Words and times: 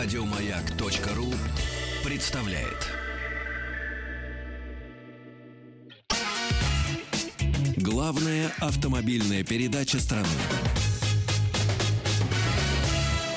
Радиомаяк.ру 0.00 1.26
представляет. 2.08 2.86
Главная 7.76 8.52
автомобильная 8.60 9.42
передача 9.42 9.98
страны. 9.98 10.28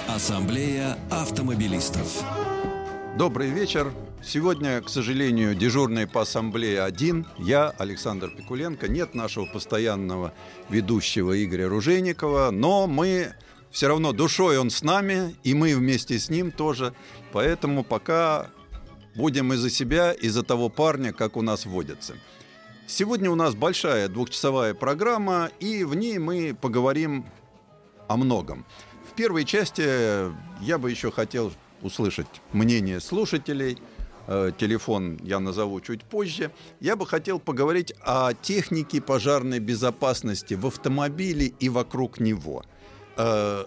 Ассамблея 0.08 1.00
автомобилистов. 1.10 2.24
Добрый 3.18 3.50
вечер. 3.50 3.92
Сегодня, 4.24 4.82
к 4.82 4.90
сожалению, 4.90 5.56
дежурный 5.56 6.06
по 6.06 6.22
ассамблее 6.22 6.84
один. 6.84 7.26
Я, 7.40 7.72
Александр 7.80 8.30
Пикуленко. 8.30 8.88
Нет 8.88 9.16
нашего 9.16 9.48
постоянного 9.48 10.32
ведущего 10.70 11.44
Игоря 11.44 11.68
Ружейникова. 11.68 12.52
Но 12.52 12.86
мы 12.86 13.34
все 13.72 13.88
равно 13.88 14.12
душой 14.12 14.58
он 14.58 14.70
с 14.70 14.84
нами, 14.84 15.36
и 15.44 15.54
мы 15.54 15.76
вместе 15.76 16.20
с 16.20 16.30
ним 16.30 16.52
тоже. 16.52 16.94
Поэтому 17.32 17.84
пока 17.84 18.50
будем 19.16 19.54
из-за 19.54 19.70
себя, 19.70 20.12
из-за 20.12 20.44
того 20.44 20.70
парня, 20.70 21.14
как 21.14 21.38
у 21.38 21.42
нас 21.42 21.66
водится. 21.66 22.16
Сегодня 22.88 23.32
у 23.32 23.36
нас 23.36 23.56
большая 23.56 24.10
двухчасовая 24.10 24.74
программа, 24.74 25.50
и 25.60 25.86
в 25.86 25.96
ней 25.96 26.18
мы 26.18 26.56
поговорим 26.60 27.26
о 28.10 28.18
многом. 28.18 28.66
В 29.10 29.14
первой 29.14 29.46
части 29.46 29.82
я 30.62 30.78
бы 30.78 30.92
еще 30.92 31.12
хотел 31.12 31.54
услышать 31.82 32.28
мнение 32.52 33.00
слушателей. 33.00 33.78
Э, 34.28 34.52
телефон 34.58 35.20
я 35.24 35.40
назову 35.40 35.80
чуть 35.80 36.04
позже. 36.04 36.52
Я 36.80 36.96
бы 36.96 37.08
хотел 37.08 37.40
поговорить 37.40 37.94
о 38.02 38.34
технике 38.34 39.02
пожарной 39.02 39.60
безопасности 39.60 40.56
в 40.56 40.68
автомобиле 40.68 41.48
и 41.48 41.70
вокруг 41.70 42.20
него. 42.20 42.64
Э, 43.18 43.66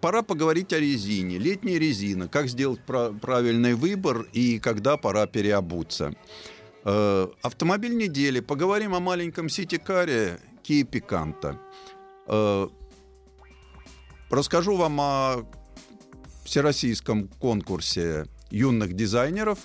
пора 0.00 0.22
поговорить 0.22 0.72
о 0.72 0.80
резине. 0.80 1.38
Летняя 1.38 1.78
резина. 1.78 2.28
Как 2.28 2.48
сделать 2.48 2.80
правильный 2.84 3.74
выбор 3.74 4.26
и 4.32 4.58
когда 4.58 4.96
пора 4.96 5.26
переобуться. 5.26 6.14
Э, 6.84 7.28
автомобиль 7.42 7.96
недели. 7.96 8.40
Поговорим 8.40 8.94
о 8.94 9.00
маленьком 9.00 9.48
сити-каре 9.48 10.40
Kia 10.62 10.84
Picanto. 10.88 11.58
Расскажу 14.30 14.76
вам 14.76 15.00
о 15.00 15.46
всероссийском 16.44 17.28
конкурсе 17.28 18.26
юных 18.50 18.94
дизайнеров. 18.94 19.58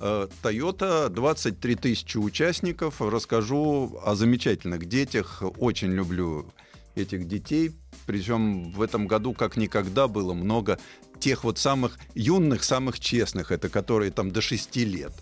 Э, 0.00 0.28
Toyota 0.42 1.08
23 1.08 1.76
тысячи 1.76 2.18
участников. 2.18 3.00
Расскажу 3.00 4.00
о 4.04 4.14
замечательных 4.14 4.86
детях. 4.86 5.42
Очень 5.58 5.92
люблю 5.92 6.46
этих 6.94 7.26
детей. 7.28 7.72
Причем 8.06 8.72
в 8.72 8.82
этом 8.82 9.06
году 9.06 9.32
как 9.32 9.56
никогда 9.56 10.08
было 10.08 10.34
много 10.34 10.78
тех 11.18 11.44
вот 11.44 11.58
самых 11.58 11.98
юных, 12.14 12.64
самых 12.64 12.98
честных, 12.98 13.52
это 13.52 13.68
которые 13.68 14.10
там 14.10 14.30
до 14.30 14.40
6 14.40 14.76
лет. 14.76 15.12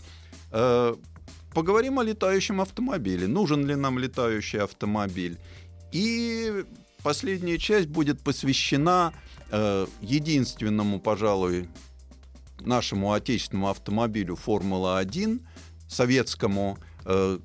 Э, 0.50 0.94
поговорим 1.52 1.98
о 1.98 2.04
летающем 2.04 2.60
автомобиле. 2.60 3.26
Нужен 3.26 3.66
ли 3.66 3.74
нам 3.74 3.98
летающий 3.98 4.60
автомобиль? 4.60 5.38
И 5.92 6.64
последняя 7.02 7.58
часть 7.58 7.88
будет 7.88 8.20
посвящена 8.22 9.12
э, 9.50 9.86
единственному, 10.00 11.00
пожалуй, 11.00 11.68
нашему 12.60 13.12
отечественному 13.12 13.68
автомобилю 13.68 14.36
Формула-1, 14.36 15.40
советскому. 15.88 16.78
Э, 17.04 17.38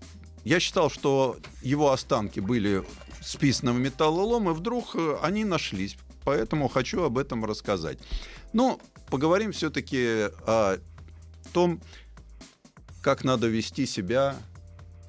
я 0.44 0.59
считал, 0.59 0.89
что 0.89 1.38
его 1.61 1.92
останки 1.92 2.39
были 2.39 2.83
списаны 3.25 3.71
в 3.71 3.79
металлолом, 3.79 4.49
и 4.49 4.53
вдруг 4.53 4.95
э, 4.95 5.17
они 5.21 5.43
нашлись. 5.45 5.97
Поэтому 6.23 6.67
хочу 6.67 7.03
об 7.03 7.17
этом 7.17 7.43
рассказать. 7.43 7.97
Но 8.53 8.79
поговорим 9.09 9.51
все-таки 9.51 10.29
о 10.45 10.77
том, 11.53 11.81
как 13.02 13.23
надо 13.23 13.47
вести 13.47 13.85
себя 13.85 14.35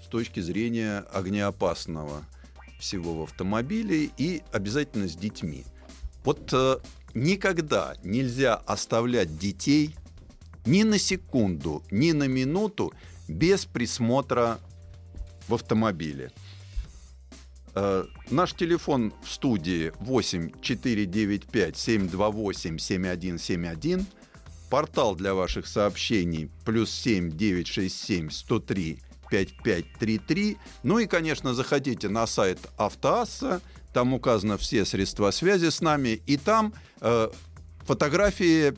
с 0.03 0.09
точки 0.09 0.41
зрения 0.41 1.05
огнеопасного 1.13 2.25
всего 2.79 3.21
в 3.21 3.23
автомобиле 3.23 4.11
и 4.17 4.43
обязательно 4.53 5.09
с 5.09 5.17
детьми. 5.17 5.65
Вот 6.25 6.53
э, 6.53 6.79
никогда 7.15 7.95
нельзя 8.03 8.55
оставлять 8.55 9.39
детей 9.39 9.95
ни 10.65 10.83
на 10.83 10.99
секунду, 10.99 11.83
ни 11.91 12.13
на 12.13 12.29
минуту 12.29 12.93
без 13.29 13.65
присмотра 13.67 14.59
в 15.49 15.55
автомобиле. 15.55 16.33
Э, 17.79 18.07
наш 18.31 18.55
телефон 18.55 19.13
в 19.23 19.31
студии 19.31 19.93
8 20.01 20.51
495 20.63 21.77
728 21.77 22.79
7171. 22.79 24.07
Портал 24.71 25.15
для 25.15 25.35
ваших 25.35 25.67
сообщений 25.67 26.51
плюс 26.65 26.91
7 26.91 27.31
967 27.31 28.31
103 28.31 28.99
5533. 29.31 30.57
Ну 30.85 30.99
и, 30.99 31.07
конечно, 31.07 31.53
заходите 31.53 32.09
на 32.09 32.27
сайт 32.27 32.59
Автоасса, 32.79 33.61
там 33.93 34.15
указаны 34.15 34.57
все 34.57 34.87
средства 34.87 35.31
связи 35.31 35.69
с 35.69 35.83
нами, 35.83 36.21
и 36.27 36.39
там 36.39 36.73
э, 37.03 37.29
фотографии 37.85 38.75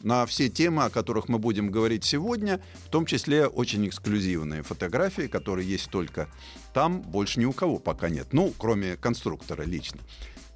на 0.00 0.26
все 0.26 0.48
темы, 0.48 0.84
о 0.84 0.90
которых 0.90 1.28
мы 1.28 1.38
будем 1.38 1.70
говорить 1.70 2.04
сегодня, 2.04 2.60
в 2.86 2.88
том 2.88 3.06
числе 3.06 3.46
очень 3.46 3.86
эксклюзивные 3.86 4.62
фотографии, 4.62 5.28
которые 5.28 5.68
есть 5.68 5.90
только 5.90 6.28
там, 6.72 7.02
больше 7.02 7.40
ни 7.40 7.44
у 7.44 7.52
кого 7.52 7.78
пока 7.78 8.08
нет, 8.08 8.32
ну, 8.32 8.52
кроме 8.56 8.96
конструктора 8.96 9.62
лично. 9.62 10.00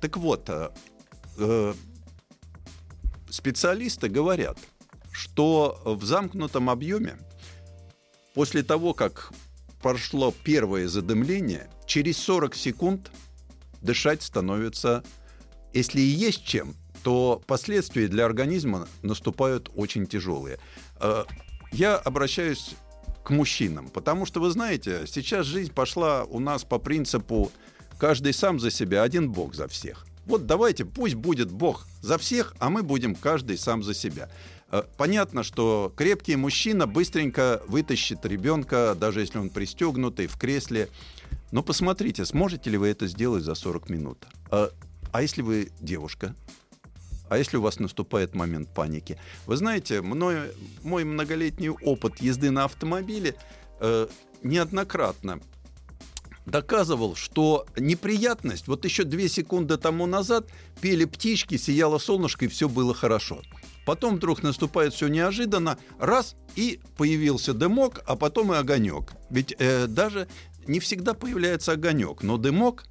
Так 0.01 0.17
вот, 0.17 0.49
э, 0.49 0.71
э 1.39 1.75
специалисты 3.29 4.09
говорят, 4.09 4.57
что 5.13 5.81
в 5.85 6.05
замкнутом 6.05 6.71
объеме 6.71 7.19
После 8.37 8.63
того, 8.63 8.93
как 8.93 9.33
прошло 9.81 10.31
первое 10.45 10.89
задымление, 10.89 11.71
через 11.87 12.19
40 12.19 12.55
секунд 12.55 13.11
дышать 13.81 14.23
становится, 14.23 15.03
если 15.73 16.03
и 16.03 16.05
есть 16.05 16.45
чем, 16.45 16.75
то 17.07 17.41
последствия 17.47 18.09
для 18.09 18.25
организма 18.25 18.89
наступают 19.03 19.71
очень 19.77 20.09
тяжелые. 20.09 20.59
Э, 21.01 21.23
я 21.71 21.95
обращаюсь 21.95 22.75
к 23.23 23.31
мужчинам, 23.31 23.91
потому 23.91 24.27
что, 24.27 24.41
вы 24.41 24.51
знаете, 24.51 25.05
сейчас 25.07 25.47
жизнь 25.47 25.73
пошла 25.73 26.25
у 26.25 26.41
нас 26.41 26.65
по 26.65 26.81
принципу 26.81 27.53
каждый 27.97 28.33
сам 28.33 28.59
за 28.59 28.73
себя, 28.73 29.05
один 29.05 29.31
Бог 29.31 29.55
за 29.55 29.69
всех. 29.69 30.05
Вот 30.25 30.47
давайте, 30.47 30.85
пусть 30.85 31.15
будет 31.15 31.49
Бог 31.49 31.87
за 32.03 32.19
всех, 32.19 32.57
а 32.59 32.71
мы 32.71 32.83
будем 32.83 33.15
каждый 33.15 33.57
сам 33.57 33.85
за 33.85 33.95
себя. 33.95 34.29
Э, 34.73 34.83
понятно, 34.97 35.45
что 35.45 35.93
крепкий 35.97 36.35
мужчина 36.35 36.89
быстренько 36.89 37.63
вытащит 37.69 38.27
ребенка, 38.27 38.97
даже 38.99 39.21
если 39.21 39.39
он 39.39 39.51
пристегнутый 39.51 40.27
в 40.27 40.37
кресле. 40.37 40.89
Но 41.53 41.63
посмотрите, 41.63 42.25
сможете 42.25 42.69
ли 42.69 42.77
вы 42.77 42.89
это 42.89 43.07
сделать 43.07 43.45
за 43.45 43.55
40 43.55 43.91
минут? 43.91 44.27
А, 44.51 44.71
а 45.13 45.23
если 45.23 45.43
вы 45.43 45.71
девушка? 45.81 46.35
А 47.29 47.39
если 47.39 47.57
у 47.57 47.63
вас 47.63 47.79
наступает 47.79 48.35
момент 48.35 48.69
паники? 48.69 49.19
Вы 49.47 49.57
знаете, 49.57 50.01
мной, 50.03 50.53
мой 50.83 51.05
многолетний 51.05 51.71
опыт 51.71 52.21
езды 52.21 52.51
на 52.51 52.65
автомобиле 52.65 53.35
э, 53.81 54.07
неоднократно 54.43 55.41
доказывал, 56.47 57.17
что 57.17 57.67
неприятность, 57.77 58.69
вот 58.69 58.85
еще 58.85 59.05
две 59.05 59.29
секунды 59.29 59.77
тому 59.77 60.07
назад 60.07 60.49
пели 60.81 61.05
птички, 61.05 61.57
сияло 61.57 61.99
солнышко 61.99 62.45
и 62.45 62.49
все 62.49 62.69
было 62.69 62.95
хорошо. 62.95 63.43
Потом 63.85 64.17
вдруг 64.17 64.43
наступает 64.43 64.95
все 64.95 65.09
неожиданно, 65.09 65.79
раз, 65.99 66.37
и 66.55 66.81
появился 66.97 67.53
дымок, 67.53 68.03
а 68.07 68.17
потом 68.17 68.53
и 68.53 68.57
огонек. 68.57 69.13
Ведь 69.31 69.55
э, 69.59 69.87
даже 69.87 70.29
не 70.67 70.81
всегда 70.81 71.15
появляется 71.15 71.73
огонек, 71.73 72.23
но 72.23 72.37
дымок 72.37 72.87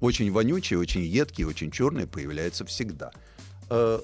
очень 0.00 0.30
вонючий, 0.32 0.76
очень 0.76 1.02
едкий, 1.02 1.44
очень 1.44 1.70
черный 1.70 2.06
появляется 2.06 2.64
всегда. 2.64 3.10
Э, 3.70 4.00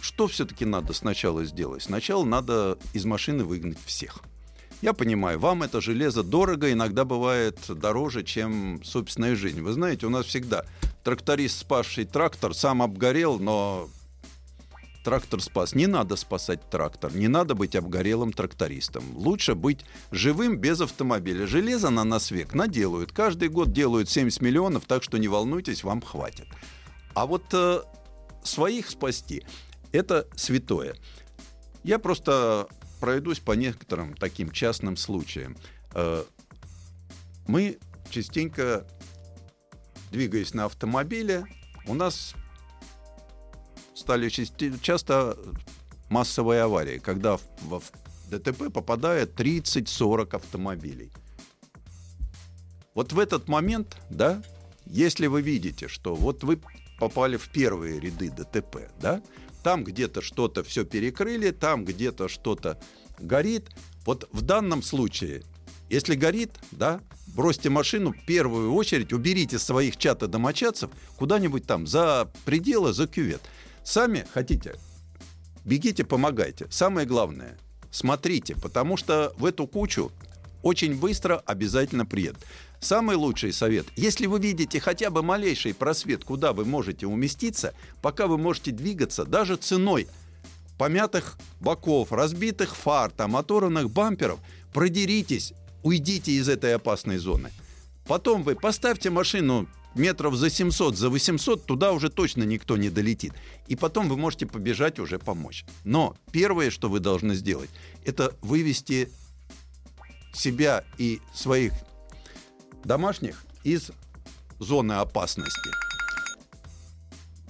что 0.00 0.26
все-таки 0.26 0.64
надо 0.64 0.92
сначала 0.92 1.44
сделать? 1.44 1.82
Сначала 1.82 2.24
надо 2.24 2.78
из 2.92 3.04
машины 3.04 3.44
выгнать 3.44 3.78
всех. 3.84 4.20
Я 4.82 4.92
понимаю, 4.92 5.38
вам 5.38 5.62
это 5.62 5.80
железо 5.80 6.22
дорого, 6.22 6.70
иногда 6.70 7.04
бывает 7.04 7.58
дороже, 7.68 8.22
чем 8.22 8.82
собственная 8.84 9.34
жизнь. 9.34 9.62
Вы 9.62 9.72
знаете, 9.72 10.06
у 10.06 10.10
нас 10.10 10.26
всегда 10.26 10.66
тракторист, 11.04 11.58
спасший 11.58 12.04
трактор, 12.04 12.54
сам 12.54 12.82
обгорел, 12.82 13.38
но 13.38 13.88
трактор 15.04 15.40
спас. 15.40 15.74
Не 15.74 15.86
надо 15.86 16.16
спасать 16.16 16.68
трактор, 16.68 17.14
не 17.14 17.28
надо 17.28 17.54
быть 17.54 17.76
обгорелым 17.76 18.32
трактористом. 18.32 19.04
Лучше 19.16 19.54
быть 19.54 19.84
живым 20.10 20.56
без 20.56 20.80
автомобиля. 20.80 21.46
Железо 21.46 21.90
на 21.90 22.04
нас 22.04 22.30
век 22.30 22.54
наделают. 22.54 23.12
Каждый 23.12 23.48
год 23.48 23.72
делают 23.72 24.10
70 24.10 24.42
миллионов, 24.42 24.84
так 24.86 25.02
что 25.02 25.18
не 25.18 25.28
волнуйтесь, 25.28 25.84
вам 25.84 26.02
хватит. 26.02 26.48
А 27.14 27.26
вот 27.26 27.44
э, 27.52 27.82
своих 28.44 28.90
спасти– 28.90 29.44
это 29.92 30.28
святое. 30.36 30.96
Я 31.82 31.98
просто 31.98 32.68
пройдусь 33.00 33.40
по 33.40 33.52
некоторым 33.52 34.14
таким 34.14 34.50
частным 34.50 34.96
случаям. 34.96 35.56
Э, 35.92 36.24
мы 37.46 37.78
частенько, 38.10 38.86
двигаясь 40.10 40.54
на 40.54 40.64
автомобиле, 40.64 41.44
у 41.86 41.94
нас 41.94 42.34
стали 43.94 44.28
часто 44.28 45.36
массовые 46.08 46.62
аварии, 46.62 46.98
когда 46.98 47.36
в, 47.36 47.82
ДТП 48.30 48.72
попадает 48.72 49.38
30-40 49.38 50.36
автомобилей. 50.36 51.12
Вот 52.94 53.12
в 53.12 53.18
этот 53.18 53.48
момент, 53.48 53.96
да, 54.10 54.42
если 54.86 55.26
вы 55.26 55.42
видите, 55.42 55.88
что 55.88 56.14
вот 56.14 56.44
вы 56.44 56.60
попали 56.98 57.36
в 57.36 57.48
первые 57.48 58.00
ряды 58.00 58.30
ДТП, 58.30 58.90
да, 59.00 59.22
там 59.62 59.84
где-то 59.84 60.20
что-то 60.22 60.62
все 60.62 60.84
перекрыли, 60.84 61.50
там 61.50 61.84
где-то 61.84 62.28
что-то 62.28 62.78
горит. 63.18 63.70
Вот 64.04 64.28
в 64.32 64.42
данном 64.42 64.82
случае, 64.82 65.42
если 65.88 66.14
горит, 66.14 66.50
да, 66.70 67.00
бросьте 67.28 67.70
машину, 67.70 68.12
в 68.12 68.26
первую 68.26 68.74
очередь 68.74 69.12
уберите 69.12 69.58
своих 69.58 69.96
чата 69.96 70.28
домочадцев 70.28 70.90
куда-нибудь 71.16 71.66
там 71.66 71.86
за 71.86 72.30
пределы, 72.44 72.92
за 72.92 73.06
кювет. 73.06 73.42
Сами 73.82 74.26
хотите, 74.32 74.76
бегите, 75.64 76.04
помогайте. 76.04 76.66
Самое 76.70 77.06
главное, 77.06 77.58
смотрите, 77.90 78.54
потому 78.56 78.96
что 78.96 79.32
в 79.38 79.44
эту 79.44 79.66
кучу 79.66 80.12
очень 80.62 80.98
быстро 80.98 81.36
обязательно 81.46 82.06
приедут. 82.06 82.42
Самый 82.84 83.16
лучший 83.16 83.54
совет, 83.54 83.86
если 83.96 84.26
вы 84.26 84.38
видите 84.38 84.78
хотя 84.78 85.08
бы 85.08 85.22
малейший 85.22 85.72
просвет, 85.72 86.22
куда 86.22 86.52
вы 86.52 86.66
можете 86.66 87.06
уместиться, 87.06 87.72
пока 88.02 88.26
вы 88.26 88.36
можете 88.36 88.72
двигаться, 88.72 89.24
даже 89.24 89.56
ценой 89.56 90.06
помятых 90.76 91.38
боков, 91.60 92.12
разбитых 92.12 92.76
фар, 92.76 93.10
там, 93.10 93.36
оторванных 93.36 93.90
бамперов, 93.90 94.38
продеритесь, 94.74 95.54
уйдите 95.82 96.32
из 96.32 96.46
этой 96.46 96.74
опасной 96.74 97.16
зоны. 97.16 97.52
Потом 98.06 98.42
вы 98.42 98.54
поставьте 98.54 99.08
машину 99.08 99.66
метров 99.94 100.34
за 100.34 100.50
700, 100.50 100.94
за 100.94 101.08
800, 101.08 101.64
туда 101.64 101.92
уже 101.92 102.10
точно 102.10 102.42
никто 102.42 102.76
не 102.76 102.90
долетит. 102.90 103.32
И 103.66 103.76
потом 103.76 104.10
вы 104.10 104.18
можете 104.18 104.44
побежать 104.44 104.98
уже 104.98 105.18
помочь. 105.18 105.64
Но 105.84 106.18
первое, 106.32 106.70
что 106.70 106.90
вы 106.90 107.00
должны 107.00 107.34
сделать, 107.34 107.70
это 108.04 108.34
вывести 108.42 109.08
себя 110.34 110.84
и 110.98 111.22
своих 111.32 111.72
домашних 112.84 113.44
из 113.62 113.90
зоны 114.58 114.94
опасности. 114.94 115.70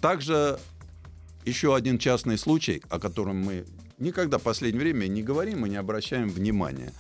Также 0.01 0.59
еще 1.45 1.75
один 1.75 1.99
частный 1.99 2.39
случай, 2.39 2.83
о 2.89 2.99
котором 2.99 3.39
мы 3.39 3.67
никогда 3.99 4.39
в 4.39 4.43
последнее 4.43 4.83
время 4.83 5.07
не 5.07 5.23
говорим 5.23 5.67
и 5.67 5.71
не 5.71 5.77
обращаем 5.77 6.29
внимания. 6.29 6.93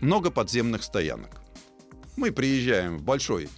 Много 0.00 0.30
подземных 0.30 0.82
стоянок. 0.82 1.40
Мы 2.16 2.32
приезжаем 2.32 2.98
в 2.98 3.02
большой 3.02 3.48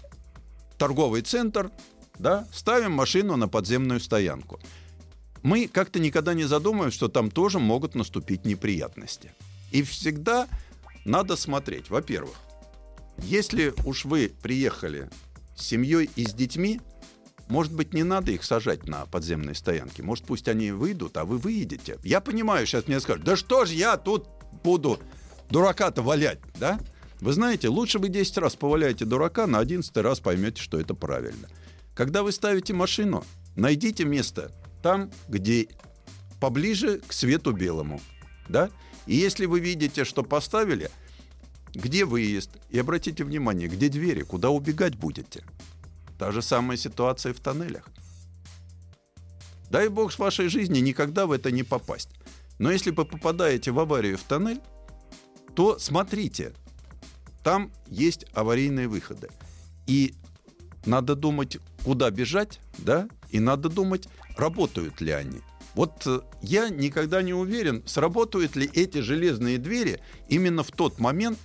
торговый 0.79 1.23
центр, 1.23 1.71
да, 2.19 2.47
ставим 2.53 2.93
машину 2.93 3.37
на 3.37 3.49
подземную 3.49 4.01
стоянку. 4.01 4.61
Мы 5.43 5.67
как-то 5.67 5.99
никогда 5.99 6.35
не 6.35 6.45
задумываем, 6.45 6.93
что 6.93 7.09
там 7.09 7.31
тоже 7.31 7.59
могут 7.59 7.95
наступить 7.95 8.45
неприятности. 8.45 9.33
И 9.71 9.83
всегда 9.83 10.49
надо 11.05 11.37
смотреть, 11.37 11.91
во-первых, 11.91 12.37
если 13.19 13.75
уж 13.85 14.05
вы 14.05 14.33
приехали 14.43 15.11
с 15.57 15.67
семьей 15.67 16.11
и 16.17 16.25
с 16.25 16.33
детьми, 16.33 16.81
может 17.49 17.73
быть, 17.73 17.93
не 17.93 18.03
надо 18.03 18.33
их 18.33 18.45
сажать 18.45 18.87
на 18.87 19.07
подземной 19.07 19.55
стоянке. 19.55 20.03
Может, 20.03 20.25
пусть 20.25 20.49
они 20.49 20.71
выйдут, 20.71 21.17
а 21.17 21.25
вы 21.25 21.39
выедете. 21.39 21.99
Я 22.03 22.21
понимаю, 22.21 22.67
сейчас 22.67 22.87
мне 22.87 23.01
скажут, 23.01 23.25
да 23.25 23.37
что 23.37 23.65
ж 23.65 23.71
я 23.71 23.97
тут 23.97 24.29
буду 24.65 24.99
дурака-то 25.51 26.03
валять, 26.03 26.41
да? 26.59 26.81
Вы 27.21 27.33
знаете, 27.33 27.69
лучше 27.69 27.99
вы 27.99 28.09
10 28.09 28.39
раз 28.39 28.57
поваляете 28.57 29.05
дурака, 29.05 29.47
на 29.47 29.59
11 29.59 29.97
раз 29.99 30.21
поймете, 30.21 30.63
что 30.63 30.81
это 30.81 30.95
правильно. 30.95 31.49
Когда 31.95 32.23
вы 32.23 32.33
ставите 32.33 32.73
машину, 32.73 33.25
найдите 33.55 34.05
место 34.05 34.51
там, 34.83 35.11
где 35.29 35.69
поближе 36.41 37.01
к 37.07 37.13
свету 37.13 37.53
белому, 37.53 38.01
да? 38.49 38.71
И 39.07 39.15
если 39.15 39.47
вы 39.47 39.61
видите, 39.61 40.05
что 40.05 40.23
поставили– 40.23 40.91
где 41.75 42.05
выезд? 42.05 42.51
И 42.71 42.79
обратите 42.79 43.25
внимание, 43.25 43.69
где 43.69 43.89
двери, 43.89 44.23
куда 44.23 44.51
убегать 44.51 44.97
будете? 44.97 45.45
Та 46.19 46.31
же 46.31 46.43
самая 46.43 46.77
ситуация 46.77 47.33
в 47.33 47.41
тоннелях. 47.41 47.89
Дай 49.71 49.89
бог 49.89 50.13
с 50.13 50.19
вашей 50.19 50.49
жизни 50.49 50.81
никогда 50.81 51.27
в 51.27 51.33
это 51.33 51.51
не 51.51 51.63
попасть. 51.63 52.11
Но 52.59 52.71
если 52.71 52.91
вы 52.91 53.05
попадаете 53.05 53.71
в 53.71 53.81
аварию 53.81 54.19
в 54.19 54.23
тоннель, 54.23 54.61
то 55.55 55.79
смотрите, 55.79 56.53
там 57.43 57.73
есть 57.89 58.27
аварийные 58.35 58.89
выходы. 58.89 59.29
И 59.87 60.15
надо 60.85 61.15
думать, 61.17 61.59
куда 61.85 62.11
бежать, 62.11 62.61
да, 62.79 63.09
и 63.31 63.41
надо 63.41 63.69
думать, 63.69 64.09
работают 64.37 65.01
ли 65.01 65.13
они. 65.13 65.41
Вот 65.75 66.07
э, 66.07 66.21
я 66.43 66.69
никогда 66.69 67.23
не 67.23 67.33
уверен, 67.33 67.83
сработают 67.87 68.57
ли 68.57 68.71
эти 68.73 68.99
железные 68.99 69.59
двери 69.59 70.01
именно 70.29 70.63
в 70.63 70.71
тот 70.71 70.99
момент, 70.99 71.39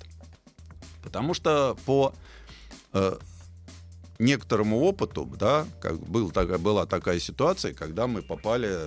Потому 1.08 1.34
что 1.34 1.78
по 1.86 2.14
э, 2.92 3.18
некоторому 4.20 4.82
опыту, 4.82 5.26
да, 5.40 5.66
как 5.82 5.98
был, 6.02 6.32
так, 6.32 6.60
была 6.60 6.86
такая 6.86 7.18
ситуация, 7.20 7.74
когда 7.74 8.08
мы 8.08 8.22
попали, 8.22 8.78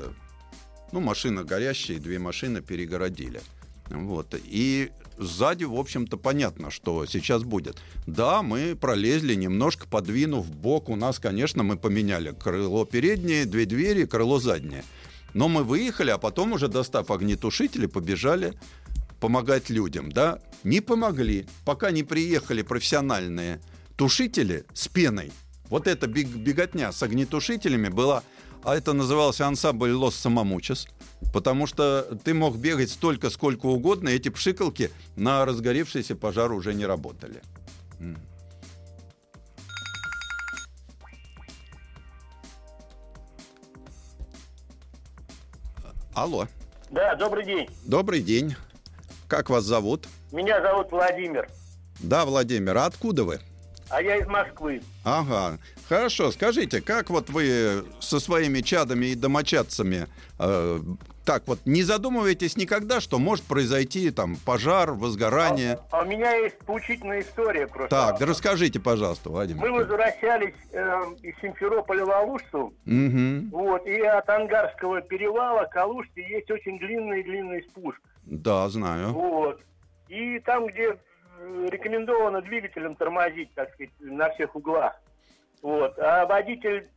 ну, 0.93 1.01
машина 1.01 1.45
горящая, 1.45 1.99
две 1.99 2.19
машины 2.19 2.61
перегородили. 2.61 3.41
Вот. 3.89 4.35
И 4.39 4.91
сзади, 5.17 5.65
в 5.65 5.77
общем-то, 5.77 6.19
понятно, 6.19 6.71
что 6.71 7.07
сейчас 7.07 7.43
будет. 7.43 7.79
Да, 8.07 8.43
мы 8.43 8.77
пролезли, 8.77 9.35
немножко 9.35 9.89
подвинув 9.89 10.55
бок. 10.55 10.91
У 10.91 10.97
нас, 10.97 11.19
конечно, 11.19 11.63
мы 11.63 11.79
поменяли 11.79 12.33
крыло 12.33 12.85
переднее, 12.85 13.47
две 13.47 13.65
двери, 13.65 14.05
крыло 14.05 14.41
заднее. 14.41 14.85
Но 15.33 15.49
мы 15.49 15.65
выехали, 15.65 16.11
а 16.11 16.19
потом 16.19 16.53
уже 16.53 16.69
достав 16.69 17.11
огнетушители, 17.11 17.87
побежали 17.87 18.53
помогать 19.21 19.71
людям, 19.71 20.11
да, 20.11 20.41
не 20.65 20.81
помогли, 20.81 21.47
пока 21.65 21.91
не 21.91 22.03
приехали 22.03 22.63
профессиональные 22.63 23.61
тушители 23.97 24.65
с 24.73 24.89
пеной. 24.89 25.33
Вот 25.69 25.87
эта 25.87 26.07
беготня 26.09 26.91
с 26.91 27.03
огнетушителями 27.03 27.89
была, 27.89 28.23
а 28.65 28.77
это 28.77 28.93
назывался 28.93 29.47
ансамбль 29.47 29.93
Лос 29.93 30.17
Самомучес, 30.17 30.89
потому 31.33 31.67
что 31.67 32.19
ты 32.25 32.35
мог 32.35 32.57
бегать 32.57 32.91
столько, 32.91 33.31
сколько 33.31 33.67
угодно, 33.67 34.09
и 34.09 34.17
эти 34.17 34.29
пшикалки 34.29 34.91
на 35.17 35.45
разгоревшийся 35.45 36.17
пожар 36.17 36.53
уже 36.53 36.75
не 36.75 36.87
работали. 36.87 37.43
Алло. 46.15 46.49
Да, 46.91 47.15
добрый 47.15 47.45
день. 47.45 47.69
Добрый 47.85 48.21
день. 48.21 48.57
Как 49.31 49.49
вас 49.49 49.63
зовут? 49.63 50.09
Меня 50.33 50.61
зовут 50.61 50.91
Владимир. 50.91 51.49
Да, 52.01 52.25
Владимир, 52.25 52.77
а 52.77 52.87
откуда 52.87 53.23
вы? 53.23 53.39
А 53.89 54.03
я 54.03 54.17
из 54.17 54.27
Москвы. 54.27 54.83
Ага. 55.05 55.59
Хорошо, 55.89 56.33
скажите, 56.33 56.81
как 56.81 57.11
вот 57.11 57.31
вы 57.31 57.85
со 58.01 58.19
своими 58.19 58.61
чадами 58.61 59.07
и 59.07 59.15
домочадцами 59.15 60.09
э, 60.41 60.81
так 61.25 61.45
вот 61.47 61.61
не 61.65 61.85
задумываетесь 61.85 62.57
никогда, 62.57 63.01
что 63.01 63.21
может 63.21 63.45
произойти 63.45 64.11
там 64.11 64.35
пожар, 64.35 64.93
возгорание? 64.93 65.79
А, 65.93 66.01
а 66.01 66.03
у 66.03 66.07
меня 66.07 66.35
есть 66.35 66.59
поучительная 66.59 67.21
история 67.21 67.69
просто. 67.69 67.89
Так, 67.89 68.19
да 68.19 68.27
расскажите, 68.27 68.81
пожалуйста, 68.81 69.31
Владимир. 69.31 69.61
Мы 69.61 69.71
возвращались 69.71 70.55
э, 70.73 71.05
из 71.23 71.39
Симферополя 71.41 72.05
в 72.05 72.11
Алушцу. 72.11 72.75
Угу. 72.85 73.51
Вот, 73.53 73.87
и 73.87 74.01
от 74.01 74.29
Ангарского 74.29 75.03
перевала 75.03 75.67
к 75.67 75.77
Алуште 75.77 76.29
есть 76.29 76.51
очень 76.51 76.81
длинный-длинный 76.81 77.63
спуск. 77.71 78.01
Да, 78.25 78.69
знаю. 78.69 79.13
Вот. 79.13 79.61
И 80.09 80.39
там, 80.41 80.67
где 80.67 80.99
э, 81.39 81.67
рекомендовано 81.71 82.43
двигателем 82.43 82.95
тормозить, 82.95 83.53
так 83.55 83.73
сказать, 83.75 83.93
на 84.01 84.31
всех 84.31 84.55
углах. 84.57 84.95
Вот. 85.63 85.99
А 85.99 86.27
водитель 86.27 86.89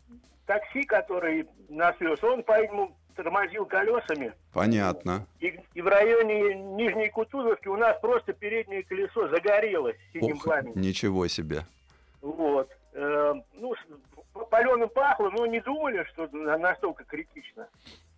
такси, 0.45 0.83
который 0.83 1.47
нас 1.69 1.95
вез, 1.99 2.23
он, 2.23 2.43
по-моему, 2.43 2.95
тормозил 3.15 3.65
колесами. 3.65 4.33
Понятно. 4.53 5.25
И, 5.39 5.59
и 5.73 5.81
в 5.81 5.87
районе 5.87 6.55
Нижней 6.55 7.09
Кутузовки 7.09 7.67
у 7.67 7.77
нас 7.77 7.99
просто 8.01 8.33
переднее 8.33 8.83
колесо 8.83 9.27
загорелось 9.29 9.97
синим 10.11 10.37
Ох, 10.37 10.43
пламенем. 10.43 10.81
Ничего 10.81 11.27
себе. 11.27 11.61
Вот. 12.21 12.69
Э, 12.93 13.33
ну, 13.53 13.73
паленым 14.49 14.89
пахло, 14.89 15.29
но 15.29 15.45
не 15.45 15.59
думали, 15.61 16.05
что 16.13 16.27
настолько 16.31 17.03
критично. 17.03 17.67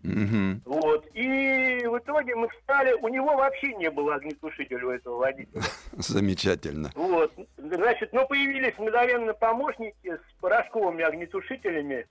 Угу. 0.03 0.61
Вот. 0.65 1.07
И 1.13 1.85
в 1.85 1.97
итоге 1.97 2.35
мы 2.35 2.47
встали, 2.49 2.93
у 2.93 3.07
него 3.07 3.35
вообще 3.35 3.73
не 3.75 3.89
было 3.89 4.15
огнетушителя 4.15 4.85
у 4.85 4.91
этого 4.91 5.17
водителя. 5.17 5.61
Замечательно. 5.97 6.91
Вот. 6.95 7.33
Значит, 7.57 8.13
но 8.13 8.25
появились 8.27 8.77
мгновенно 8.77 9.33
помощники 9.33 9.95
с 10.05 10.41
порошковыми 10.41 11.03
огнетушителями. 11.03 12.07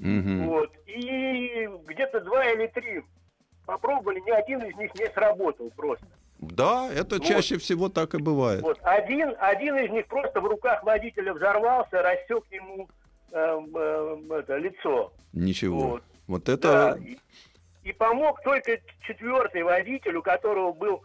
Угу. 0.00 0.50
Вот. 0.50 0.72
И 0.86 1.68
где-то 1.86 2.20
два 2.20 2.44
или 2.46 2.66
три 2.66 3.02
попробовали, 3.64 4.20
ни 4.20 4.30
один 4.30 4.62
из 4.62 4.76
них 4.76 4.94
не 4.94 5.06
сработал 5.12 5.70
просто. 5.76 6.06
Да, 6.38 6.88
это 6.92 7.16
вот. 7.16 7.24
чаще 7.24 7.58
всего 7.58 7.88
так 7.88 8.14
и 8.14 8.18
бывает. 8.18 8.62
Вот. 8.62 8.78
Один, 8.82 9.34
один 9.38 9.76
из 9.76 9.90
них 9.90 10.06
просто 10.06 10.40
в 10.40 10.46
руках 10.46 10.82
водителя 10.84 11.32
взорвался, 11.32 12.02
рассек 12.02 12.44
ему 12.50 12.88
это, 13.30 14.56
лицо. 14.56 15.12
Ничего. 15.32 15.80
Вот. 15.80 16.02
Вот 16.26 16.48
это... 16.48 16.72
Да, 16.72 16.98
и, 16.98 17.16
и 17.84 17.92
помог 17.92 18.42
только 18.42 18.80
четвертый 19.06 19.62
водитель, 19.62 20.16
у 20.16 20.22
которого 20.22 20.72
был 20.72 21.02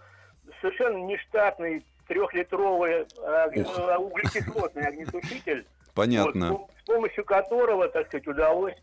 совершенно 0.62 0.98
нештатный 1.06 1.86
трехлитровый 2.08 3.06
э, 3.18 3.98
углекислотный 3.98 4.88
огнетушитель. 4.88 5.66
Понятно. 5.94 6.54
Вот, 6.54 6.72
с 6.82 6.86
помощью 6.86 7.25
которого, 7.25 7.88
так 7.90 8.08
сказать, 8.08 8.28
удалось 8.28 8.75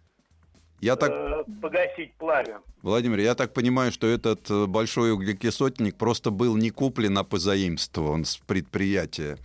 я 0.80 0.96
так... 0.96 1.10
э, 1.10 1.44
погасить 1.60 2.14
пламя. 2.14 2.60
Владимир, 2.82 3.18
я 3.18 3.34
так 3.34 3.52
понимаю, 3.52 3.90
что 3.90 4.06
этот 4.06 4.48
э, 4.50 4.66
большой 4.66 5.12
углекислотник 5.12 5.96
просто 5.96 6.30
был 6.30 6.56
не 6.56 6.70
куплен, 6.70 7.18
а 7.18 7.24
позаимствован 7.24 8.24
с 8.24 8.36
предприятия. 8.36 9.38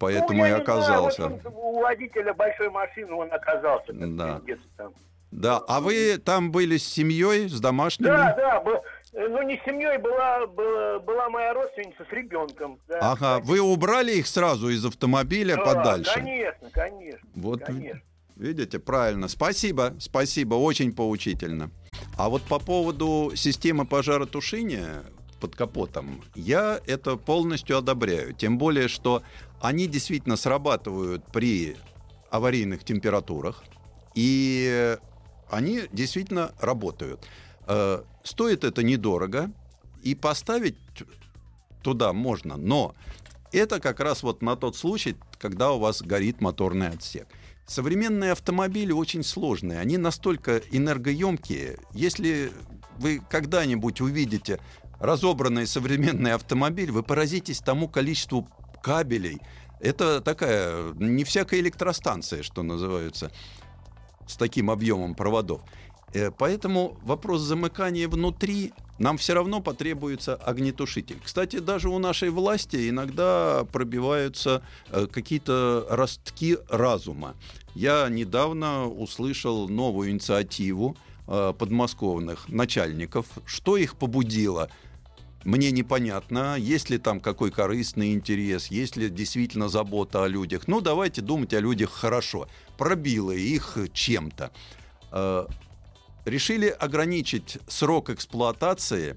Поэтому 0.00 0.40
ну, 0.40 0.46
и 0.46 0.50
оказался. 0.50 1.22
Знаю, 1.24 1.40
вот 1.44 1.52
он, 1.52 1.60
у 1.62 1.80
водителя 1.82 2.32
большой 2.32 2.70
машины 2.70 3.12
он 3.12 3.30
оказался. 3.30 3.92
Да. 3.92 4.40
Там. 4.76 4.94
Да, 5.30 5.58
а 5.68 5.80
вы 5.80 6.16
там 6.16 6.50
были 6.50 6.78
с 6.78 6.88
семьей, 6.88 7.48
с 7.48 7.60
домашними? 7.60 8.08
Да, 8.08 8.34
да, 8.34 8.60
был, 8.60 8.76
э, 9.12 9.28
ну 9.28 9.42
не 9.42 9.58
с 9.58 9.64
семьей, 9.64 9.98
была, 9.98 10.46
была, 10.46 10.98
была 11.00 11.28
моя 11.28 11.52
родственница 11.52 12.04
с 12.08 12.12
ребенком. 12.12 12.80
Да. 12.88 12.98
Ага, 13.12 13.40
вы 13.44 13.60
убрали 13.60 14.12
их 14.12 14.26
сразу 14.26 14.70
из 14.70 14.84
автомобиля 14.84 15.56
да, 15.56 15.64
подальше? 15.64 16.14
Конечно, 16.14 16.70
конечно. 16.70 17.28
Вот 17.34 17.62
конечно. 17.62 18.00
Видите, 18.36 18.78
правильно. 18.78 19.28
Спасибо, 19.28 19.94
спасибо, 20.00 20.54
очень 20.54 20.94
поучительно. 20.94 21.70
А 22.16 22.30
вот 22.30 22.42
по 22.42 22.58
поводу 22.58 23.32
системы 23.36 23.84
пожаротушения 23.84 25.02
под 25.40 25.54
капотом, 25.56 26.22
я 26.34 26.80
это 26.86 27.16
полностью 27.16 27.78
одобряю. 27.78 28.32
Тем 28.32 28.58
более, 28.58 28.88
что 28.88 29.22
они 29.60 29.86
действительно 29.86 30.36
срабатывают 30.36 31.24
при 31.32 31.76
аварийных 32.30 32.84
температурах, 32.84 33.64
и 34.14 34.96
они 35.50 35.82
действительно 35.92 36.52
работают. 36.60 37.26
Э, 37.66 38.02
стоит 38.22 38.64
это 38.64 38.82
недорого, 38.82 39.52
и 40.02 40.14
поставить 40.14 40.76
туда 41.82 42.12
можно, 42.12 42.56
но 42.56 42.94
это 43.52 43.80
как 43.80 44.00
раз 44.00 44.22
вот 44.22 44.42
на 44.42 44.56
тот 44.56 44.76
случай, 44.76 45.16
когда 45.38 45.72
у 45.72 45.78
вас 45.78 46.02
горит 46.02 46.40
моторный 46.40 46.88
отсек. 46.88 47.28
Современные 47.66 48.32
автомобили 48.32 48.92
очень 48.92 49.22
сложные, 49.22 49.78
они 49.78 49.96
настолько 49.96 50.58
энергоемкие. 50.70 51.78
Если 51.92 52.52
вы 52.98 53.22
когда-нибудь 53.28 54.00
увидите 54.00 54.60
разобранный 54.98 55.66
современный 55.66 56.32
автомобиль, 56.32 56.90
вы 56.90 57.02
поразитесь 57.02 57.60
тому 57.60 57.88
количеству 57.88 58.48
кабелей. 58.82 59.40
Это 59.80 60.20
такая, 60.20 60.92
не 60.94 61.24
всякая 61.24 61.60
электростанция, 61.60 62.42
что 62.42 62.62
называется, 62.62 63.30
с 64.26 64.36
таким 64.36 64.70
объемом 64.70 65.14
проводов. 65.14 65.62
Э, 66.12 66.30
поэтому 66.30 66.98
вопрос 67.02 67.40
замыкания 67.40 68.08
внутри 68.08 68.72
нам 68.98 69.16
все 69.16 69.32
равно 69.32 69.60
потребуется 69.60 70.34
огнетушитель. 70.34 71.18
Кстати, 71.24 71.58
даже 71.58 71.88
у 71.88 71.98
нашей 71.98 72.28
власти 72.28 72.90
иногда 72.90 73.64
пробиваются 73.72 74.62
э, 74.90 75.06
какие-то 75.06 75.86
ростки 75.88 76.58
разума. 76.68 77.34
Я 77.74 78.08
недавно 78.10 78.86
услышал 78.86 79.68
новую 79.68 80.10
инициативу 80.10 80.96
э, 81.26 81.54
подмосковных 81.58 82.48
начальников. 82.50 83.26
Что 83.46 83.78
их 83.78 83.96
побудило? 83.96 84.68
Мне 85.44 85.70
непонятно, 85.70 86.56
есть 86.56 86.90
ли 86.90 86.98
там 86.98 87.20
какой 87.20 87.50
корыстный 87.50 88.12
интерес, 88.12 88.66
есть 88.66 88.96
ли 88.96 89.08
действительно 89.08 89.68
забота 89.68 90.24
о 90.24 90.28
людях. 90.28 90.68
Ну, 90.68 90.80
давайте 90.80 91.22
думать 91.22 91.54
о 91.54 91.60
людях 91.60 91.90
хорошо. 91.90 92.48
Пробило 92.76 93.32
их 93.32 93.78
чем-то 93.92 94.52
решили 96.24 96.68
ограничить 96.68 97.58
срок 97.66 98.10
эксплуатации 98.10 99.16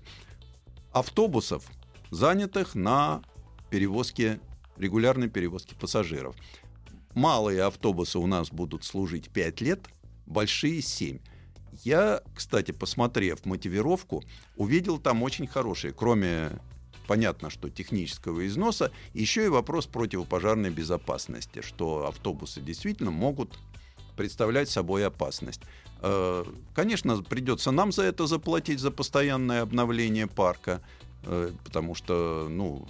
автобусов, 0.92 1.66
занятых 2.12 2.76
на 2.76 3.22
перевозке, 3.70 4.40
регулярной 4.78 5.30
перевозке 5.30 5.76
пассажиров. 5.76 6.36
Малые 7.14 7.64
автобусы 7.64 8.18
у 8.20 8.28
нас 8.28 8.50
будут 8.50 8.84
служить 8.84 9.30
5 9.30 9.62
лет, 9.62 9.82
большие 10.26 10.82
7. 10.82 11.20
Я, 11.84 12.22
кстати, 12.36 12.72
посмотрев 12.72 13.46
мотивировку, 13.46 14.24
увидел 14.56 15.00
там 15.00 15.24
очень 15.24 15.48
хорошие, 15.48 15.94
кроме 15.94 16.52
понятно, 17.08 17.50
что 17.50 17.70
технического 17.70 18.46
износа, 18.48 18.92
еще 19.14 19.46
и 19.46 19.50
вопрос 19.50 19.88
противопожарной 19.88 20.70
безопасности, 20.70 21.62
что 21.62 22.08
автобусы 22.08 22.62
действительно 22.62 23.12
могут 23.12 23.58
представлять 24.16 24.70
собой 24.70 25.06
опасность. 25.06 25.62
Э, 26.02 26.44
конечно, 26.74 27.22
придется 27.24 27.72
нам 27.72 27.92
за 27.92 28.04
это 28.04 28.28
заплатить, 28.28 28.80
за 28.80 28.92
постоянное 28.92 29.62
обновление 29.62 30.28
парка, 30.28 30.82
э, 31.24 31.52
потому 31.64 31.96
что 31.96 32.48
ну, 32.50 32.88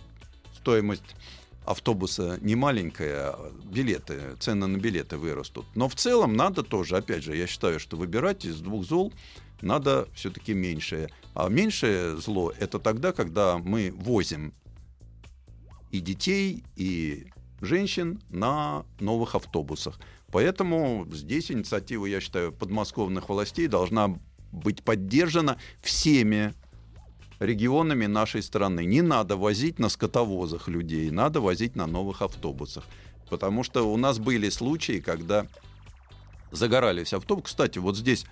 стоимость 0.55 1.15
автобуса 1.65 2.37
не 2.41 2.55
маленькая, 2.55 3.35
билеты, 3.63 4.35
цены 4.39 4.67
на 4.67 4.77
билеты 4.77 5.17
вырастут. 5.17 5.65
Но 5.75 5.87
в 5.87 5.95
целом 5.95 6.35
надо 6.35 6.63
тоже, 6.63 6.97
опять 6.97 7.23
же, 7.23 7.35
я 7.35 7.47
считаю, 7.47 7.79
что 7.79 7.97
выбирать 7.97 8.45
из 8.45 8.59
двух 8.59 8.85
зол 8.85 9.13
надо 9.61 10.07
все-таки 10.13 10.53
меньшее. 10.53 11.09
А 11.33 11.47
меньшее 11.49 12.17
зло 12.17 12.53
это 12.59 12.79
тогда, 12.79 13.13
когда 13.13 13.57
мы 13.57 13.93
возим 13.95 14.53
и 15.91 15.99
детей, 15.99 16.63
и 16.75 17.27
женщин 17.61 18.21
на 18.29 18.85
новых 18.99 19.35
автобусах. 19.35 19.99
Поэтому 20.31 21.07
здесь 21.11 21.51
инициатива, 21.51 22.05
я 22.05 22.19
считаю, 22.19 22.51
подмосковных 22.51 23.29
властей 23.29 23.67
должна 23.67 24.19
быть 24.51 24.83
поддержана 24.83 25.57
всеми 25.81 26.53
регионами 27.43 28.05
нашей 28.05 28.41
страны. 28.41 28.85
Не 28.85 29.01
надо 29.01 29.37
возить 29.37 29.79
на 29.79 29.89
скотовозах 29.89 30.67
людей, 30.67 31.11
надо 31.11 31.41
возить 31.41 31.75
на 31.75 31.87
новых 31.87 32.21
автобусах. 32.21 32.85
Потому 33.29 33.63
что 33.63 33.91
у 33.91 33.97
нас 33.97 34.19
были 34.19 34.49
случаи, 34.49 34.99
когда 34.99 35.47
загорались 36.51 37.13
автобусы. 37.13 37.47
Кстати, 37.47 37.79
вот 37.79 37.97
здесь 37.97 38.25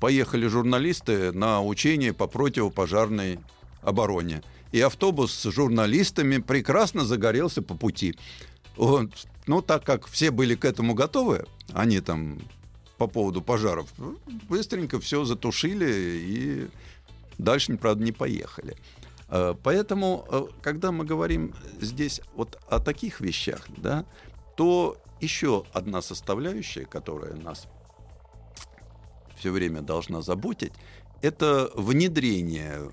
поехали 0.00 0.46
журналисты 0.46 1.32
на 1.32 1.62
учение 1.62 2.12
по 2.12 2.26
противопожарной 2.26 3.38
обороне. 3.82 4.42
И 4.72 4.80
автобус 4.80 5.32
с 5.32 5.50
журналистами 5.50 6.38
прекрасно 6.38 7.04
загорелся 7.04 7.62
по 7.62 7.74
пути. 7.74 8.16
Вот. 8.76 9.10
Ну, 9.46 9.62
так 9.62 9.84
как 9.84 10.06
все 10.06 10.30
были 10.30 10.54
к 10.54 10.64
этому 10.64 10.94
готовы, 10.94 11.46
они 11.72 12.00
там 12.00 12.38
по 12.98 13.06
поводу 13.06 13.42
пожаров, 13.42 13.88
быстренько 14.48 14.98
все 14.98 15.24
затушили 15.24 16.20
и 16.26 16.68
дальше, 17.38 17.76
правда, 17.76 18.04
не 18.04 18.12
поехали. 18.12 18.76
Э, 19.28 19.54
поэтому, 19.62 20.26
э, 20.30 20.46
когда 20.62 20.92
мы 20.92 21.04
говорим 21.04 21.54
здесь 21.80 22.20
вот 22.34 22.58
о 22.68 22.78
таких 22.80 23.20
вещах, 23.20 23.66
да, 23.76 24.04
то 24.56 24.96
еще 25.20 25.64
одна 25.72 26.02
составляющая, 26.02 26.84
которая 26.84 27.34
нас 27.34 27.66
все 29.36 29.50
время 29.50 29.82
должна 29.82 30.22
заботить, 30.22 30.72
это 31.22 31.70
внедрение 31.74 32.90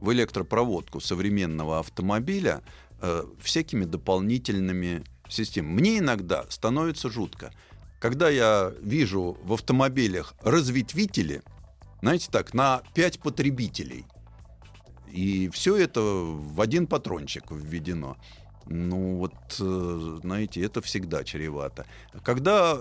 в 0.00 0.12
электропроводку 0.12 1.00
современного 1.00 1.78
автомобиля 1.78 2.62
э, 3.00 3.24
всякими 3.40 3.84
дополнительными 3.84 5.04
систем. 5.28 5.66
Мне 5.66 5.98
иногда 5.98 6.44
становится 6.48 7.10
жутко. 7.10 7.52
Когда 8.00 8.28
я 8.28 8.72
вижу 8.80 9.38
в 9.42 9.54
автомобилях 9.54 10.34
разветвители, 10.42 11.42
знаете 12.00 12.28
так, 12.30 12.54
на 12.54 12.82
5 12.94 13.20
потребителей, 13.20 14.04
и 15.12 15.48
все 15.48 15.76
это 15.76 16.00
в 16.00 16.60
один 16.60 16.86
патрончик 16.86 17.50
введено. 17.50 18.16
Ну 18.66 19.16
вот, 19.16 19.34
э, 19.60 20.18
знаете, 20.22 20.60
это 20.62 20.82
всегда 20.82 21.24
чревато. 21.24 21.86
Когда 22.22 22.78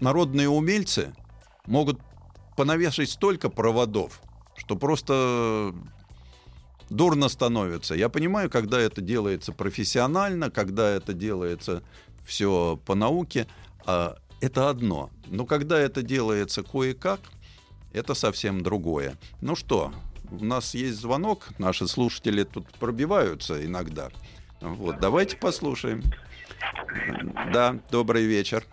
народные 0.00 0.48
умельцы 0.48 1.14
могут 1.66 2.00
понавешать 2.56 3.10
столько 3.10 3.48
проводов, 3.48 4.20
что 4.56 4.76
просто 4.76 5.72
дурно 6.90 7.28
становится. 7.28 7.94
Я 7.94 8.08
понимаю, 8.08 8.50
когда 8.50 8.80
это 8.80 9.00
делается 9.00 9.52
профессионально, 9.52 10.50
когда 10.50 10.90
это 10.90 11.14
делается 11.14 11.82
все 12.26 12.78
по 12.84 12.94
науке, 12.94 13.46
а 13.86 14.16
это 14.40 14.68
одно. 14.68 15.10
Но 15.26 15.46
когда 15.46 15.78
это 15.78 16.02
делается 16.02 16.62
кое-как, 16.62 17.20
это 17.92 18.14
совсем 18.14 18.62
другое. 18.62 19.16
Ну 19.40 19.56
что, 19.56 19.92
у 20.30 20.44
нас 20.44 20.74
есть 20.74 20.98
звонок, 20.98 21.48
наши 21.58 21.86
слушатели 21.86 22.44
тут 22.44 22.66
пробиваются 22.78 23.64
иногда. 23.64 24.10
Вот, 24.60 25.00
давайте 25.00 25.36
послушаем. 25.36 26.02
Да, 27.52 27.76
добрый 27.90 28.24
вечер. 28.24 28.64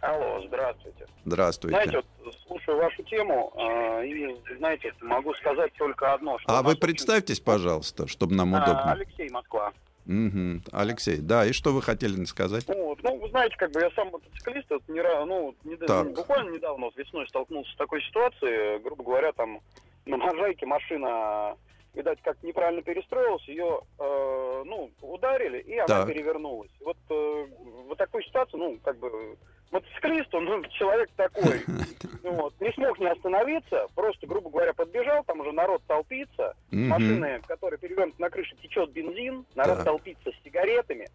Алло, 0.00 0.42
здравствуйте. 0.46 1.06
Здравствуйте. 1.24 1.76
Знаете, 1.76 2.02
вот, 2.24 2.34
слушаю 2.46 2.78
вашу 2.78 3.02
тему, 3.04 3.52
э, 3.56 4.06
и, 4.06 4.36
знаете, 4.58 4.92
могу 5.00 5.34
сказать 5.34 5.72
только 5.74 6.12
одно. 6.12 6.38
Что 6.38 6.58
а 6.58 6.62
вы 6.62 6.72
очень... 6.72 6.80
представьтесь, 6.80 7.40
пожалуйста, 7.40 8.06
чтобы 8.06 8.34
нам 8.34 8.52
удобно. 8.52 8.92
А, 8.92 8.92
Алексей, 8.92 9.28
Москва. 9.30 9.72
Мгм. 10.06 10.62
Алексей, 10.72 11.18
да, 11.18 11.46
и 11.46 11.52
что 11.52 11.72
вы 11.72 11.80
хотели 11.80 12.22
сказать? 12.24 12.64
Ну, 12.68 12.88
вот, 12.88 13.02
ну, 13.02 13.18
вы 13.18 13.28
знаете, 13.30 13.56
как 13.56 13.72
бы 13.72 13.80
я 13.80 13.90
сам 13.92 14.10
мотоциклист, 14.10 14.68
вот, 14.70 14.82
не, 14.88 15.02
ну, 15.24 15.46
вот 15.46 15.56
неда- 15.64 15.86
Так. 15.86 16.12
буквально 16.14 16.50
недавно, 16.50 16.86
вот, 16.86 16.96
весной 16.96 17.26
столкнулся 17.28 17.70
с 17.72 17.76
такой 17.76 18.02
ситуацией, 18.02 18.80
грубо 18.82 19.02
говоря, 19.04 19.32
там 19.32 19.60
на 20.04 20.16
Можайке 20.18 20.66
машина, 20.66 21.56
видать, 21.94 22.20
как 22.22 22.42
неправильно 22.42 22.82
перестроилась, 22.82 23.46
ее, 23.48 23.80
э, 23.98 24.62
ну, 24.66 24.90
ударили, 25.00 25.58
и 25.60 25.76
она 25.78 25.86
Так. 26.00 26.08
перевернулась. 26.08 26.70
Вот 26.80 26.98
э, 27.08 27.46
в 27.88 27.94
такой 27.96 28.24
ситуации, 28.24 28.58
ну, 28.58 28.78
как 28.84 28.98
бы, 28.98 29.38
мотоциклист, 29.74 30.32
он 30.34 30.44
ну, 30.44 30.62
человек 30.70 31.10
такой, 31.16 31.64
вот, 32.22 32.54
не 32.60 32.72
смог 32.72 32.98
не 32.98 33.06
остановиться, 33.08 33.86
просто, 33.94 34.26
грубо 34.26 34.48
говоря, 34.48 34.72
подбежал, 34.72 35.24
там 35.24 35.40
уже 35.40 35.52
народ 35.52 35.82
толпится, 35.86 36.54
Мгм. 36.70 36.88
машины, 36.88 37.40
которая 37.46 37.78
перевернута 37.78 38.20
на 38.20 38.30
крыше, 38.30 38.56
течет 38.62 38.90
бензин, 38.92 39.44
народ 39.54 39.78
Так. 39.78 39.86
толпится 39.86 40.30
с 40.30 40.44
сигаретами, 40.44 41.08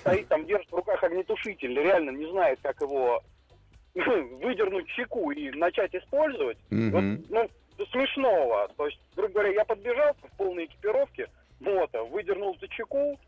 стоит 0.00 0.28
там, 0.28 0.44
держит 0.44 0.70
в 0.70 0.74
руках 0.76 1.02
огнетушитель, 1.02 1.74
реально 1.74 2.10
не 2.10 2.26
знает, 2.30 2.58
как 2.62 2.80
его 2.80 3.22
выдернуть 3.94 4.88
чеку 4.88 5.30
и 5.30 5.50
начать 5.50 5.94
использовать. 5.94 6.58
Вот, 6.70 7.02
ну, 7.28 7.50
смешного. 7.90 8.68
То 8.76 8.86
есть, 8.86 9.00
грубо 9.16 9.32
говоря, 9.34 9.50
я 9.50 9.64
подбежал 9.64 10.14
в 10.14 10.36
полной 10.36 10.66
экипировке, 10.66 11.28
мото, 11.60 12.04
выдернул 12.04 12.56
за 12.60 12.68
чеку, 12.68 13.18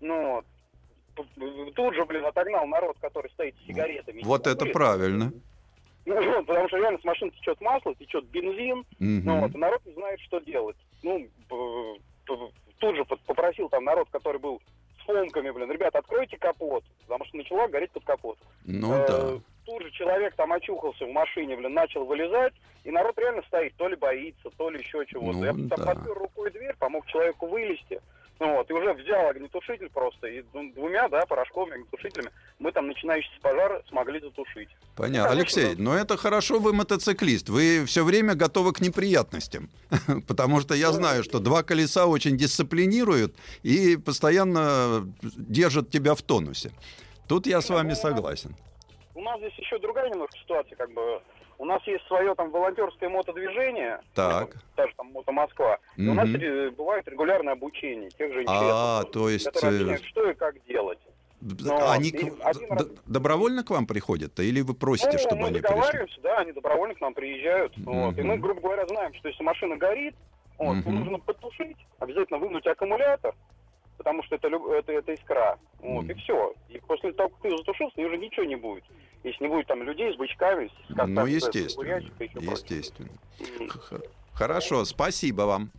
ну, 0.00 0.34
вот, 0.36 0.46
тут 1.74 1.94
же, 1.94 2.04
блин, 2.04 2.24
отогнал 2.24 2.66
народ, 2.66 2.96
который 3.00 3.30
стоит 3.32 3.54
с 3.62 3.66
сигаретами. 3.66 4.22
Вот 4.24 4.46
это 4.46 4.64
Были- 4.64 4.72
правильно. 4.72 5.32
Ну, 6.06 6.14
вот, 6.36 6.46
потому 6.46 6.68
что 6.68 6.78
реально 6.78 6.98
с 6.98 7.04
машин 7.04 7.30
течет 7.32 7.60
масло, 7.60 7.94
течет 7.94 8.24
бензин, 8.26 8.84
Мгм. 8.98 9.22
ну, 9.24 9.40
вот, 9.40 9.54
народ 9.54 9.84
не 9.84 9.92
знает, 9.92 10.18
что 10.20 10.40
делать. 10.40 10.76
Ну, 11.02 11.28
тут 12.78 12.96
же 12.96 13.04
попросил 13.26 13.68
там 13.68 13.84
народ, 13.84 14.08
который 14.10 14.38
был 14.40 14.60
с 15.00 15.04
фомками, 15.04 15.50
блин, 15.50 15.70
ребят, 15.70 15.94
откройте 15.94 16.36
капот, 16.38 16.84
потому 17.02 17.24
что 17.26 17.36
начала 17.36 17.68
гореть 17.68 17.90
под 17.90 18.04
капот. 18.04 18.38
Ну 18.64 18.92
Э, 18.94 19.06
да. 19.08 19.40
Тут 19.66 19.82
же 19.82 19.90
человек 19.92 20.34
там 20.34 20.52
очухался 20.52 21.04
в 21.06 21.12
машине, 21.12 21.56
блин, 21.56 21.74
начал 21.74 22.04
вылезать, 22.04 22.54
и 22.82 22.90
народ 22.90 23.16
реально 23.18 23.42
стоит, 23.42 23.74
то 23.76 23.86
ли 23.88 23.94
боится, 23.96 24.50
то 24.56 24.68
ли 24.70 24.78
еще 24.80 25.04
чего-то. 25.06 25.38
Ну, 25.38 25.44
Я 25.44 25.52
там 25.52 25.66
да. 25.68 25.76
подпер 25.94 26.14
рукой 26.14 26.50
дверь, 26.50 26.74
помог 26.78 27.06
человеку 27.06 27.46
вылезти. 27.46 28.00
Ну 28.40 28.54
вот, 28.54 28.70
и 28.70 28.72
уже 28.72 28.94
взял 28.94 29.28
огнетушитель 29.28 29.90
просто, 29.90 30.26
и 30.26 30.40
дву- 30.40 30.72
двумя, 30.72 31.08
да, 31.10 31.26
порошковыми 31.26 31.74
огнетушителями 31.74 32.30
мы 32.58 32.72
там 32.72 32.86
начинающийся 32.86 33.38
пожар 33.42 33.82
смогли 33.88 34.18
затушить. 34.18 34.70
Понятно. 34.96 35.28
конечно, 35.28 35.60
Алексей, 35.62 35.74
да. 35.76 35.82
но 35.82 35.94
это 35.94 36.16
хорошо, 36.16 36.58
вы 36.58 36.72
мотоциклист. 36.72 37.50
Вы 37.50 37.84
все 37.84 38.02
время 38.02 38.34
готовы 38.34 38.72
к 38.72 38.80
неприятностям. 38.80 39.68
Потому 40.26 40.60
что 40.60 40.74
я 40.74 40.90
знаю, 40.92 41.22
что 41.22 41.38
два 41.38 41.62
колеса 41.62 42.06
очень 42.06 42.38
дисциплинируют 42.38 43.34
и 43.62 43.98
постоянно 43.98 45.06
держат 45.22 45.90
тебя 45.90 46.14
в 46.14 46.22
тонусе. 46.22 46.70
Тут 47.28 47.46
я 47.46 47.60
с 47.60 47.68
вами 47.68 47.92
согласен. 47.92 48.56
У 49.14 49.20
нас 49.20 49.38
здесь 49.38 49.54
еще 49.58 49.78
другая 49.78 50.08
немножко 50.08 50.38
ситуация, 50.38 50.76
как 50.76 50.90
бы. 50.92 51.20
У 51.60 51.66
нас 51.66 51.86
есть 51.86 52.02
свое 52.06 52.34
там 52.36 52.50
волонтерское 52.50 53.10
мотодвижение, 53.10 54.00
Так. 54.14 54.54
ну, 54.54 54.60
даже 54.78 54.94
там 54.96 55.08
Мото 55.08 55.30
Москва. 55.30 55.78
И 55.98 56.08
у 56.08 56.14
нас 56.14 56.26
бывает 56.74 57.06
регулярное 57.06 57.52
обучение 57.52 58.08
тех 58.08 58.32
же 58.32 58.44
А, 58.48 59.04
то 59.04 59.28
есть, 59.28 59.46
э, 59.46 59.66
объясняют, 59.68 60.02
что 60.06 60.30
и 60.30 60.32
как 60.34 60.54
делать. 60.64 60.98
Они 61.86 62.08
и 62.08 62.30
к- 62.30 62.42
раз- 62.42 62.88
добровольно 63.04 63.62
к 63.62 63.68
вам 63.70 63.86
приходят-то 63.86 64.42
или 64.42 64.62
вы 64.62 64.72
просите, 64.72 65.12
ну, 65.12 65.18
чтобы 65.18 65.36
мы 65.42 65.48
они 65.48 65.60
пришли? 65.60 66.06
да, 66.22 66.38
они 66.38 66.52
добровольно 66.52 66.94
к 66.94 67.00
нам 67.02 67.12
приезжают. 67.12 67.76
Вот, 67.76 68.16
и 68.16 68.22
мы, 68.22 68.38
грубо 68.38 68.62
говоря, 68.62 68.86
знаем, 68.86 69.12
что 69.12 69.28
если 69.28 69.42
машина 69.42 69.76
горит, 69.76 70.14
вот, 70.56 70.76
Мгм. 70.76 70.94
нужно 70.98 71.18
потушить, 71.18 71.76
обязательно 71.98 72.38
вынуть 72.38 72.66
аккумулятор, 72.66 73.34
потому 73.98 74.22
что 74.22 74.36
это, 74.36 74.48
это, 74.48 74.92
это 74.92 75.12
искра. 75.12 75.58
Вот, 75.80 76.04
Мгм. 76.04 76.10
и 76.10 76.14
все. 76.14 76.54
И 76.70 76.78
после 76.80 77.12
того, 77.12 77.28
как 77.28 77.38
ты 77.42 77.50
затушился, 77.54 78.00
уже 78.00 78.16
ничего 78.16 78.46
не 78.46 78.56
будет. 78.56 78.84
Если 79.22 79.42
не 79.44 79.48
будет 79.48 79.66
там 79.66 79.82
людей 79.82 80.12
с 80.14 80.16
бычками, 80.16 80.68
с 80.68 80.88
Ну, 80.88 80.96
картами, 80.96 81.30
с 81.38 81.44
естественно. 81.44 81.84
прочее. 81.84 82.12
Естественно. 82.52 83.10
Хорошо, 84.32 84.84
спасибо 84.84 85.42
вам. 85.42 85.70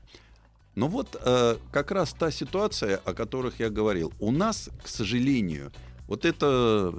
Ну 0.75 0.87
вот 0.87 1.19
э, 1.25 1.57
как 1.71 1.91
раз 1.91 2.13
та 2.13 2.31
ситуация, 2.31 2.97
о 3.03 3.13
которых 3.13 3.59
я 3.59 3.69
говорил. 3.69 4.13
У 4.19 4.31
нас, 4.31 4.69
к 4.83 4.87
сожалению, 4.87 5.71
вот 6.07 6.23
это 6.23 6.93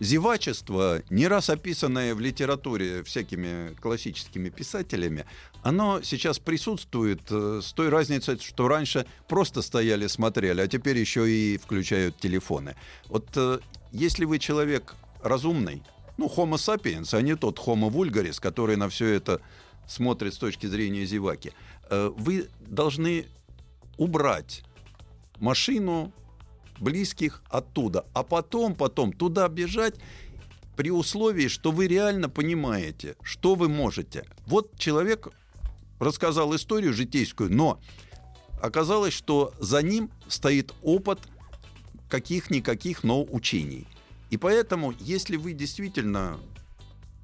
зевачество, 0.00 1.02
не 1.10 1.28
раз 1.28 1.50
описанное 1.50 2.14
в 2.14 2.20
литературе 2.20 3.02
всякими 3.04 3.74
классическими 3.74 4.48
писателями, 4.48 5.24
оно 5.62 6.02
сейчас 6.02 6.38
присутствует 6.38 7.20
э, 7.30 7.60
с 7.62 7.72
той 7.72 7.90
разницей, 7.90 8.38
что 8.38 8.66
раньше 8.68 9.06
просто 9.28 9.62
стояли, 9.62 10.06
смотрели, 10.06 10.60
а 10.60 10.66
теперь 10.66 10.98
еще 10.98 11.30
и 11.30 11.58
включают 11.58 12.16
телефоны. 12.16 12.74
Вот 13.08 13.28
э, 13.36 13.60
если 13.92 14.24
вы 14.24 14.38
человек 14.38 14.94
разумный, 15.22 15.82
ну, 16.16 16.26
homo 16.26 16.56
sapiens, 16.56 17.14
а 17.16 17.22
не 17.22 17.36
тот 17.36 17.58
homo 17.58 17.90
vulgaris, 17.90 18.40
который 18.40 18.76
на 18.76 18.88
все 18.88 19.06
это 19.06 19.40
смотрит 19.86 20.34
с 20.34 20.38
точки 20.38 20.66
зрения 20.66 21.04
зеваки, 21.04 21.52
э, 21.88 22.12
вы 22.16 22.48
должны 22.60 23.26
убрать 23.96 24.62
машину 25.38 26.12
близких 26.78 27.42
оттуда, 27.48 28.06
а 28.14 28.22
потом, 28.22 28.74
потом 28.74 29.12
туда 29.12 29.48
бежать 29.48 29.94
при 30.76 30.90
условии, 30.90 31.48
что 31.48 31.72
вы 31.72 31.86
реально 31.86 32.28
понимаете, 32.28 33.16
что 33.22 33.54
вы 33.54 33.68
можете. 33.68 34.24
Вот 34.46 34.78
человек 34.78 35.28
рассказал 35.98 36.54
историю 36.56 36.94
житейскую, 36.94 37.52
но 37.52 37.78
оказалось, 38.62 39.12
что 39.12 39.52
за 39.58 39.82
ним 39.82 40.10
стоит 40.28 40.72
опыт 40.82 41.20
каких-никаких, 42.08 43.04
но 43.04 43.22
учений. 43.22 43.86
И 44.30 44.36
поэтому, 44.36 44.94
если 45.00 45.36
вы 45.36 45.52
действительно 45.52 46.38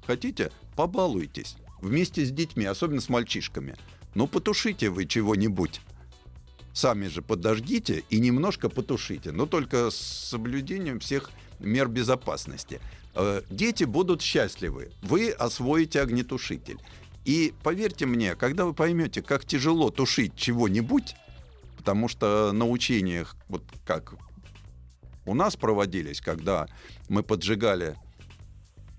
хотите, 0.05 0.51
побалуйтесь 0.75 1.55
вместе 1.81 2.25
с 2.25 2.31
детьми, 2.31 2.65
особенно 2.65 3.01
с 3.01 3.09
мальчишками. 3.09 3.75
Но 4.13 4.27
потушите 4.27 4.89
вы 4.89 5.05
чего-нибудь. 5.05 5.81
Сами 6.73 7.07
же 7.07 7.21
подожгите 7.21 8.03
и 8.09 8.19
немножко 8.19 8.69
потушите, 8.69 9.31
но 9.31 9.45
только 9.45 9.89
с 9.89 9.95
соблюдением 9.95 10.99
всех 10.99 11.31
мер 11.59 11.87
безопасности. 11.87 12.79
Э, 13.15 13.41
Дети 13.49 13.83
будут 13.83 14.21
счастливы, 14.21 14.91
вы 15.01 15.31
освоите 15.31 16.01
огнетушитель. 16.01 16.77
И 17.25 17.53
поверьте 17.63 18.05
мне, 18.05 18.35
когда 18.35 18.65
вы 18.65 18.73
поймете, 18.73 19.21
как 19.21 19.43
тяжело 19.45 19.89
тушить 19.89 20.35
чего-нибудь, 20.35 21.15
потому 21.77 22.07
что 22.07 22.51
на 22.53 22.67
учениях, 22.67 23.35
вот 23.49 23.63
как 23.85 24.13
у 25.27 25.33
нас 25.33 25.55
проводились, 25.55 26.21
когда 26.21 26.67
мы 27.09 27.21
поджигали 27.21 27.95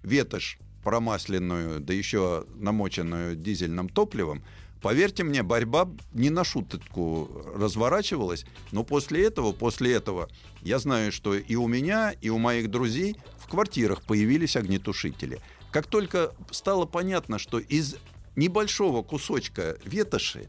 ветошь 0.03 0.59
промасленную, 0.85 1.81
да 1.81 1.93
еще 1.93 2.45
намоченную 2.55 3.35
дизельным 3.35 3.89
топливом, 3.89 4.45
поверьте 4.81 5.25
мне, 5.25 5.43
борьба 5.43 5.91
не 6.13 6.31
на 6.31 6.45
шутку 6.45 7.29
разворачивалась, 7.57 8.45
но 8.71 8.85
после 8.85 9.25
этого, 9.25 9.53
после 9.53 9.95
этого, 9.95 10.29
я 10.63 10.79
знаю, 10.79 11.13
что 11.13 11.35
и 11.35 11.57
у 11.57 11.67
меня, 11.67 12.13
и 12.13 12.29
у 12.29 12.39
моих 12.39 12.71
друзей 12.71 13.17
в 13.39 13.49
квартирах 13.49 14.03
появились 14.03 14.55
огнетушители. 14.55 15.41
Как 15.73 15.87
только 15.87 16.33
стало 16.51 16.85
понятно, 16.85 17.39
что 17.39 17.59
из 17.59 17.97
небольшого 18.37 19.03
кусочка 19.03 19.79
ветоши 19.85 20.49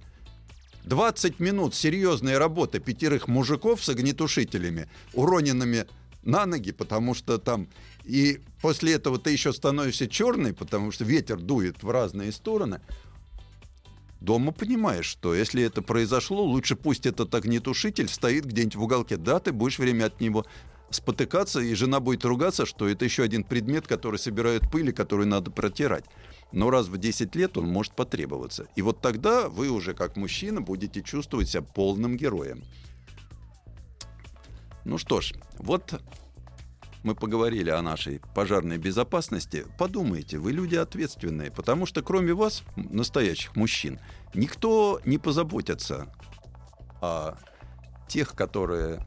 20 0.85 1.39
минут 1.39 1.75
серьезной 1.75 2.37
работы 2.37 2.79
пятерых 2.79 3.27
мужиков 3.27 3.83
с 3.83 3.89
огнетушителями, 3.89 4.89
уроненными 5.13 5.85
на 6.23 6.45
ноги, 6.45 6.71
потому 6.71 7.13
что 7.13 7.37
там 7.37 7.67
и 8.03 8.39
после 8.61 8.93
этого 8.93 9.19
ты 9.19 9.31
еще 9.31 9.53
становишься 9.53 10.07
черный, 10.07 10.53
потому 10.53 10.91
что 10.91 11.03
ветер 11.05 11.37
дует 11.39 11.83
в 11.83 11.89
разные 11.89 12.31
стороны. 12.31 12.81
Дома 14.19 14.51
понимаешь, 14.51 15.05
что 15.05 15.33
если 15.33 15.63
это 15.63 15.81
произошло, 15.81 16.43
лучше 16.43 16.75
пусть 16.75 17.05
этот 17.05 17.33
огнетушитель 17.33 18.09
стоит 18.09 18.45
где-нибудь 18.45 18.75
в 18.75 18.83
уголке. 18.83 19.15
Да, 19.15 19.39
ты 19.39 19.53
будешь 19.53 19.79
время 19.79 20.05
от 20.05 20.19
него 20.19 20.45
спотыкаться, 20.89 21.61
и 21.61 21.73
жена 21.73 21.99
будет 21.99 22.25
ругаться, 22.25 22.65
что 22.65 22.89
это 22.89 23.05
еще 23.05 23.23
один 23.23 23.43
предмет, 23.43 23.87
который 23.87 24.19
собирает 24.19 24.69
пыль, 24.71 24.91
который 24.91 25.25
надо 25.25 25.51
протирать. 25.51 26.05
Но 26.51 26.69
раз 26.69 26.87
в 26.87 26.97
10 26.97 27.35
лет 27.35 27.57
он 27.57 27.67
может 27.67 27.95
потребоваться. 27.95 28.67
И 28.75 28.81
вот 28.81 29.01
тогда 29.01 29.49
вы 29.49 29.69
уже 29.69 29.93
как 29.93 30.17
мужчина 30.17 30.61
будете 30.61 31.01
чувствовать 31.01 31.49
себя 31.49 31.61
полным 31.61 32.17
героем. 32.17 32.63
Ну 34.85 34.97
что 34.97 35.21
ж, 35.21 35.33
вот 35.57 36.01
мы 37.03 37.15
поговорили 37.15 37.69
о 37.69 37.81
нашей 37.81 38.21
пожарной 38.33 38.77
безопасности. 38.77 39.65
Подумайте, 39.77 40.37
вы 40.37 40.51
люди 40.51 40.75
ответственные, 40.75 41.51
потому 41.51 41.85
что 41.85 42.01
кроме 42.01 42.33
вас, 42.33 42.63
настоящих 42.75 43.55
мужчин, 43.55 43.99
никто 44.33 44.99
не 45.05 45.17
позаботится 45.17 46.13
о 47.01 47.37
тех, 48.07 48.33
которые 48.33 49.05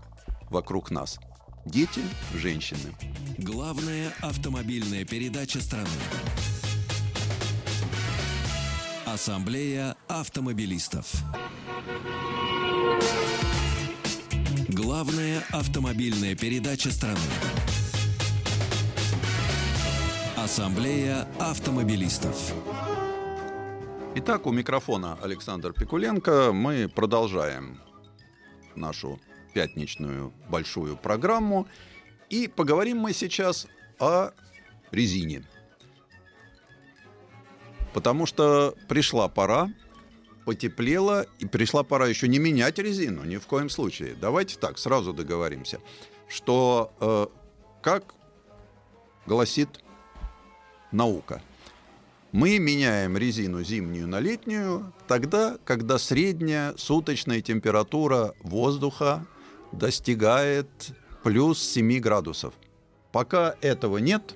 вокруг 0.50 0.90
нас. 0.90 1.18
Дети, 1.66 2.00
женщины. 2.34 2.94
Главная 3.38 4.12
автомобильная 4.20 5.04
передача 5.04 5.60
страны. 5.60 5.88
Ассамблея 9.12 9.94
автомобилистов. 10.08 11.12
Главная 14.70 15.44
автомобильная 15.50 16.34
передача 16.34 16.90
страны. 16.90 17.18
Ассамблея 20.34 21.28
автомобилистов. 21.38 22.54
Итак, 24.14 24.46
у 24.46 24.50
микрофона 24.50 25.18
Александр 25.20 25.74
Пикуленко. 25.74 26.52
Мы 26.54 26.88
продолжаем 26.88 27.82
нашу 28.76 29.20
пятничную 29.52 30.32
большую 30.48 30.96
программу. 30.96 31.68
И 32.30 32.48
поговорим 32.48 33.00
мы 33.00 33.12
сейчас 33.12 33.66
о 33.98 34.30
резине. 34.90 35.44
Потому 37.92 38.26
что 38.26 38.74
пришла 38.88 39.28
пора, 39.28 39.70
потеплело, 40.44 41.26
и 41.38 41.46
пришла 41.46 41.82
пора 41.82 42.06
еще 42.06 42.28
не 42.28 42.38
менять 42.38 42.78
резину, 42.78 43.24
ни 43.24 43.36
в 43.36 43.46
коем 43.46 43.68
случае. 43.68 44.16
Давайте 44.20 44.58
так, 44.58 44.78
сразу 44.78 45.12
договоримся, 45.12 45.80
что, 46.28 46.92
э, 47.00 47.26
как 47.82 48.14
гласит 49.26 49.68
наука, 50.90 51.42
мы 52.32 52.58
меняем 52.58 53.18
резину 53.18 53.62
зимнюю 53.62 54.08
на 54.08 54.18
летнюю 54.18 54.92
тогда, 55.06 55.58
когда 55.64 55.98
средняя 55.98 56.74
суточная 56.78 57.42
температура 57.42 58.34
воздуха 58.40 59.26
достигает 59.70 60.68
плюс 61.22 61.62
7 61.62 62.00
градусов. 62.00 62.54
Пока 63.12 63.54
этого 63.60 63.98
нет, 63.98 64.34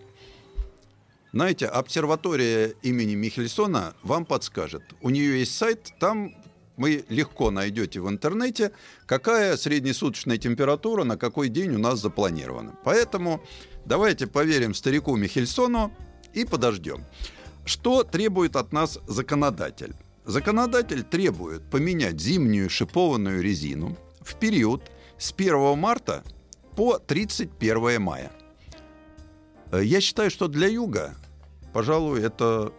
знаете, 1.37 1.67
обсерватория 1.67 2.69
имени 2.81 3.15
Михельсона 3.15 3.93
вам 4.03 4.25
подскажет. 4.25 4.83
У 5.03 5.11
нее 5.11 5.41
есть 5.41 5.55
сайт, 5.55 5.93
там 6.01 6.35
вы 6.79 7.05
легко 7.11 7.51
найдете 7.51 8.01
в 8.01 8.09
интернете, 8.09 8.73
какая 9.05 9.59
среднесуточная 9.59 10.39
температура 10.39 11.05
на 11.05 11.19
какой 11.19 11.51
день 11.51 11.75
у 11.75 11.79
нас 11.79 12.01
запланирована. 12.01 12.79
Поэтому 12.85 13.43
давайте 13.85 14.27
поверим 14.27 14.73
старику 14.73 15.15
Михельсону 15.17 15.93
и 16.33 16.47
подождем. 16.47 17.05
Что 17.67 18.03
требует 18.03 18.57
от 18.57 18.73
нас 18.73 18.99
законодатель? 19.07 19.95
Законодатель 20.25 21.03
требует 21.03 21.69
поменять 21.71 22.19
зимнюю 22.19 22.71
шипованную 22.71 23.43
резину 23.43 23.99
в 24.23 24.37
период 24.37 24.91
с 25.19 25.35
1 25.37 25.77
марта 25.79 26.25
по 26.77 26.99
31 26.99 28.01
мая. 28.01 28.33
Э, 29.71 29.83
я 29.85 30.01
считаю, 30.01 30.31
что 30.31 30.49
для 30.49 30.69
юга, 30.69 31.15
пожалуй, 31.77 32.23
это 32.23 32.73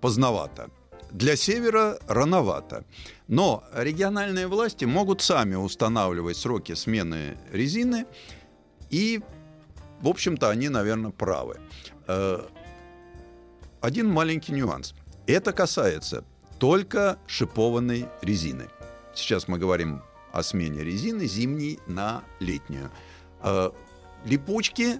поздновато. 0.00 0.70
Для 1.12 1.36
севера 1.36 1.98
рановато. 2.08 2.84
Но 3.28 3.64
региональные 3.74 4.46
власти 4.46 4.86
могут 4.86 5.20
сами 5.20 5.56
устанавливать 5.56 6.38
сроки 6.38 6.74
смены 6.74 7.36
резины, 7.52 8.06
и, 8.92 9.20
в 10.00 10.08
общем-то, 10.08 10.48
они, 10.48 10.70
наверное, 10.70 11.10
правы. 11.10 11.60
Э, 12.08 12.46
один 13.82 14.08
маленький 14.08 14.54
нюанс. 14.54 14.94
Это 15.26 15.52
касается 15.52 16.24
только 16.58 17.18
шипованной 17.26 18.06
резины. 18.22 18.68
Сейчас 19.14 19.48
мы 19.48 19.58
говорим 19.58 20.00
о 20.32 20.42
смене 20.42 20.82
резины 20.82 21.26
зимней 21.26 21.78
на 21.86 22.22
летнюю. 22.40 22.90
Э, 23.42 23.70
липучки 24.24 24.98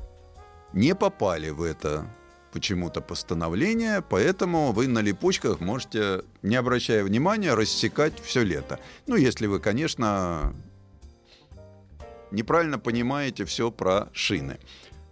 не 0.75 0.95
попали 0.95 1.49
в 1.49 1.63
это 1.63 2.05
почему-то 2.53 3.01
постановление, 3.01 4.03
поэтому 4.03 4.73
вы 4.73 4.89
на 4.89 5.01
липучках 5.01 5.61
можете, 5.61 6.23
не 6.43 6.57
обращая 6.57 7.05
внимания, 7.05 7.55
рассекать 7.55 8.21
все 8.21 8.43
лето. 8.43 8.79
Ну, 9.07 9.17
если 9.17 9.47
вы, 9.47 9.61
конечно, 9.61 10.55
неправильно 12.31 12.79
понимаете 12.79 13.45
все 13.45 13.71
про 13.71 14.09
шины. 14.13 14.59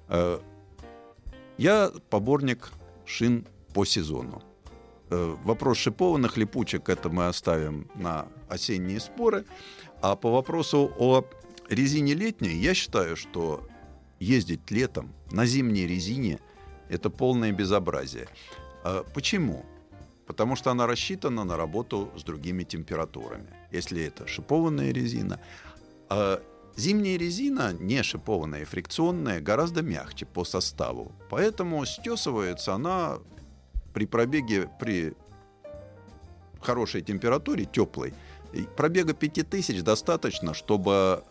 Э, 0.09 0.39
я 1.59 1.93
поборник 2.11 2.73
шин 3.05 3.47
по 3.75 3.85
сезону. 3.85 4.43
Э, 5.11 5.37
вопрос 5.45 5.79
шипованных 5.79 6.37
липучек 6.37 6.89
это 6.89 7.09
мы 7.09 7.27
оставим 7.27 7.91
на 7.95 8.27
осенние 8.49 9.01
споры. 9.01 9.45
А 10.01 10.17
по 10.17 10.31
вопросу 10.31 10.93
о 10.99 11.25
резине 11.69 12.15
летней, 12.15 12.57
я 12.57 12.75
считаю, 12.75 13.17
что 13.17 13.67
ездить 14.21 14.71
летом 14.71 15.13
на 15.31 15.47
зимней 15.47 15.87
резине– 15.87 16.39
это 16.95 17.11
полное 17.11 17.53
безобразие. 17.53 18.29
А 18.83 19.05
почему? 19.15 19.65
Потому 20.27 20.57
что 20.57 20.71
она 20.71 20.87
рассчитана 20.87 21.45
на 21.45 21.57
работу 21.57 22.11
с 22.17 22.23
другими 22.23 22.65
температурами. 22.65 23.49
Если 23.71 24.03
это 24.05 24.27
шипованная 24.27 24.93
резина. 24.93 25.39
А 26.09 26.41
зимняя 26.77 27.19
резина, 27.19 27.73
не 27.73 28.03
шипованная, 28.03 28.65
фрикционная, 28.65 29.41
гораздо 29.41 29.83
мягче 29.83 30.27
по 30.27 30.45
составу. 30.45 31.13
Поэтому 31.31 31.85
стесывается 31.85 32.75
она 32.75 33.19
при 33.93 34.07
пробеге, 34.07 34.69
при 34.81 35.15
хорошей 36.61 37.03
температуре, 37.03 37.67
теплой, 37.67 38.15
Пробега 38.77 39.15
5000 39.15 39.83
достаточно, 39.83 40.55
чтобы 40.55 41.25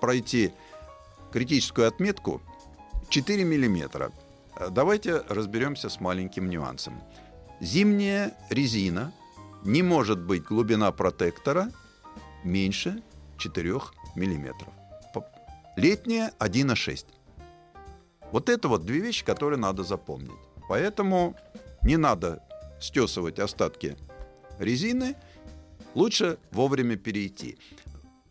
пройти 0.00 0.52
критическую 1.32 1.86
отметку 1.86 2.40
4 3.08 3.44
миллиметра. 3.44 4.12
Давайте 4.70 5.22
разберемся 5.28 5.88
с 5.88 6.00
маленьким 6.00 6.50
нюансом. 6.50 7.00
Зимняя 7.60 8.34
резина 8.50 9.12
не 9.64 9.82
может 9.82 10.18
быть 10.18 10.42
глубина 10.42 10.92
протектора 10.92 11.70
меньше 12.44 13.02
4 13.38 13.80
миллиметров. 14.14 14.72
Летняя 15.76 16.32
1,6. 16.38 17.06
Вот 18.32 18.48
это 18.48 18.68
вот 18.68 18.84
две 18.84 19.00
вещи, 19.00 19.24
которые 19.24 19.58
надо 19.58 19.82
запомнить. 19.82 20.30
Поэтому 20.68 21.36
не 21.82 21.96
надо 21.96 22.42
стесывать 22.80 23.38
остатки 23.38 23.96
резины– 24.58 25.16
Лучше 25.94 26.38
вовремя 26.52 26.96
перейти. 26.96 27.58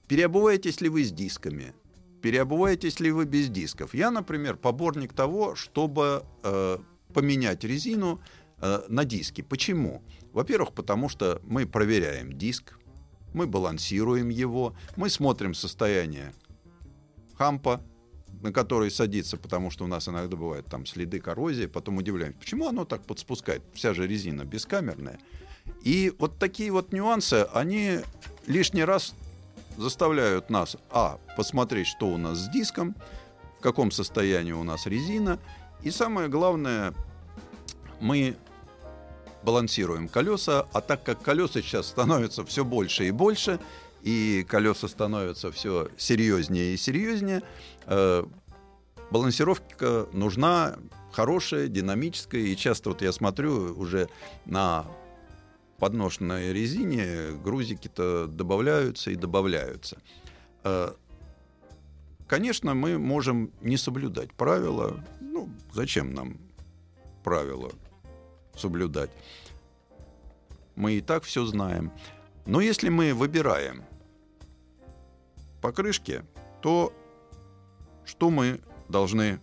Переобуваетесь 0.07 0.79
ли 0.81 0.89
вы 0.89 1.03
с 1.03 1.11
дисками? 1.11 1.73
Переобуваетесь 2.21 2.99
ли 2.99 3.11
вы 3.11 3.25
без 3.25 3.49
дисков? 3.49 3.93
Я, 3.93 4.11
например, 4.11 4.57
поборник 4.57 5.13
того, 5.13 5.55
чтобы 5.55 6.23
э, 6.43 6.77
поменять 7.13 7.63
резину 7.63 8.21
э, 8.61 8.81
на 8.87 9.05
диски. 9.05 9.41
Почему? 9.41 10.03
Во-первых, 10.33 10.73
потому 10.73 11.09
что 11.09 11.41
мы 11.43 11.65
проверяем 11.65 12.33
диск, 12.33 12.77
мы 13.33 13.47
балансируем 13.47 14.29
его, 14.29 14.75
мы 14.95 15.09
смотрим 15.09 15.53
состояние 15.53 16.33
хампа, 17.37 17.81
на 18.41 18.51
который 18.51 18.91
садится, 18.91 19.37
потому 19.37 19.71
что 19.71 19.85
у 19.85 19.87
нас 19.87 20.07
иногда 20.07 20.35
бывают 20.35 20.67
там 20.67 20.85
следы 20.85 21.19
коррозии, 21.19 21.65
потом 21.65 21.97
удивляемся, 21.97 22.39
почему 22.39 22.67
оно 22.67 22.85
так 22.85 23.05
подспускает, 23.05 23.63
вся 23.73 23.93
же 23.93 24.07
резина 24.07 24.45
бескамерная. 24.45 25.19
И 25.83 26.13
вот 26.19 26.37
такие 26.39 26.71
вот 26.71 26.93
нюансы, 26.93 27.47
они 27.53 27.99
лишний 28.47 28.83
раз 28.83 29.13
заставляют 29.79 30.49
нас, 30.49 30.77
а, 30.91 31.19
посмотреть, 31.37 31.87
что 31.87 32.07
у 32.07 32.17
нас 32.17 32.37
с 32.37 32.49
диском, 32.49 32.95
в 33.59 33.61
каком 33.61 33.91
состоянии 33.91 34.51
у 34.51 34.63
нас 34.63 34.85
резина, 34.85 35.39
и 35.81 35.91
самое 35.91 36.27
главное, 36.27 36.93
мы 37.99 38.35
балансируем 39.43 40.07
колеса, 40.07 40.67
а 40.73 40.81
так 40.81 41.03
как 41.03 41.21
колеса 41.21 41.61
сейчас 41.61 41.87
становятся 41.87 42.45
все 42.45 42.65
больше 42.65 43.07
и 43.07 43.11
больше, 43.11 43.59
и 44.01 44.45
колеса 44.47 44.87
становятся 44.87 45.51
все 45.51 45.89
серьезнее 45.97 46.73
и 46.73 46.77
серьезнее, 46.77 47.41
э, 47.85 48.23
балансировка 49.11 50.07
нужна 50.11 50.75
хорошая, 51.11 51.67
динамическая, 51.67 52.41
и 52.41 52.55
часто 52.55 52.89
вот 52.89 53.01
я 53.01 53.11
смотрю 53.11 53.77
уже 53.77 54.09
на 54.45 54.85
подножной 55.79 56.53
резине 56.53 57.31
грузики-то 57.43 58.27
добавляются 58.27 59.11
и 59.11 59.15
добавляются. 59.15 59.97
Э, 60.63 60.93
конечно, 62.27 62.73
мы 62.73 62.97
можем 62.97 63.51
не 63.61 63.77
соблюдать 63.77 64.33
правила. 64.33 65.03
Ну, 65.21 65.49
зачем 65.73 66.13
нам 66.13 66.37
правила 67.23 67.71
соблюдать? 68.55 69.11
Мы 70.75 70.93
и 70.93 71.01
так 71.01 71.23
все 71.23 71.45
знаем. 71.45 71.91
Но 72.45 72.61
если 72.61 72.89
мы 72.89 73.13
выбираем 73.13 73.83
покрышки, 75.61 76.23
то 76.61 76.93
что 78.05 78.29
мы 78.29 78.59
должны 78.87 79.39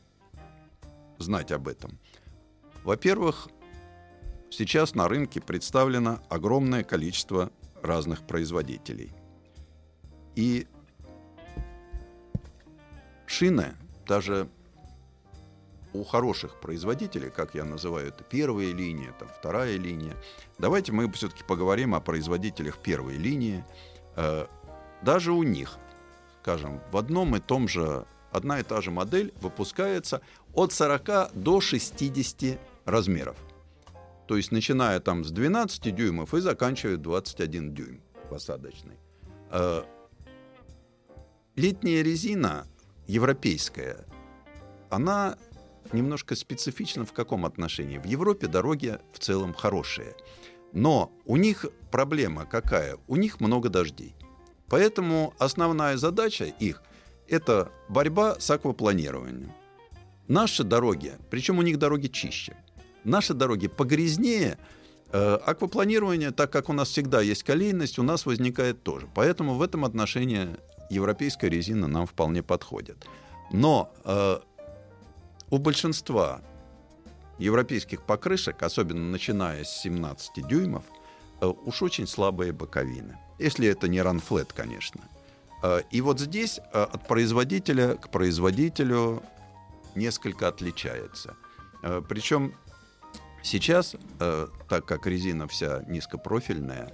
знать 1.18 1.52
об 1.52 1.68
этом? 1.68 1.98
Во-первых, 2.84 3.48
Сейчас 4.50 4.94
на 4.94 5.08
рынке 5.08 5.40
представлено 5.40 6.20
огромное 6.28 6.84
количество 6.84 7.50
разных 7.82 8.26
производителей. 8.26 9.12
И 10.34 10.66
шины, 13.26 13.74
даже 14.06 14.48
у 15.92 16.04
хороших 16.04 16.60
производителей, 16.60 17.30
как 17.30 17.54
я 17.54 17.64
называю 17.64 18.08
это, 18.08 18.22
первая 18.22 18.72
линия, 18.72 19.12
там, 19.18 19.28
вторая 19.28 19.76
линия. 19.76 20.14
Давайте 20.58 20.92
мы 20.92 21.10
все-таки 21.12 21.42
поговорим 21.42 21.94
о 21.94 22.00
производителях 22.00 22.78
первой 22.78 23.16
линии. 23.16 23.64
Э, 24.14 24.46
даже 25.02 25.32
у 25.32 25.42
них, 25.42 25.78
скажем, 26.42 26.80
в 26.92 26.96
одном 26.96 27.36
и 27.36 27.40
том 27.40 27.66
же, 27.66 28.04
одна 28.30 28.60
и 28.60 28.62
та 28.62 28.80
же 28.80 28.90
модель 28.90 29.32
выпускается 29.40 30.20
от 30.52 30.72
40 30.72 31.32
до 31.34 31.60
60 31.60 32.58
размеров. 32.84 33.36
То 34.26 34.36
есть 34.36 34.52
начиная 34.52 35.00
там 35.00 35.24
с 35.24 35.30
12 35.30 35.94
дюймов 35.94 36.34
и 36.34 36.40
заканчивая 36.40 36.96
21 36.96 37.74
дюйм 37.74 38.02
посадочный. 38.28 38.96
Э, 39.50 39.82
летняя 41.54 42.02
резина 42.02 42.66
европейская, 43.06 44.04
она 44.90 45.36
немножко 45.92 46.34
специфична 46.34 47.04
в 47.04 47.12
каком 47.12 47.46
отношении? 47.46 47.98
В 47.98 48.04
Европе 48.04 48.46
дороги 48.48 48.98
в 49.12 49.18
целом 49.18 49.54
хорошие. 49.54 50.14
Но 50.72 51.12
у 51.24 51.36
них 51.36 51.64
проблема 51.90 52.44
какая? 52.44 52.98
У 53.06 53.16
них 53.16 53.40
много 53.40 53.68
дождей. 53.68 54.14
Поэтому 54.68 55.34
основная 55.38 55.96
задача 55.96 56.44
их– 56.44 56.82
это 57.28 57.70
борьба 57.88 58.38
с 58.40 58.50
аквапланированием. 58.50 59.52
Наши 60.26 60.64
дороги, 60.64 61.14
причем 61.30 61.58
у 61.58 61.62
них 61.62 61.78
дороги 61.78 62.08
чище, 62.08 62.56
наши 63.06 63.34
дороги 63.34 63.68
погрязнее, 63.68 64.58
э, 65.12 65.34
аквапланирование, 65.34 66.30
так 66.30 66.50
как 66.50 66.68
у 66.68 66.72
нас 66.72 66.88
всегда 66.88 67.20
есть 67.20 67.42
колейность, 67.42 67.98
у 67.98 68.02
нас 68.02 68.26
возникает 68.26 68.82
тоже. 68.82 69.08
Поэтому 69.14 69.54
в 69.54 69.62
этом 69.62 69.84
отношении 69.84 70.48
европейская 70.90 71.48
резина 71.48 71.86
нам 71.86 72.06
вполне 72.06 72.42
подходит. 72.42 73.06
Но 73.52 73.92
э, 74.04 74.38
у 75.50 75.58
большинства 75.58 76.42
европейских 77.38 78.02
покрышек, 78.02 78.62
особенно 78.62 79.10
начиная 79.10 79.64
с 79.64 79.80
17 79.82 80.46
дюймов, 80.46 80.84
э, 81.40 81.46
уж 81.46 81.82
очень 81.82 82.06
слабые 82.06 82.52
боковины. 82.52 83.18
Если 83.38 83.68
это 83.68 83.88
не 83.88 84.00
ранфлет, 84.00 84.52
конечно. 84.52 85.02
Э, 85.62 85.82
и 85.90 86.00
вот 86.00 86.20
здесь 86.20 86.58
э, 86.58 86.82
от 86.82 87.06
производителя 87.06 87.96
к 87.96 88.08
производителю 88.10 89.22
несколько 89.94 90.48
отличается. 90.48 91.36
Причем 92.08 92.54
сейчас, 93.46 93.96
так 94.18 94.84
как 94.84 95.06
резина 95.06 95.48
вся 95.48 95.82
низкопрофильная, 95.88 96.92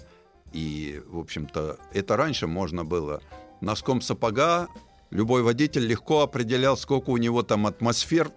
и, 0.52 1.02
в 1.06 1.18
общем-то, 1.18 1.78
это 1.92 2.16
раньше 2.16 2.46
можно 2.46 2.84
было 2.84 3.22
носком 3.60 4.00
сапога 4.00 4.68
любой 5.10 5.42
водитель 5.42 5.86
легко 5.86 6.20
определял, 6.22 6.76
сколько 6.76 7.10
у 7.10 7.16
него 7.16 7.42
там 7.42 7.66
атмосфер 7.66 8.30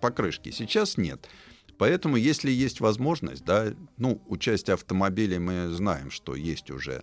покрышки. 0.00 0.50
Сейчас 0.50 0.96
нет. 0.96 1.28
Поэтому, 1.78 2.16
если 2.16 2.50
есть 2.50 2.80
возможность, 2.80 3.44
да, 3.44 3.72
ну, 3.96 4.20
у 4.26 4.36
части 4.36 4.70
автомобилей 4.70 5.38
мы 5.38 5.68
знаем, 5.70 6.10
что 6.10 6.34
есть 6.34 6.70
уже 6.70 7.02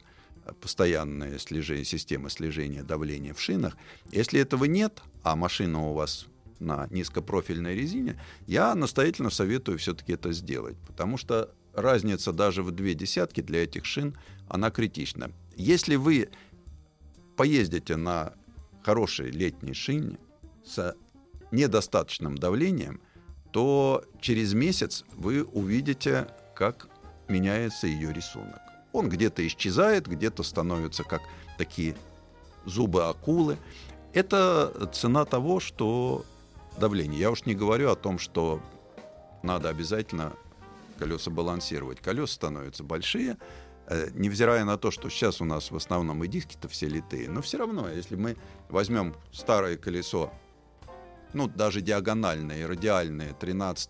постоянная 0.61 1.39
слежение, 1.39 1.85
система 1.85 2.29
слежения 2.29 2.83
давления 2.83 3.33
в 3.33 3.41
шинах. 3.41 3.75
Если 4.11 4.39
этого 4.39 4.65
нет, 4.65 5.01
а 5.23 5.35
машина 5.35 5.89
у 5.89 5.93
вас 5.93 6.27
на 6.59 6.87
низкопрофильной 6.89 7.75
резине, 7.75 8.19
я 8.45 8.75
настоятельно 8.75 9.29
советую 9.29 9.77
все-таки 9.77 10.13
это 10.13 10.31
сделать, 10.31 10.77
потому 10.87 11.17
что 11.17 11.53
разница 11.73 12.31
даже 12.31 12.63
в 12.63 12.71
две 12.71 12.93
десятки 12.93 13.41
для 13.41 13.63
этих 13.63 13.85
шин, 13.85 14.17
она 14.49 14.71
критична. 14.71 15.31
Если 15.55 15.95
вы 15.95 16.29
поездите 17.35 17.95
на 17.95 18.33
хорошей 18.81 19.29
летней 19.31 19.73
шине 19.73 20.17
с 20.65 20.95
недостаточным 21.51 22.37
давлением, 22.37 23.01
то 23.51 24.03
через 24.19 24.53
месяц 24.53 25.05
вы 25.15 25.43
увидите, 25.43 26.27
как 26.55 26.89
меняется 27.27 27.87
ее 27.87 28.11
рисунок. 28.11 28.59
Он 28.91 29.09
где-то 29.09 29.45
исчезает, 29.45 30.07
где-то 30.07 30.43
становится 30.43 31.03
как 31.03 31.21
такие 31.57 31.95
зубы 32.65 33.05
акулы. 33.05 33.57
Это 34.13 34.89
цена 34.93 35.25
того, 35.25 35.59
что 35.59 36.25
давление. 36.77 37.19
Я 37.19 37.31
уж 37.31 37.45
не 37.45 37.55
говорю 37.55 37.89
о 37.91 37.95
том, 37.95 38.19
что 38.19 38.61
надо 39.43 39.69
обязательно 39.69 40.33
колеса 40.97 41.31
балансировать. 41.31 41.99
Колеса 41.99 42.33
становятся 42.33 42.83
большие, 42.83 43.37
э, 43.87 44.09
невзирая 44.13 44.65
на 44.65 44.77
то, 44.77 44.91
что 44.91 45.09
сейчас 45.09 45.41
у 45.41 45.45
нас 45.45 45.71
в 45.71 45.75
основном 45.75 46.23
и 46.23 46.27
диски-то 46.27 46.67
все 46.67 46.87
литые, 46.87 47.29
но 47.29 47.41
все 47.41 47.57
равно, 47.57 47.89
если 47.89 48.15
мы 48.15 48.35
возьмем 48.69 49.15
старое 49.31 49.77
колесо 49.77 50.31
ну, 51.33 51.47
даже 51.47 51.81
диагональное 51.81 52.61
и 52.61 52.65
радиальное 52.65 53.33
13 53.33 53.89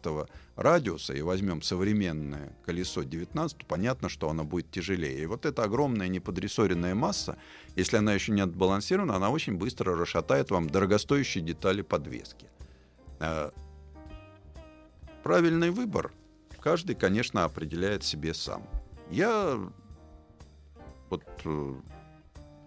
радиуса, 0.56 1.13
и 1.13 1.21
возьмем 1.21 1.62
современное 1.62 2.54
колесо 2.65 3.04
19, 3.04 3.65
понятно, 3.65 4.10
что 4.10 4.30
оно 4.30 4.43
будет 4.43 4.71
тяжелее. 4.71 5.21
И 5.21 5.26
вот 5.26 5.45
эта 5.45 5.63
огромная 5.63 6.08
неподрессоренная 6.08 6.95
масса, 6.95 7.38
если 7.76 7.97
она 7.97 8.13
еще 8.13 8.32
не 8.32 8.41
отбалансирована, 8.41 9.15
она 9.15 9.30
очень 9.30 9.56
быстро 9.56 9.95
расшатает 9.95 10.52
вам 10.52 10.69
дорогостоящие 10.69 11.43
детали 11.43 11.82
подвески. 11.82 12.47
Э, 13.19 13.51
правильный 15.23 15.71
выбор 15.71 16.12
каждый, 16.62 16.95
конечно, 16.95 17.43
определяет 17.43 18.03
себе 18.03 18.34
сам. 18.34 18.67
Я 19.10 19.60
вот 21.10 21.23
э, 21.45 21.73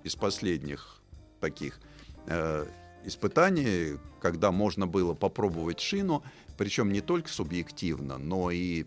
из 0.05 0.17
последних 0.17 1.01
таких 1.41 1.81
э, 2.27 2.67
испытаний, 3.05 3.99
когда 4.21 4.51
можно 4.51 4.87
было 4.87 5.15
попробовать 5.15 5.81
шину, 5.81 6.23
причем 6.57 6.93
не 6.93 7.01
только 7.01 7.29
субъективно, 7.29 8.19
но 8.19 8.51
и 8.51 8.87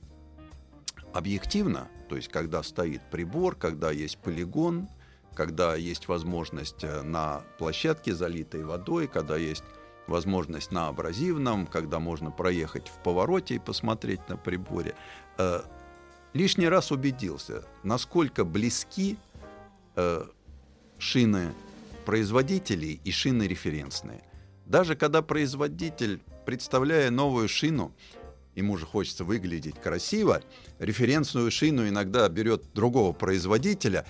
объективно, 1.13 1.87
то 2.09 2.15
есть 2.15 2.27
когда 2.27 2.63
стоит 2.63 3.01
прибор, 3.09 3.55
когда 3.55 3.91
есть 3.91 4.17
полигон, 4.17 4.87
когда 5.35 5.75
есть 5.75 6.07
возможность 6.07 6.83
на 6.83 7.41
площадке, 7.57 8.13
залитой 8.13 8.63
водой, 8.63 9.07
когда 9.07 9.35
есть 9.35 9.63
возможность 10.13 10.71
на 10.71 10.87
абразивном, 10.89 11.65
когда 11.65 11.99
можно 11.99 12.29
проехать 12.29 12.87
в 12.87 13.01
повороте 13.03 13.55
и 13.55 13.59
посмотреть 13.59 14.29
на 14.29 14.37
приборе. 14.37 14.93
Э, 15.39 15.61
лишний 16.33 16.69
раз 16.69 16.91
убедился, 16.91 17.65
насколько 17.81 18.45
близки 18.45 19.17
э, 19.95 20.23
шины 20.99 21.51
производителей 22.05 23.01
и 23.03 23.11
шины 23.11 23.47
референсные. 23.47 24.21
Даже 24.67 24.95
когда 24.95 25.23
производитель, 25.23 26.21
представляя 26.45 27.09
новую 27.09 27.49
шину, 27.49 27.91
ему 28.53 28.77
же 28.77 28.85
хочется 28.85 29.23
выглядеть 29.23 29.81
красиво, 29.81 30.43
референсную 30.77 31.49
шину 31.49 31.87
иногда 31.87 32.29
берет 32.29 32.71
другого 32.75 33.13
производителя, 33.13 34.05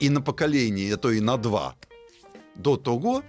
и 0.00 0.10
на 0.10 0.20
поколение, 0.20 0.94
а 0.94 0.96
то 0.96 1.12
и 1.12 1.20
на 1.20 1.36
два. 1.36 1.76
До 2.56 2.76
того 2.76 3.22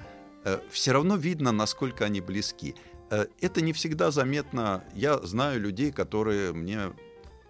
все 0.69 0.91
равно 0.91 1.15
видно, 1.15 1.51
насколько 1.51 2.05
они 2.05 2.21
близки. 2.21 2.75
Э, 3.09 3.25
это 3.41 3.61
не 3.61 3.73
всегда 3.73 4.11
заметно. 4.11 4.83
Я 4.93 5.17
знаю 5.19 5.59
людей, 5.59 5.91
которые 5.91 6.53
мне 6.53 6.93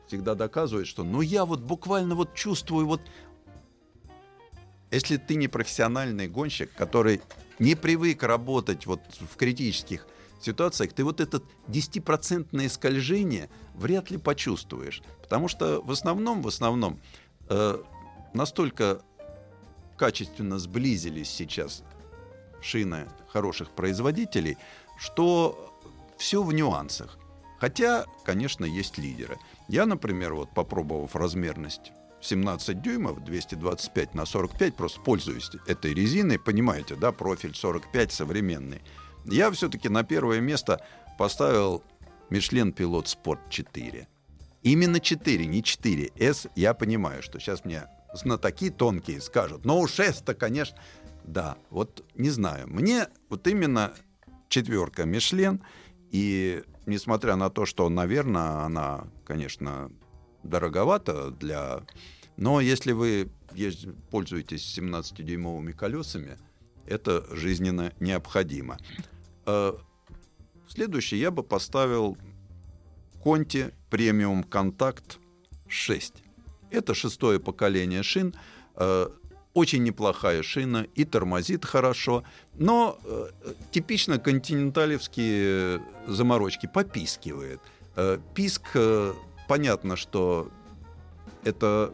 всегда 0.08 0.36
доказывают, 0.36 0.88
что 0.88 1.04
ну 1.04 1.22
я 1.22 1.46
вот 1.46 1.62
буквально 1.62 2.16
вот 2.16 2.36
чувствую 2.36 2.86
вот 2.86 3.02
если 4.92 5.18
ты 5.18 5.36
не 5.36 5.48
профессиональный 5.48 6.28
гонщик, 6.28 6.72
который 6.74 7.22
не 7.60 7.76
привык 7.76 8.24
работать 8.24 8.86
вот 8.86 9.02
в 9.20 9.36
критических 9.36 10.08
ситуациях, 10.40 10.94
ты 10.94 11.04
вот 11.04 11.20
это 11.20 11.42
10% 11.68 12.70
скольжение 12.70 13.50
вряд 13.74 14.12
ли 14.12 14.18
почувствуешь. 14.18 15.02
Потому 15.22 15.48
что 15.48 15.82
в 15.82 15.92
основном, 15.92 16.42
в 16.42 16.48
основном 16.48 17.02
э, 17.50 17.78
настолько 18.34 19.02
качественно 19.98 20.60
сблизились 20.60 21.30
сейчас 21.30 21.84
шины 22.66 23.08
хороших 23.28 23.70
производителей, 23.72 24.58
что 24.98 25.74
все 26.18 26.44
в 26.44 26.52
нюансах. 26.52 27.18
Хотя, 27.60 28.06
конечно, 28.26 28.66
есть 28.66 28.98
лидеры. 28.98 29.38
Я, 29.68 29.86
например, 29.86 30.34
вот 30.34 30.54
попробовав 30.54 31.16
размерность 31.16 31.92
17 32.22 32.82
дюймов, 32.82 33.24
225 33.24 34.16
на 34.16 34.26
45, 34.26 34.76
просто 34.76 35.00
пользуюсь 35.02 35.50
этой 35.68 35.94
резиной, 35.94 36.40
понимаете, 36.40 36.96
да, 36.96 37.12
профиль 37.12 37.56
45 37.56 38.12
современный. 38.12 38.82
Я 39.26 39.52
все-таки 39.52 39.90
на 39.90 40.04
первое 40.04 40.40
место 40.40 40.84
поставил 41.18 41.84
Michelin 42.30 42.74
Pilot 42.76 43.06
Sport 43.06 43.40
4. 43.50 44.08
Именно 44.64 45.00
4, 45.00 45.46
не 45.46 45.64
4. 45.64 46.12
S, 46.18 46.48
я 46.56 46.74
понимаю, 46.74 47.22
что 47.22 47.40
сейчас 47.40 47.64
мне 47.66 47.84
знатоки 48.14 48.70
тонкие 48.70 49.22
скажут, 49.22 49.66
но 49.66 49.80
уж 49.80 50.00
S-то, 50.00 50.34
конечно, 50.34 50.78
да, 51.26 51.58
вот 51.70 52.04
не 52.16 52.30
знаю. 52.30 52.68
Мне 52.68 53.08
вот 53.30 53.48
именно 53.48 53.94
четверка 54.48 55.06
Мишлен, 55.06 55.62
и 56.12 56.64
несмотря 56.86 57.36
на 57.36 57.50
то, 57.50 57.66
что, 57.66 57.90
наверное, 57.90 58.64
она, 58.64 59.08
конечно, 59.26 59.92
дороговато 60.44 61.32
для... 61.32 61.82
Но 62.38 62.62
если 62.62 62.92
вы 62.92 63.32
пользуетесь 64.12 64.78
17-дюймовыми 64.78 65.72
колесами, 65.72 66.38
это 66.86 67.26
жизненно 67.36 67.92
необходимо. 68.00 68.78
Э, 69.46 69.74
следующий 70.68 71.18
я 71.18 71.32
бы 71.32 71.44
поставил 71.44 72.18
Conti 73.24 73.74
Premium 73.90 74.48
Contact 74.48 75.18
6. 75.68 76.14
Это 76.70 76.94
шестое 76.94 77.40
поколение 77.40 78.04
шин. 78.04 78.36
Очень 79.56 79.84
неплохая 79.84 80.44
шина 80.44 80.86
и 80.96 81.06
тормозит 81.06 81.64
хорошо, 81.64 82.26
но 82.56 83.00
э, 83.06 83.28
типично 83.72 84.20
континенталевские 84.20 85.82
заморочки 86.08 86.68
попискивает. 86.68 87.62
Э, 87.96 88.20
писк, 88.34 88.72
э, 88.74 89.14
понятно, 89.48 89.96
что 89.96 90.52
это 91.46 91.94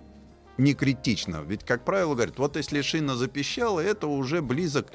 не 0.57 0.73
критично. 0.73 1.43
Ведь, 1.47 1.63
как 1.63 1.85
правило, 1.85 2.15
говорят, 2.15 2.39
вот 2.39 2.55
если 2.55 2.81
шина 2.81 3.15
запищала, 3.15 3.79
это 3.79 4.07
уже 4.07 4.41
близок 4.41 4.87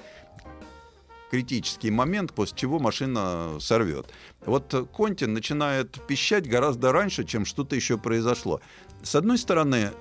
критический 1.31 1.93
момент, 1.93 2.33
после 2.33 2.57
чего 2.57 2.81
машина 2.81 3.59
сорвет. 3.61 4.07
Вот 4.45 4.89
Контин 4.93 5.35
начинает 5.35 6.05
пищать 6.09 6.49
гораздо 6.49 6.91
раньше, 6.91 7.23
чем 7.23 7.45
что-то 7.45 7.77
еще 7.77 7.97
произошло. 7.97 8.61
С 9.05 9.15
одной 9.15 9.39
стороны, 9.39 9.93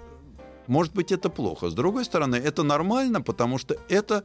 может 0.67 0.93
быть, 0.93 1.11
это 1.11 1.29
плохо. 1.29 1.69
С 1.69 1.73
другой 1.73 2.05
стороны, 2.05 2.35
это 2.35 2.63
нормально, 2.63 3.21
потому 3.21 3.57
что 3.57 3.75
это 3.89 4.23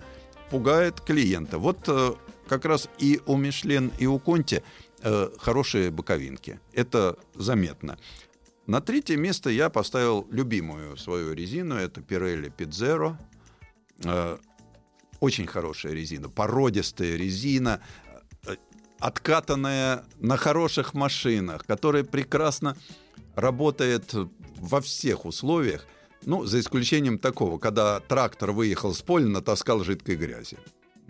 пугает 0.50 1.00
клиента. 1.00 1.58
Вот 1.58 1.88
э, 1.88 2.12
как 2.48 2.64
раз 2.64 2.88
и 2.98 3.20
у 3.26 3.36
Мишлен, 3.36 3.92
и 3.98 4.06
у 4.06 4.18
Конти 4.18 4.62
э, 5.02 5.30
хорошие 5.38 5.90
боковинки. 5.90 6.60
Это 6.72 7.16
заметно. 7.34 7.98
На 8.66 8.80
третье 8.80 9.16
место 9.16 9.50
я 9.50 9.70
поставил 9.70 10.26
любимую 10.30 10.96
свою 10.96 11.34
резину. 11.34 11.76
Это 11.76 12.00
Pirelli 12.00 12.52
Pizzero. 12.54 13.16
Э, 14.04 14.38
очень 15.20 15.46
хорошая 15.46 15.92
резина, 15.92 16.28
породистая 16.28 17.16
резина, 17.16 17.80
откатанная 18.98 20.04
на 20.18 20.36
хороших 20.36 20.94
машинах, 20.94 21.66
которая 21.66 22.04
прекрасно 22.04 22.76
работает 23.34 24.14
во 24.56 24.80
всех 24.80 25.24
условиях. 25.24 25.86
Ну, 26.26 26.44
за 26.44 26.60
исключением 26.60 27.18
такого, 27.18 27.58
когда 27.58 28.00
трактор 28.00 28.52
выехал 28.52 28.94
с 28.94 29.02
поля, 29.02 29.26
натаскал 29.26 29.82
жидкой 29.84 30.16
грязи. 30.16 30.58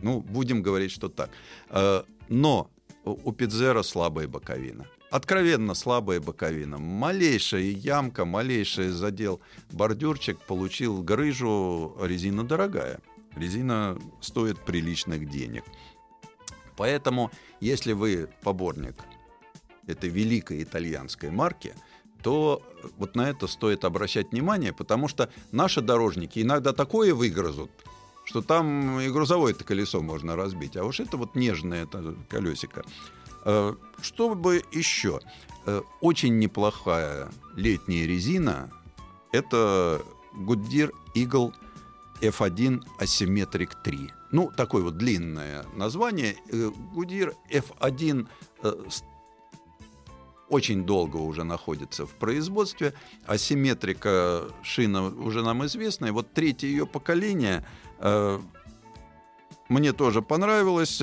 Ну, 0.03 0.21
будем 0.21 0.63
говорить, 0.63 0.93
что 0.93 1.09
так. 1.09 1.31
Э, 1.69 2.03
но 2.29 2.71
у 3.05 3.33
Пидзера 3.33 3.83
слабая 3.83 4.29
боковина 4.29 4.87
откровенно 5.11 5.75
слабая 5.75 6.21
боковина. 6.21 6.79
Малейшая 6.79 7.63
ямка, 7.63 8.25
малейший 8.25 8.89
задел 8.89 9.41
бордюрчик 9.73 10.39
получил 10.39 11.03
грыжу, 11.03 11.97
резина 12.01 12.45
дорогая. 12.45 13.01
Резина 13.37 13.99
стоит 14.21 14.59
приличных 14.61 15.29
денег. 15.29 15.65
Поэтому, 16.77 17.31
если 17.61 17.93
вы 17.93 18.29
поборник 18.43 18.97
этой 19.87 20.09
великой 20.09 20.63
итальянской 20.63 21.31
марки, 21.31 21.75
то 22.23 22.63
вот 22.99 23.15
на 23.15 23.29
это 23.31 23.47
стоит 23.47 23.85
обращать 23.85 24.33
внимание, 24.33 24.73
потому 24.73 25.09
что 25.09 25.31
наши 25.53 25.81
дорожники 25.81 26.41
иногда 26.41 26.73
такое 26.73 27.15
выгрызут, 27.15 27.71
что 28.25 28.43
там 28.43 29.01
и 29.01 29.09
грузовое-то 29.09 29.65
колесо 29.65 30.01
можно 30.01 30.37
разбить. 30.37 30.77
А 30.77 30.85
уж 30.85 31.01
это 31.01 31.17
вот 31.17 31.35
нежное 31.35 31.85
это 31.85 32.15
колесико. 32.29 32.85
Э, 33.45 33.75
что 34.01 34.35
бы 34.35 34.63
еще? 34.73 35.21
Э, 35.67 35.83
очень 36.01 36.39
неплохая 36.39 37.29
летняя 37.57 38.07
резина– 38.07 38.71
это 39.33 40.03
Goodyear 40.35 40.93
Eagle 41.15 41.53
F1 42.21 42.83
Asymmetric 42.99 43.71
3. 43.83 44.11
Ну, 44.33 44.53
такое 44.57 44.83
вот 44.83 44.97
длинное 44.97 45.65
название. 45.75 46.37
Э, 46.51 46.71
Goodyear 46.95 47.35
F1 47.51 48.27
очень 50.51 50.85
долго 50.85 51.17
уже 51.17 51.45
находится 51.45 52.05
в 52.05 52.11
производстве. 52.11 52.93
Асимметрика 53.27 54.45
шина 54.63 55.07
уже 55.07 55.43
нам 55.43 55.65
известна. 55.65 56.07
И 56.07 56.11
вот 56.11 56.33
третье 56.33 56.67
ее 56.67 56.87
поколение 56.87 57.65
мне 59.69 59.93
тоже 59.93 60.21
понравилось 60.21 61.01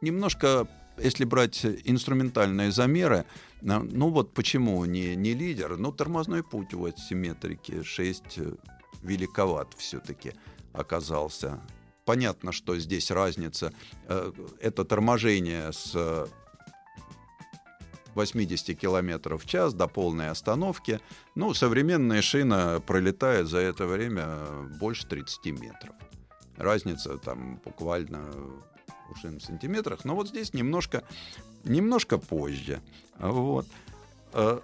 немножко, 0.00 0.68
если 0.98 1.24
брать 1.24 1.64
инструментальные 1.64 2.72
замеры, 2.72 3.24
ну 3.62 4.08
вот 4.08 4.32
почему 4.32 4.84
не, 4.84 5.14
не 5.16 5.34
лидер, 5.34 5.76
ну 5.76 5.92
тормозной 5.92 6.42
путь 6.42 6.72
вот 6.72 6.98
симметрики 6.98 7.82
6 7.82 8.22
э, 8.38 8.52
великоват 9.02 9.74
все-таки 9.76 10.32
оказался. 10.72 11.60
Понятно, 12.06 12.52
что 12.52 12.78
здесь 12.78 13.10
разница. 13.10 13.74
Э, 14.08 14.32
это 14.60 14.84
торможение 14.86 15.72
с 15.72 16.26
80 18.14 18.78
км 18.78 19.36
в 19.36 19.46
час 19.46 19.74
до 19.74 19.86
полной 19.86 20.28
остановки. 20.30 21.00
Ну, 21.34 21.54
современная 21.54 22.22
шина 22.22 22.80
пролетает 22.80 23.48
за 23.48 23.58
это 23.58 23.86
время 23.86 24.26
больше 24.80 25.06
30 25.06 25.46
метров. 25.60 25.94
Разница 26.56 27.16
там 27.18 27.60
буквально 27.64 28.24
ушин 29.10 29.38
в 29.38 29.42
сантиметрах, 29.42 30.04
но 30.04 30.14
вот 30.14 30.28
здесь 30.28 30.54
немножко, 30.54 31.02
немножко 31.64 32.18
позже. 32.18 32.80
Вот. 33.18 33.66
Э, 34.32 34.60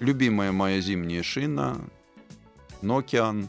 любимая 0.00 0.52
моя 0.52 0.80
зимняя 0.80 1.22
шина 1.22 1.80
Nokian. 2.82 3.48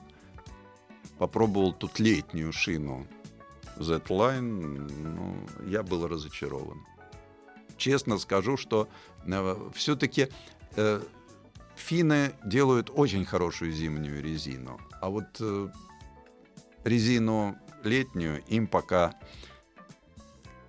Попробовал 1.18 1.74
тут 1.74 2.00
летнюю 2.00 2.52
шину 2.52 3.08
Z-Line. 3.78 4.42
Ну, 4.42 5.48
я 5.68 5.84
был 5.84 6.08
разочарован. 6.08 6.86
Честно 7.77 8.17
скажу, 8.17 8.57
что 8.57 8.88
э, 9.25 9.69
все-таки 9.73 10.29
э, 10.75 11.01
финны 11.75 12.33
делают 12.45 12.91
очень 12.93 13.25
хорошую 13.25 13.71
зимнюю 13.71 14.21
резину. 14.23 14.79
А 15.01 15.09
вот 15.09 15.25
э, 15.39 15.69
резину 16.83 17.57
летнюю 17.83 18.43
им 18.47 18.67
пока 18.67 19.13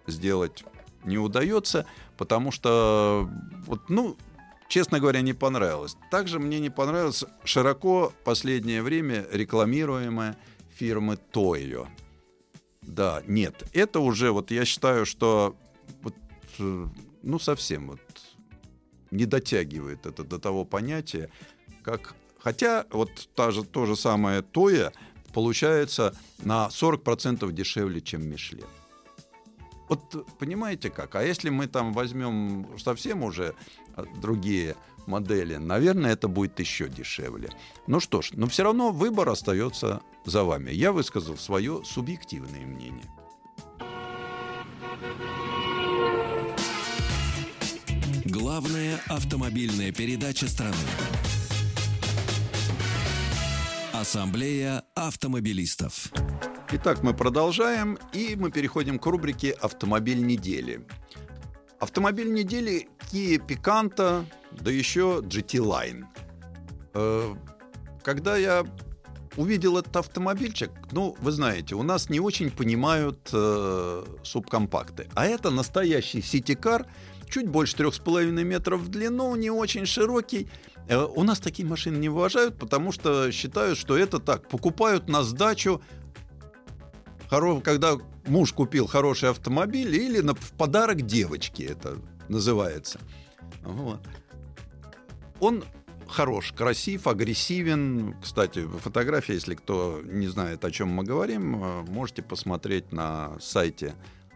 сделать 0.07 0.65
не 1.05 1.19
удается, 1.19 1.87
потому 2.17 2.51
что, 2.51 3.29
вот, 3.67 3.89
ну, 3.89 4.17
честно 4.69 5.01
говоря, 5.01 5.21
не 5.21 5.35
понравилось. 5.35 5.97
Также 6.11 6.39
мне 6.39 6.61
не 6.61 6.71
понравилась 6.71 7.25
широко 7.45 8.13
последнее 8.25 8.83
время 8.83 9.27
рекламируемая 9.31 10.37
фирмы 10.77 11.17
Тойо. 11.17 11.89
Да, 12.83 13.23
нет, 13.27 13.65
это 13.73 14.01
уже, 14.01 14.31
вот 14.31 14.51
я 14.51 14.65
считаю, 14.65 15.07
что 15.07 15.57
вот, 16.03 16.15
ну, 16.59 17.39
совсем 17.39 17.89
вот 17.89 18.01
не 19.11 19.27
дотягивает 19.27 20.07
это 20.07 20.25
до 20.25 20.39
того 20.39 20.65
понятия, 20.65 21.31
как... 21.83 22.15
Хотя 22.39 22.85
вот 22.91 23.11
та 23.35 23.51
же, 23.53 23.65
то 23.65 23.87
же 23.87 23.97
самое 23.97 24.43
Тоя 24.43 24.93
получается 25.33 26.15
на 26.43 26.69
40% 26.69 27.51
дешевле, 27.53 28.01
чем 28.01 28.29
Мишлен. 28.29 28.67
Вот 29.89 30.27
понимаете 30.39 30.91
как? 30.91 31.15
А 31.15 31.23
если 31.23 31.51
мы 31.51 31.67
там 31.67 31.93
возьмем 31.93 32.67
совсем 32.79 33.23
уже 33.23 33.55
а, 33.95 34.05
другие 34.21 34.77
модели, 35.07 35.57
наверное, 35.57 36.13
это 36.13 36.29
будет 36.29 36.59
еще 36.61 36.89
дешевле. 36.89 37.51
Ну 37.87 38.01
что 38.01 38.23
ж, 38.23 38.31
но 38.33 38.47
все 38.47 38.65
равно 38.65 38.91
выбор 38.93 39.29
остается 39.29 40.03
за 40.25 40.45
вами. 40.45 40.71
Я 40.71 40.93
высказал 40.93 41.37
свое 41.37 41.83
субъективное 41.85 42.67
мнение. 42.67 43.11
Главная 48.55 49.01
автомобильная 49.09 49.91
передача 49.91 50.47
страны. 50.47 50.77
Ассамблея 53.93 54.85
автомобилистов. 54.95 56.13
Итак, 56.71 57.03
мы 57.03 57.15
продолжаем, 57.15 57.99
и 58.13 58.37
мы 58.37 58.53
переходим 58.53 59.01
к 59.01 59.07
рубрике 59.07 59.51
«Автомобиль 59.51 60.25
недели». 60.25 60.87
Автомобиль 61.81 62.33
недели 62.33 62.87
Kia 63.11 63.45
Picanto, 63.45 64.25
да 64.53 64.71
еще 64.71 65.21
GT 65.25 65.59
Line. 65.59 66.05
Э, 66.95 67.35
когда 68.05 68.37
я 68.37 68.65
увидел 69.37 69.79
этот 69.79 69.97
автомобильчик, 69.97 70.71
ну, 70.93 71.17
вы 71.19 71.33
знаете, 71.33 71.75
у 71.75 71.83
нас 71.83 72.09
не 72.09 72.21
очень 72.21 72.53
понимают 72.53 73.31
э, 73.33 74.05
субкомпакты. 74.23 75.09
А 75.15 75.27
это 75.27 75.51
настоящий 75.51 76.23
сити-кар, 76.23 76.87
чуть 77.29 77.49
больше 77.49 77.77
3,5 77.77 78.31
метров 78.43 78.81
в 78.81 78.89
длину, 78.89 79.35
не 79.37 79.51
очень 79.51 79.87
широкий. 79.87 80.49
Э, 80.89 81.05
у 81.05 81.23
нас 81.23 81.41
такие 81.41 81.67
машины 81.67 81.97
не 81.97 82.09
уважают, 82.09 82.59
потому 82.59 82.93
что 82.93 83.31
считают, 83.33 83.79
что 83.79 83.97
это 83.97 84.19
так, 84.19 84.49
покупают 84.49 85.09
на 85.09 85.23
сдачу, 85.23 85.81
когда 87.29 87.97
муж 88.27 88.53
купил 88.53 88.87
хороший 88.87 89.31
автомобиль, 89.31 89.95
или 89.95 90.21
в 90.21 90.53
подарок 90.53 91.03
девочке 91.03 91.65
это 91.65 91.99
называется. 92.29 93.01
Вот. 93.63 94.01
Он 95.41 95.65
хорош, 96.07 96.53
красив, 96.53 97.07
агрессивен. 97.07 98.15
Кстати, 98.23 98.67
фотография, 98.67 99.35
если 99.35 99.55
кто 99.55 100.01
не 100.05 100.29
знает, 100.29 100.65
о 100.65 100.71
чем 100.71 100.89
мы 100.89 101.05
говорим, 101.05 101.63
э, 101.63 101.83
можете 101.89 102.23
посмотреть 102.23 102.93
на 102.93 103.39
сайте 103.41 103.95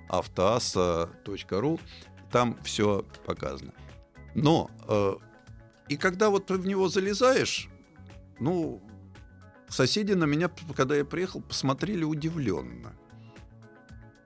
автоаса.ру. 0.08 1.78
Там 2.30 2.56
все 2.62 3.04
показано. 3.24 3.72
Но 4.34 4.70
э, 4.86 5.14
и 5.88 5.96
когда 5.96 6.30
вот 6.30 6.46
ты 6.46 6.54
в 6.54 6.66
него 6.66 6.88
залезаешь, 6.88 7.68
ну, 8.38 8.82
соседи 9.68 10.12
на 10.12 10.24
меня, 10.24 10.50
когда 10.76 10.96
я 10.96 11.04
приехал, 11.04 11.40
посмотрели 11.40 12.04
удивленно. 12.04 12.92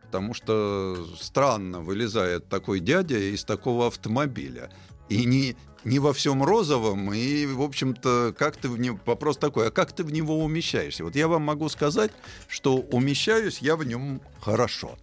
Потому 0.02 0.34
что 0.34 1.06
странно 1.18 1.80
вылезает 1.80 2.48
такой 2.48 2.80
дядя 2.80 3.18
из 3.18 3.44
такого 3.44 3.86
автомобиля. 3.86 4.70
И 5.08 5.24
не, 5.24 5.56
не 5.84 5.98
во 5.98 6.12
всем 6.12 6.42
розовом, 6.42 7.12
и, 7.12 7.46
в 7.46 7.62
общем-то, 7.62 8.34
как 8.36 8.56
ты 8.56 8.68
в 8.68 8.78
него... 8.78 8.98
Вопрос 9.06 9.36
такой, 9.36 9.68
а 9.68 9.70
как 9.70 9.92
ты 9.92 10.04
в 10.04 10.12
него 10.12 10.44
умещаешься? 10.44 11.04
Вот 11.04 11.16
я 11.16 11.28
вам 11.28 11.42
могу 11.42 11.68
сказать, 11.68 12.12
что 12.48 12.76
умещаюсь 12.76 13.58
я 13.58 13.76
в 13.76 13.84
нем 13.84 14.20
хорошо. 14.40 14.98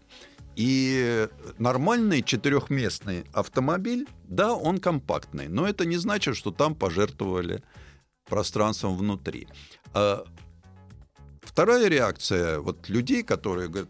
И 0.56 1.28
нормальный 1.58 2.22
четырехместный 2.22 3.26
автомобиль, 3.32 4.08
да, 4.26 4.54
он 4.54 4.80
компактный, 4.80 5.48
но 5.48 5.68
это 5.68 5.86
не 5.86 5.98
значит, 5.98 6.36
что 6.36 6.52
там 6.52 6.76
пожертвовали 6.76 7.64
пространством 8.26 8.98
внутри. 8.98 9.48
А 9.94 10.26
вторая 11.42 11.88
реакция 11.88 12.60
вот 12.60 12.90
людей, 12.90 13.24
которые 13.24 13.70
говорят, 13.70 13.90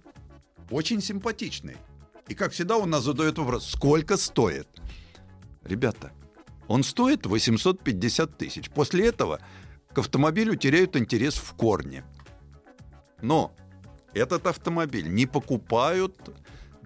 очень 0.69 1.01
симпатичный. 1.01 1.77
И 2.27 2.35
как 2.35 2.51
всегда 2.51 2.77
у 2.77 2.85
нас 2.85 3.03
задают 3.03 3.39
вопрос, 3.39 3.67
сколько 3.67 4.15
стоит? 4.17 4.67
Ребята, 5.63 6.11
он 6.67 6.83
стоит 6.83 7.25
850 7.25 8.37
тысяч. 8.37 8.69
После 8.69 9.07
этого 9.07 9.39
к 9.93 9.97
автомобилю 9.97 10.55
теряют 10.55 10.95
интерес 10.95 11.35
в 11.35 11.53
корне. 11.55 12.03
Но 13.21 13.55
этот 14.13 14.45
автомобиль 14.47 15.11
не 15.11 15.25
покупают 15.25 16.15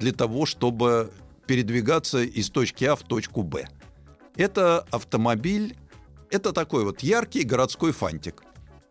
для 0.04 0.12
того, 0.12 0.45
чтобы 0.45 1.12
передвигаться 1.47 2.22
из 2.22 2.49
точки 2.49 2.86
А 2.86 2.95
в 2.95 3.04
точку 3.04 3.43
Б. 3.43 3.68
Это 4.36 4.86
автомобиль, 4.91 5.76
это 6.30 6.54
такой 6.54 6.84
вот 6.84 7.01
яркий 7.01 7.43
городской 7.43 7.91
фантик, 7.91 8.43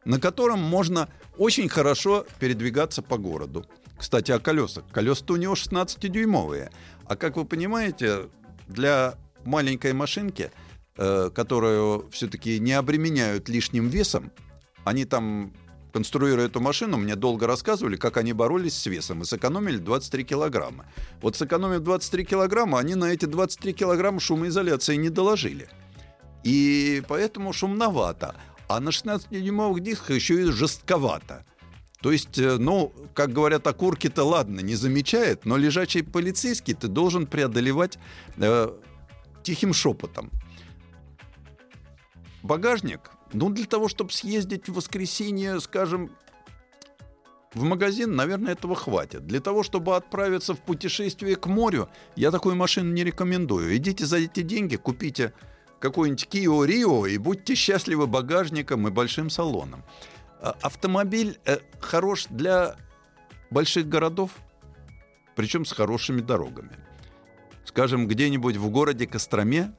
на 0.04 0.18
котором 0.18 0.58
можно 0.58 1.08
очень 1.38 1.68
хорошо 1.68 2.26
передвигаться 2.40 3.02
по 3.02 3.16
городу. 3.16 3.64
Кстати, 3.96 4.32
о 4.32 4.40
колесах. 4.40 4.84
Колеса-то 4.90 5.34
у 5.34 5.36
него 5.36 5.54
16-дюймовые. 5.54 6.70
А 7.06 7.16
как 7.16 7.36
вы 7.36 7.44
понимаете, 7.44 8.28
для 8.66 9.14
маленькой 9.44 9.92
машинки– 9.92 10.50
Э, 10.98 11.30
которую 11.34 12.06
все-таки 12.10 12.58
не 12.60 12.74
обременяют 12.74 13.48
лишним 13.48 13.88
весом. 13.88 14.30
Они 14.84 15.06
там, 15.06 15.54
конструируя 15.93 16.47
эту 16.47 16.61
машину, 16.61 16.97
мне 16.97 17.16
долго 17.16 17.47
рассказывали, 17.47 17.97
как 17.97 18.16
они 18.16 18.32
боролись 18.32 18.74
с 18.74 18.86
весом 18.86 19.22
и 19.22 19.24
сэкономили 19.24 19.78
23 19.78 20.24
килограмма. 20.24 20.86
Вот 21.20 21.36
сэкономив 21.36 21.80
23 21.80 22.24
килограмма, 22.24 22.78
они 22.78 22.95
на 22.95 23.07
эти 23.07 23.26
23 23.26 23.72
килограмма 23.72 24.20
шумоизоляции 24.20 24.97
не 24.97 25.11
доложили. 25.11 25.68
И 26.45 27.03
поэтому 27.09 27.53
шумновато. 27.53 28.34
А 28.68 28.80
на 28.80 28.88
16-дюймовых 28.88 29.80
дисках 29.80 30.11
еще 30.11 30.43
и 30.43 30.45
жестковато. 30.45 31.45
То 32.01 32.11
есть, 32.11 32.38
э, 32.38 32.57
ну, 32.57 32.93
как 33.14 33.32
говорят, 33.32 33.66
окурки-то 33.66 34.24
ладно, 34.24 34.61
не 34.61 34.74
замечает, 34.74 35.45
но 35.45 35.57
лежачий 35.57 36.03
полицейский 36.03 36.74
ты 36.74 36.88
должен 36.88 37.26
преодолевать 37.26 37.99
э, 38.38 38.68
тихим 39.45 39.72
шепотом 39.72 40.30
багажник, 42.43 43.11
ну, 43.32 43.50
для 43.50 43.66
того, 43.66 43.88
чтобы 43.88 44.12
съездить 44.12 44.68
в 44.68 44.74
воскресенье, 44.74 45.60
скажем, 45.60 46.10
в 47.54 47.62
магазин, 47.64 48.16
наверное, 48.16 48.52
этого 48.52 48.74
хватит. 48.74 49.26
Для 49.26 49.40
того, 49.40 49.62
чтобы 49.62 49.96
отправиться 49.96 50.54
в 50.54 50.60
путешествие 50.60 51.36
к 51.36 51.46
морю, 51.46 51.88
я 52.16 52.30
такую 52.30 52.56
машину 52.56 52.92
не 52.92 53.04
рекомендую. 53.04 53.76
Идите 53.76 54.06
за 54.06 54.18
эти 54.18 54.40
деньги, 54.40 54.76
купите 54.76 55.32
какой-нибудь 55.78 56.28
Kia 56.30 56.66
Rio 56.66 57.10
и 57.10 57.18
будьте 57.18 57.54
счастливы 57.54 58.06
багажником 58.06 58.88
и 58.88 58.90
большим 58.90 59.28
салоном. 59.28 59.84
А, 60.40 60.56
автомобиль 60.62 61.38
э, 61.44 61.58
хорош 61.80 62.26
для 62.30 62.76
больших 63.50 63.88
городов, 63.88 64.30
причем 65.34 65.64
с 65.64 65.72
хорошими 65.72 66.20
дорогами. 66.20 66.76
Скажем, 67.64 68.06
где-нибудь 68.06 68.56
в 68.56 68.70
городе 68.70 69.06
Костроме 69.06 69.72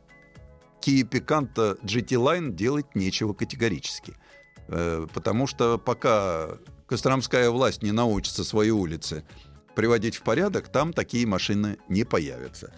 Kia 0.84 1.04
Picanto 1.04 1.80
GT 1.82 2.18
Line 2.18 2.52
делать 2.52 2.94
нечего 2.94 3.34
категорически. 3.34 4.16
Э, 4.68 5.08
потому 5.14 5.48
что 5.48 5.78
пока 5.78 6.58
Костромская 6.88 7.50
власть 7.50 7.84
не 7.84 7.94
научится 7.94 8.44
свои 8.44 8.70
улицы 8.70 9.24
приводить 9.76 10.16
в 10.16 10.24
порядок, 10.24 10.68
там 10.68 10.92
такие 10.92 11.26
машины 11.26 11.78
не 11.88 12.04
появятся. 12.04 12.74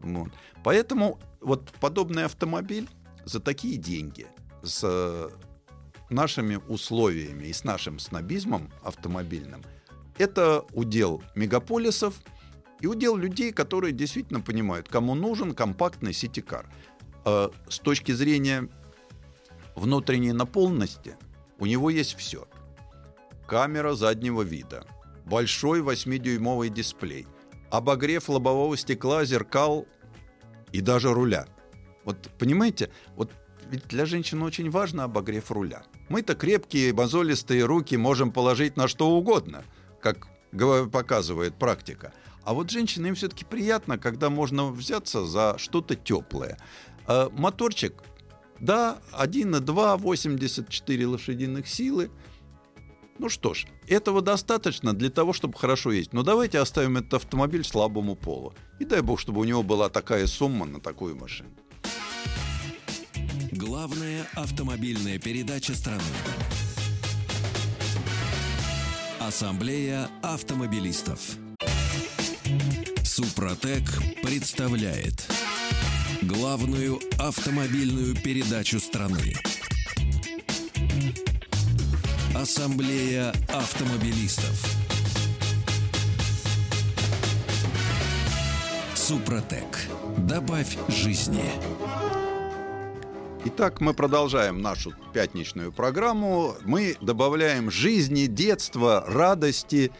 Вот. 0.00 0.30
Поэтому 0.64 1.20
вот 1.40 1.70
подобный 1.80 2.24
автомобиль 2.24 2.88
за 3.24 3.40
такие 3.40 3.76
деньги, 3.76 4.26
с 4.62 5.30
нашими 6.08 6.56
условиями 6.68 7.44
и 7.44 7.52
с 7.52 7.62
нашим 7.62 7.98
снобизмом 7.98 8.72
автомобильным, 8.82 9.62
это 10.16 10.64
удел 10.72 11.22
мегаполисов– 11.34 12.14
и 12.80 12.86
удел 12.86 13.16
людей, 13.16 13.52
которые 13.52 13.92
действительно 13.92 14.40
понимают, 14.40 14.88
кому 14.88 15.14
нужен 15.14 15.54
компактный 15.54 16.12
сити-кар. 16.12 16.66
А 17.26 17.50
с 17.68 17.80
точки 17.80 18.12
зрения 18.12 18.68
внутренней 19.74 20.32
наполненности 20.32 21.16
у 21.58 21.66
него 21.66 21.90
есть 21.90 22.14
все. 22.14 22.46
Камера 23.48 23.94
заднего 23.94 24.42
вида, 24.42 24.86
большой 25.24 25.80
8-дюймовый 25.80 26.68
дисплей, 26.68 27.26
обогрев 27.70 28.28
лобового 28.28 28.76
стекла, 28.76 29.24
зеркал 29.24 29.86
и 30.70 30.80
даже 30.80 31.12
руля. 31.12 31.46
Вот 32.04 32.30
понимаете, 32.38 32.90
вот 33.16 33.32
ведь 33.68 33.88
для 33.88 34.06
женщин 34.06 34.42
очень 34.42 34.70
важно 34.70 35.02
обогрев 35.04 35.50
руля. 35.50 35.82
Мы-то 36.08 36.36
крепкие, 36.36 36.92
мозолистые 36.92 37.64
руки 37.64 37.96
можем 37.96 38.30
положить 38.30 38.76
на 38.76 38.86
что 38.86 39.10
угодно, 39.10 39.64
как 40.00 40.28
показывает 40.92 41.56
практика. 41.56 42.12
А 42.44 42.54
вот 42.54 42.70
женщинам 42.70 43.16
все-таки 43.16 43.44
приятно, 43.44 43.98
когда 43.98 44.30
можно 44.30 44.70
взяться 44.70 45.26
за 45.26 45.58
что-то 45.58 45.96
теплое. 45.96 46.56
А 47.06 47.30
моторчик, 47.30 48.02
да, 48.60 48.98
1,2, 49.12 49.98
84 49.98 51.06
лошадиных 51.06 51.68
силы. 51.68 52.10
Ну 53.18 53.28
что 53.28 53.54
ж, 53.54 53.66
этого 53.86 54.20
достаточно 54.20 54.92
для 54.92 55.10
того, 55.10 55.32
чтобы 55.32 55.56
хорошо 55.56 55.92
ездить. 55.92 56.12
Но 56.12 56.22
давайте 56.22 56.58
оставим 56.58 56.98
этот 56.98 57.14
автомобиль 57.14 57.64
слабому 57.64 58.14
полу. 58.14 58.52
И 58.78 58.84
дай 58.84 59.00
бог, 59.00 59.20
чтобы 59.20 59.40
у 59.40 59.44
него 59.44 59.62
была 59.62 59.88
такая 59.88 60.26
сумма 60.26 60.66
на 60.66 60.80
такую 60.80 61.16
машину. 61.16 61.50
Главная 63.52 64.26
автомобильная 64.34 65.18
передача 65.18 65.74
страны. 65.74 66.02
Ассамблея 69.18 70.08
автомобилистов. 70.22 71.20
Супротек 73.02 73.82
представляет 74.22 75.26
главную 76.26 77.00
автомобильную 77.18 78.14
передачу 78.14 78.80
страны. 78.80 79.34
Ассамблея 82.34 83.32
автомобилистов. 83.48 84.64
Супротек. 88.94 89.64
Добавь 90.18 90.76
жизни. 90.88 91.50
Итак, 93.44 93.80
мы 93.80 93.94
продолжаем 93.94 94.60
нашу 94.60 94.92
пятничную 95.12 95.72
программу. 95.72 96.56
Мы 96.64 96.96
добавляем 97.00 97.70
жизни, 97.70 98.26
детства, 98.26 99.04
радости 99.06 99.92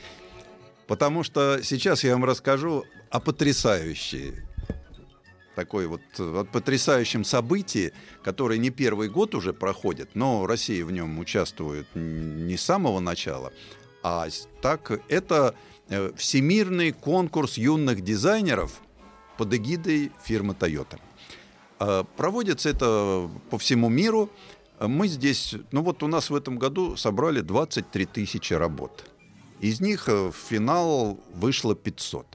Потому 0.86 1.22
что 1.22 1.62
сейчас 1.62 2.04
я 2.04 2.12
вам 2.12 2.24
расскажу 2.24 2.84
о 3.10 3.20
потрясающей 3.20 4.45
такой 5.56 5.86
вот 5.86 6.02
потрясающем 6.52 7.24
событии, 7.24 7.92
которое 8.22 8.58
не 8.58 8.70
первый 8.70 9.08
год 9.08 9.34
уже 9.34 9.52
проходит, 9.52 10.10
но 10.14 10.46
Россия 10.46 10.84
в 10.84 10.92
нем 10.92 11.18
участвует 11.18 11.88
не 11.94 12.56
с 12.56 12.62
самого 12.62 13.00
начала, 13.00 13.52
а 14.02 14.28
так 14.60 15.00
это 15.08 15.56
э, 15.88 16.12
всемирный 16.16 16.92
конкурс 16.92 17.56
юных 17.56 18.02
дизайнеров 18.02 18.80
под 19.38 19.54
эгидой 19.54 20.12
фирмы 20.22 20.54
Toyota. 20.54 21.00
А, 21.78 22.04
проводится 22.04 22.68
это 22.68 23.28
по 23.50 23.58
всему 23.58 23.88
миру. 23.88 24.30
Мы 24.78 25.08
здесь, 25.08 25.54
ну 25.72 25.82
вот 25.82 26.02
у 26.02 26.06
нас 26.06 26.30
в 26.30 26.34
этом 26.34 26.58
году 26.58 26.96
собрали 26.96 27.40
23 27.40 28.06
тысячи 28.06 28.52
работ. 28.52 29.10
Из 29.60 29.80
них 29.80 30.08
э, 30.08 30.30
в 30.30 30.36
финал 30.36 31.18
вышло 31.34 31.74
500. 31.74 32.26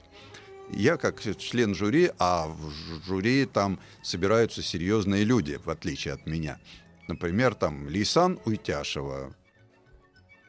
Я 0.72 0.96
как 0.96 1.20
член 1.38 1.74
жюри, 1.74 2.10
а 2.18 2.48
в 2.48 2.72
жюри 3.06 3.44
там 3.46 3.78
собираются 4.02 4.62
серьезные 4.62 5.24
люди, 5.24 5.60
в 5.62 5.68
отличие 5.70 6.14
от 6.14 6.26
меня. 6.26 6.58
Например, 7.08 7.54
там 7.54 7.88
Лисан 7.88 8.38
Уйтяшева, 8.44 9.34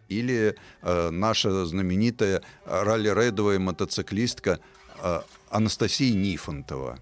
или 0.08 0.56
э, 0.82 1.10
наша 1.10 1.66
знаменитая 1.66 2.42
ралли-рейдовая 2.66 3.60
мотоциклистка 3.60 4.60
э, 5.02 5.22
Анастасия 5.50 6.14
Нифонтова. 6.14 7.00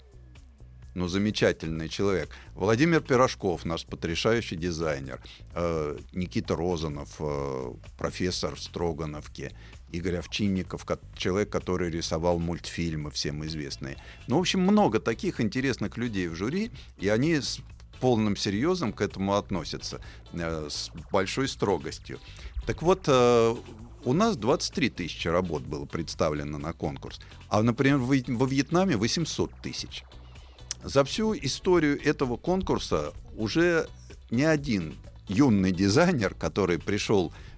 ну, 0.94 1.08
замечательный 1.08 1.90
человек. 1.90 2.30
Владимир 2.56 3.02
Пирожков, 3.02 3.66
наш 3.66 3.86
потрясающий 3.86 4.56
дизайнер. 4.56 5.22
Э, 5.54 5.98
Никита 6.14 6.56
Розанов, 6.56 7.16
э, 7.20 7.74
профессор 7.98 8.56
в 8.56 8.62
Строгановке. 8.62 9.52
Игорь 9.92 10.18
Овчинников, 10.18 10.86
человек, 11.16 11.50
который 11.50 11.90
рисовал 11.90 12.40
мультфильмы 12.40 13.12
всем 13.12 13.46
известные. 13.46 13.98
Ну, 14.28 14.38
в 14.38 14.40
общем, 14.40 14.62
много 14.62 15.00
таких 15.00 15.40
интересных 15.42 15.98
людей 15.98 16.28
в 16.28 16.36
жюри, 16.36 16.72
и 17.00 17.10
они 17.10 17.36
с 17.36 17.60
полным 18.00 18.36
серьезом 18.36 18.94
к 18.94 19.02
этому 19.02 19.36
относятся, 19.36 20.02
э, 20.34 20.68
с 20.70 20.92
большой 21.12 21.48
строгостью. 21.48 22.20
Так 22.66 22.82
вот, 22.82 23.08
у 24.04 24.14
нас 24.14 24.38
23 24.38 24.90
тысячи 24.90 25.28
работ 25.28 25.64
было 25.64 25.86
представлено 25.86 26.58
на 26.58 26.74
конкурс, 26.74 27.20
а, 27.50 27.62
например, 27.62 27.98
во 27.98 28.46
Вьетнаме 28.46 28.98
800 28.98 29.52
тысяч. 29.62 30.04
За 30.84 31.04
всю 31.04 31.36
историю 31.36 32.02
этого 32.04 32.38
конкурса 32.38 33.14
уже 33.38 33.88
не 34.32 34.44
один 34.44 34.96
юный 35.28 35.72
дизайнер, 35.72 36.34
который 36.34 36.80
пришел 36.80 37.32
э, 37.32 37.51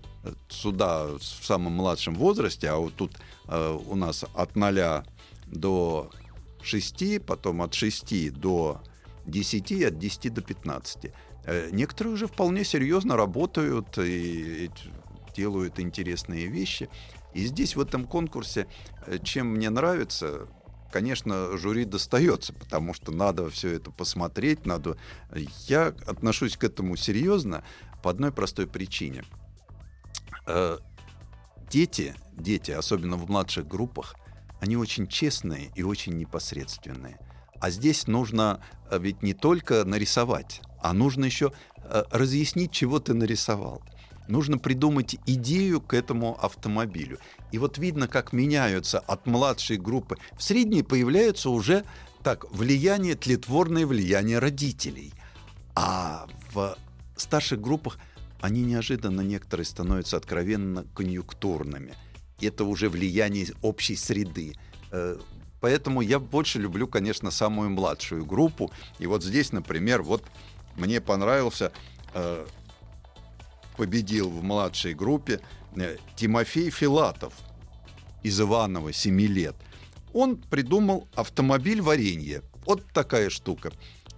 сюда 0.50 1.08
в 1.18 1.22
самом 1.22 1.74
младшем 1.74 2.16
возрасте, 2.16 2.70
а 2.70 2.78
вот 2.78 2.96
тут 2.96 3.18
э, 3.48 3.80
у 3.88 3.96
нас 3.96 4.26
от 4.34 4.56
0 4.56 5.04
до 5.48 6.10
6, 6.62 7.22
потом 7.26 7.62
от 7.62 7.74
6 7.74 8.34
до 8.34 8.82
10, 9.26 9.84
от 9.84 10.00
10 10.00 10.34
до 10.34 10.42
15. 10.42 11.12
Э, 11.46 11.70
некоторые 11.72 12.14
уже 12.14 12.28
вполне 12.28 12.64
серьезно 12.64 13.18
работают 13.18 13.98
и, 13.98 14.66
и 14.66 14.72
делают 15.36 15.80
интересные 15.80 16.48
вещи. 16.48 16.90
И 17.34 17.46
здесь 17.46 17.76
в 17.76 17.82
этом 17.82 18.06
конкурсе, 18.06 18.68
э, 19.06 19.18
чем 19.24 19.48
мне 19.48 19.70
нравится, 19.70 20.48
конечно, 20.92 21.58
жюри 21.58 21.86
достается, 21.86 22.54
потому 22.54 22.94
что 22.94 23.12
надо 23.12 23.50
все 23.50 23.70
это 23.74 23.92
посмотреть, 23.92 24.66
надо. 24.66 24.98
Я 25.68 25.88
отношусь 26.06 26.56
к 26.56 26.64
этому 26.64 26.96
серьезно 26.96 27.64
по 28.02 28.12
одной 28.12 28.32
простой 28.32 28.68
причине. 28.68 29.24
Э, 30.46 30.78
дети, 31.70 32.16
дети, 32.34 32.72
особенно 32.72 33.18
в 33.18 33.30
младших 33.30 33.68
группах, 33.68 34.16
они 34.62 34.78
очень 34.78 35.08
честные 35.08 35.72
и 35.76 35.84
очень 35.84 36.18
непосредственные. 36.18 37.20
А 37.60 37.70
здесь 37.70 38.08
нужно 38.08 38.62
э, 38.90 39.00
ведь 39.00 39.24
не 39.24 39.34
только 39.34 39.84
нарисовать, 39.86 40.62
а 40.82 40.94
нужно 40.94 41.26
еще 41.26 41.54
э, 41.78 42.04
разъяснить, 42.12 42.72
чего 42.72 43.00
ты 43.00 43.14
нарисовал 43.14 43.82
нужно 44.28 44.58
придумать 44.58 45.18
идею 45.26 45.82
к 45.82 45.94
этому 45.94 46.38
автомобилю. 46.42 47.20
И 47.52 47.58
вот 47.58 47.78
видно, 47.78 48.08
как 48.08 48.34
меняются 48.34 49.00
от 49.00 49.26
младшей 49.26 49.78
группы. 49.78 50.18
В 50.38 50.44
средней 50.44 50.84
появляются 50.84 51.50
уже 51.50 51.84
так, 52.24 52.50
влияние, 52.52 53.16
тлетворное 53.16 53.86
влияние 53.86 54.40
родителей. 54.40 55.14
А 55.76 56.28
в 56.54 56.78
старших 57.18 57.62
группах 57.62 57.98
они 58.44 58.62
неожиданно 58.62 59.22
некоторые 59.22 59.66
становятся 59.66 60.18
откровенно 60.18 60.86
конъюнктурными. 60.94 61.94
Это 62.42 62.66
уже 62.66 62.90
влияние 62.90 63.48
общей 63.62 63.96
среды. 63.96 64.56
Э, 64.92 65.18
поэтому 65.62 66.02
я 66.02 66.20
больше 66.20 66.60
люблю, 66.60 66.86
конечно, 66.86 67.32
самую 67.32 67.70
младшую 67.70 68.26
группу. 68.26 68.70
И 69.00 69.08
вот 69.08 69.24
здесь, 69.24 69.54
например, 69.54 70.02
вот 70.02 70.26
мне 70.76 71.00
понравился 71.00 71.72
э, 72.14 72.46
победил 73.78 74.30
в 74.30 74.44
младшей 74.44 74.94
группе 74.94 75.40
э, 75.78 75.96
Тимофей 76.18 76.70
Филатов 76.70 77.34
из 78.24 78.42
Иванова, 78.42 78.92
7 78.92 79.22
лет. 79.22 79.56
Он 80.12 80.36
придумал 80.36 81.08
автомобиль 81.16 81.82
варенье. 81.82 82.42
Вот 82.66 82.84
такая 82.92 83.30
штука. 83.30 83.72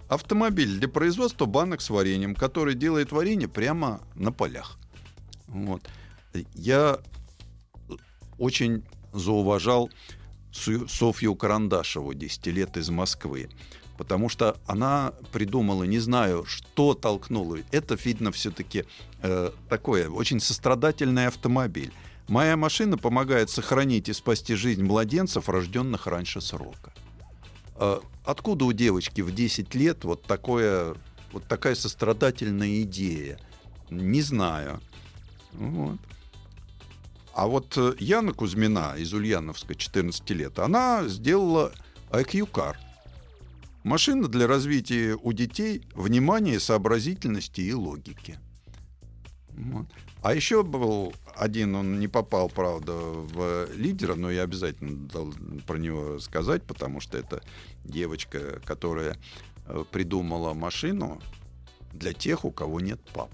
Автомобиль 0.08 0.78
для 0.78 0.88
производства 0.88 1.46
банок 1.46 1.80
с 1.80 1.90
вареньем, 1.90 2.34
который 2.34 2.74
делает 2.74 3.12
варенье 3.12 3.48
прямо 3.48 4.00
на 4.14 4.32
полях. 4.32 4.78
Вот. 5.48 5.82
Я 6.54 6.98
очень 8.38 8.84
зауважал 9.12 9.90
Софью 10.52 11.34
Карандашеву, 11.34 12.14
10 12.14 12.46
лет 12.46 12.76
из 12.76 12.88
Москвы 12.90 13.48
потому 13.96 14.28
что 14.28 14.56
она 14.66 15.12
придумала, 15.32 15.84
не 15.84 15.98
знаю, 15.98 16.44
что 16.44 16.94
толкнуло. 16.94 17.58
Это, 17.70 17.94
видно, 17.94 18.32
все-таки 18.32 18.84
э, 19.22 19.50
такое 19.68 20.08
очень 20.08 20.40
сострадательный 20.40 21.26
автомобиль. 21.26 21.92
Моя 22.28 22.56
машина 22.56 22.98
помогает 22.98 23.50
сохранить 23.50 24.08
и 24.08 24.12
спасти 24.12 24.54
жизнь 24.54 24.82
младенцев, 24.82 25.48
рожденных 25.48 26.06
раньше 26.06 26.40
срока. 26.40 26.92
Э, 27.78 28.00
откуда 28.24 28.64
у 28.64 28.72
девочки 28.72 29.20
в 29.20 29.34
10 29.34 29.74
лет 29.74 30.04
вот, 30.04 30.22
такое, 30.22 30.94
вот 31.32 31.44
такая 31.46 31.74
сострадательная 31.74 32.82
идея? 32.82 33.38
Не 33.90 34.22
знаю. 34.22 34.80
Вот. 35.52 35.98
А 37.34 37.46
вот 37.46 37.76
э, 37.76 37.94
Яна 37.98 38.32
Кузьмина 38.32 38.94
из 38.96 39.12
Ульяновска, 39.12 39.74
14 39.74 40.30
лет, 40.30 40.58
она 40.58 41.06
сделала 41.06 41.72
IQ-кар. 42.10 42.78
Машина 43.84 44.26
для 44.26 44.46
развития 44.46 45.16
у 45.22 45.32
детей 45.32 45.82
внимания, 45.94 46.58
сообразительности 46.58 47.60
и 47.60 47.72
логики. 47.72 48.38
Вот. 49.50 49.86
А 50.26 50.34
еще 50.34 50.64
был 50.64 51.14
один, 51.36 51.76
он 51.76 52.00
не 52.00 52.08
попал, 52.08 52.48
правда, 52.48 52.94
в 52.94 53.68
лидера, 53.74 54.16
но 54.16 54.28
я 54.28 54.42
обязательно 54.42 55.06
должен 55.06 55.62
про 55.64 55.76
него 55.76 56.18
сказать, 56.18 56.64
потому 56.64 56.98
что 56.98 57.16
это 57.16 57.44
девочка, 57.84 58.60
которая 58.64 59.18
э, 59.66 59.84
придумала 59.92 60.52
машину 60.52 61.20
для 61.92 62.12
тех, 62.12 62.44
у 62.44 62.50
кого 62.50 62.80
нет 62.80 63.00
пап. 63.14 63.30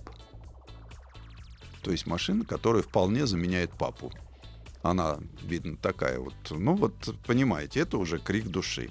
То 1.83 1.93
есть 1.93 2.07
машина, 2.07 2.45
которая 2.45 2.83
вполне 2.83 3.27
заменяет 3.27 3.71
папу. 3.71 4.13
Она, 4.83 5.17
видно, 5.43 5.79
такая 5.79 6.19
вот. 6.19 6.35
Ну 6.51 6.75
вот, 6.75 6.93
понимаете, 7.27 7.81
это 7.81 7.97
уже 7.97 8.19
крик 8.19 8.49
души. 8.49 8.91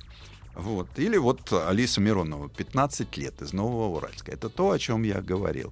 Вот. 0.55 0.87
Или 0.97 1.17
вот 1.17 1.53
Алиса 1.53 2.01
Миронова, 2.01 2.49
15 2.49 3.15
лет, 3.17 3.43
из 3.43 3.53
Нового 3.53 3.95
Уральска. 3.95 4.31
Это 4.31 4.49
то, 4.49 4.71
о 4.71 4.79
чем 4.79 5.03
я 5.03 5.21
говорил. 5.21 5.71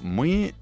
Мы, 0.00 0.54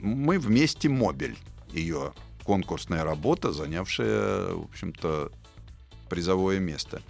мы 0.00 0.38
вместе 0.38 0.88
мобиль, 0.88 1.36
ее 1.72 2.12
конкурсная 2.44 3.04
работа, 3.04 3.52
занявшая, 3.52 4.54
в 4.54 4.64
общем-то, 4.64 5.32
призовое 6.08 6.58
место. 6.60 7.02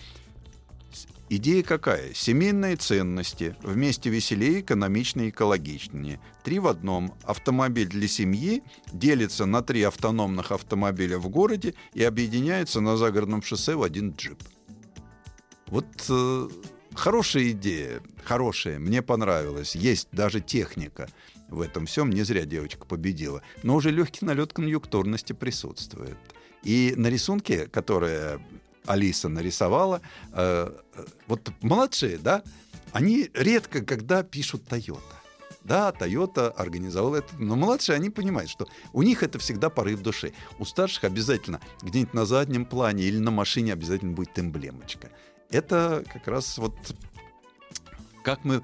Идея 1.29 1.65
какая? 1.65 2.15
Семейные 2.15 2.77
ценности. 2.77 3.57
Вместе 3.63 4.11
веселее, 4.11 4.61
экономичнее, 4.61 5.31
экологичнее. 5.31 6.21
Три 6.45 6.61
в 6.61 6.69
одном. 6.69 7.13
Автомобиль 7.25 7.89
для 7.89 8.07
семьи 8.07 8.63
делится 8.93 9.45
на 9.45 9.63
три 9.63 9.83
автономных 9.83 10.53
автомобиля 10.53 11.19
в 11.19 11.29
городе 11.29 11.75
и 11.95 12.05
объединяется 12.05 12.81
на 12.81 12.97
загородном 12.97 13.43
шоссе 13.43 13.75
в 13.75 13.83
один 13.83 14.13
джип. 14.13 14.41
Вот 15.67 15.87
э, 16.09 16.49
хорошая 16.95 17.51
идея, 17.51 18.01
хорошая, 18.25 18.79
мне 18.79 19.03
понравилась. 19.03 19.75
Есть 19.75 20.09
даже 20.13 20.41
техника 20.41 21.09
в 21.49 21.61
этом 21.61 21.87
всем. 21.87 22.11
Не 22.11 22.23
зря 22.23 22.45
девочка 22.45 22.87
победила. 22.87 23.43
Но 23.63 23.75
уже 23.75 23.91
легкий 23.91 24.25
налет 24.25 24.53
конъюнктурности 24.53 25.33
присутствует. 25.33 26.17
И 26.63 26.95
на 26.97 27.09
рисунке, 27.09 27.67
которые 27.67 28.41
Алиса 28.87 29.29
нарисовала, 29.29 30.01
э, 30.33 30.71
вот 31.27 31.51
младшие, 31.61 32.19
да, 32.19 32.43
они 32.93 33.31
редко 33.35 33.85
когда 33.85 34.23
пишут 34.23 34.63
Toyota. 34.69 35.01
Да, 35.63 35.93
Toyota 35.99 36.49
организовала 36.51 37.17
это, 37.17 37.35
но 37.39 37.57
младшие, 37.57 37.97
они 37.97 38.11
понимают, 38.11 38.49
что 38.49 38.69
у 38.93 39.03
них 39.03 39.25
это 39.25 39.41
всегда 39.41 39.69
порыв 39.69 40.01
души. 40.01 40.33
У 40.61 40.65
старших 40.65 41.05
обязательно 41.05 41.61
где-нибудь 41.83 42.15
на 42.15 42.25
заднем 42.25 42.65
плане 42.65 43.05
или 43.05 43.19
на 43.19 43.33
машине 43.33 43.73
обязательно 43.73 44.13
будет 44.13 44.39
эмблемочка 44.39 45.11
это 45.51 46.05
как 46.13 46.27
раз 46.29 46.59
вот 46.59 46.75
как 48.23 48.45
мы, 48.45 48.63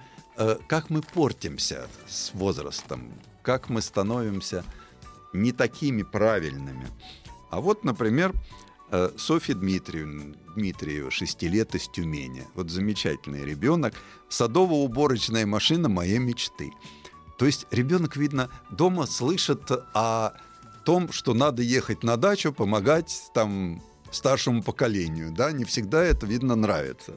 как 0.66 0.90
мы 0.90 1.02
портимся 1.02 1.88
с 2.08 2.32
возрастом, 2.34 3.12
как 3.42 3.68
мы 3.68 3.82
становимся 3.82 4.64
не 5.32 5.52
такими 5.52 6.02
правильными. 6.02 6.86
А 7.50 7.60
вот, 7.60 7.84
например, 7.84 8.32
э, 8.90 9.10
Софья 9.16 9.54
Дмитриевна, 9.54 10.34
Дмитриева, 10.54 11.10
6 11.10 11.42
лет 11.42 11.74
из 11.74 11.88
Тюмени. 11.88 12.46
Вот 12.54 12.70
замечательный 12.70 13.44
ребенок. 13.44 13.94
Садово-уборочная 14.30 15.46
машина 15.46 15.88
моей 15.88 16.18
мечты. 16.18 16.72
То 17.38 17.46
есть 17.46 17.66
ребенок, 17.70 18.16
видно, 18.16 18.50
дома 18.70 19.06
слышит 19.06 19.70
о 19.94 20.32
том, 20.84 21.12
что 21.12 21.34
надо 21.34 21.62
ехать 21.62 22.02
на 22.02 22.16
дачу, 22.16 22.52
помогать 22.52 23.30
там 23.34 23.82
старшему 24.10 24.62
поколению, 24.62 25.32
да, 25.32 25.52
не 25.52 25.64
всегда 25.64 26.02
это, 26.02 26.26
видно, 26.26 26.54
нравится. 26.54 27.14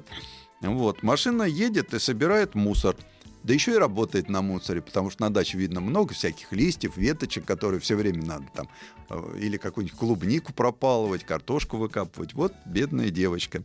Вот, 0.61 1.03
машина 1.03 1.43
едет 1.43 1.93
и 1.93 1.99
собирает 1.99 2.55
мусор, 2.55 2.95
да 3.43 3.53
еще 3.53 3.73
и 3.73 3.77
работает 3.77 4.27
на 4.29 4.41
мусоре, 4.41 4.81
потому 4.81 5.11
что 5.11 5.21
на 5.21 5.29
даче 5.31 5.57
видно 5.57 5.79
много 5.79 6.13
всяких 6.13 6.51
листьев, 6.51 6.97
веточек, 6.97 7.45
которые 7.45 7.79
все 7.79 7.95
время 7.95 8.25
надо 8.25 8.47
там 8.55 8.67
э, 9.09 9.37
или 9.39 9.57
какую-нибудь 9.57 9.97
клубнику 9.97 10.51
пропалывать, 10.51 11.23
картошку 11.23 11.77
выкапывать. 11.77 12.33
Вот 12.33 12.53
бедная 12.65 13.11
девочка. 13.11 13.63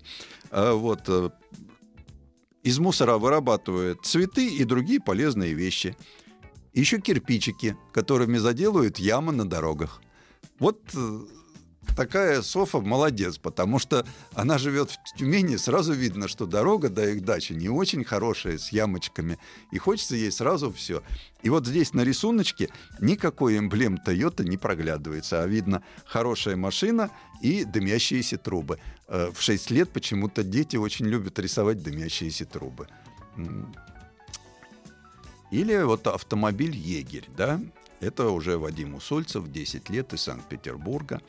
А 0.51 0.75
вот 0.75 1.05
э, 1.09 1.31
из 2.63 2.79
мусора 2.79 3.17
вырабатывают 3.17 4.05
цветы 4.05 4.49
и 4.49 4.65
другие 4.65 5.01
полезные 5.01 5.55
вещи. 5.55 5.97
Еще 6.75 7.01
кирпичики, 7.01 7.75
которыми 7.93 8.37
заделывают 8.37 8.99
ямы 8.99 9.33
на 9.33 9.49
дорогах. 9.49 10.03
Вот 10.59 10.79
э, 10.95 11.21
такая 11.97 12.43
Софа 12.43 12.81
молодец, 12.81 13.39
потому 13.39 13.79
что 13.79 14.07
она 14.35 14.59
живет 14.59 14.91
в 14.91 15.19
Тюмени, 15.19 15.57
сразу 15.57 15.93
видно, 15.93 16.29
что 16.29 16.47
дорога 16.47 16.89
до 16.89 17.09
их 17.11 17.25
дачи 17.25 17.53
не 17.53 17.69
очень 17.69 18.05
хорошая, 18.05 18.59
с 18.59 18.73
ямочками, 18.73 19.39
и 19.71 19.79
хочется 19.79 20.17
ей 20.17 20.33
сразу 20.33 20.73
все. 20.73 21.03
И 21.43 21.51
вот 21.51 21.67
здесь 21.67 21.95
на 21.95 22.03
рисуночке 22.03 22.71
никакой 23.01 23.59
эмблем 23.59 23.99
Toyota 24.05 24.45
не 24.45 24.57
проглядывается, 24.57 25.43
а 25.43 25.47
видно 25.47 25.83
хорошая 26.05 26.57
машина 26.57 27.11
и 27.43 27.65
дымящиеся 27.65 28.39
трубы. 28.39 28.79
Э, 29.09 29.31
в 29.35 29.43
6 29.43 29.71
лет 29.71 29.91
почему-то 29.91 30.43
дети 30.43 30.77
очень 30.77 31.07
любят 31.07 31.39
рисовать 31.39 31.83
дымящиеся 31.83 32.45
трубы. 32.45 32.89
Или 35.51 35.83
вот 35.83 36.07
автомобиль 36.07 36.77
«Егерь», 36.77 37.29
да, 37.37 37.61
это 38.01 38.31
уже 38.31 38.57
Вадим 38.57 38.95
Усольцев, 38.95 39.51
10 39.51 39.91
лет 39.91 40.13
из 40.15 40.23
Санкт-Петербурга. 40.23 41.21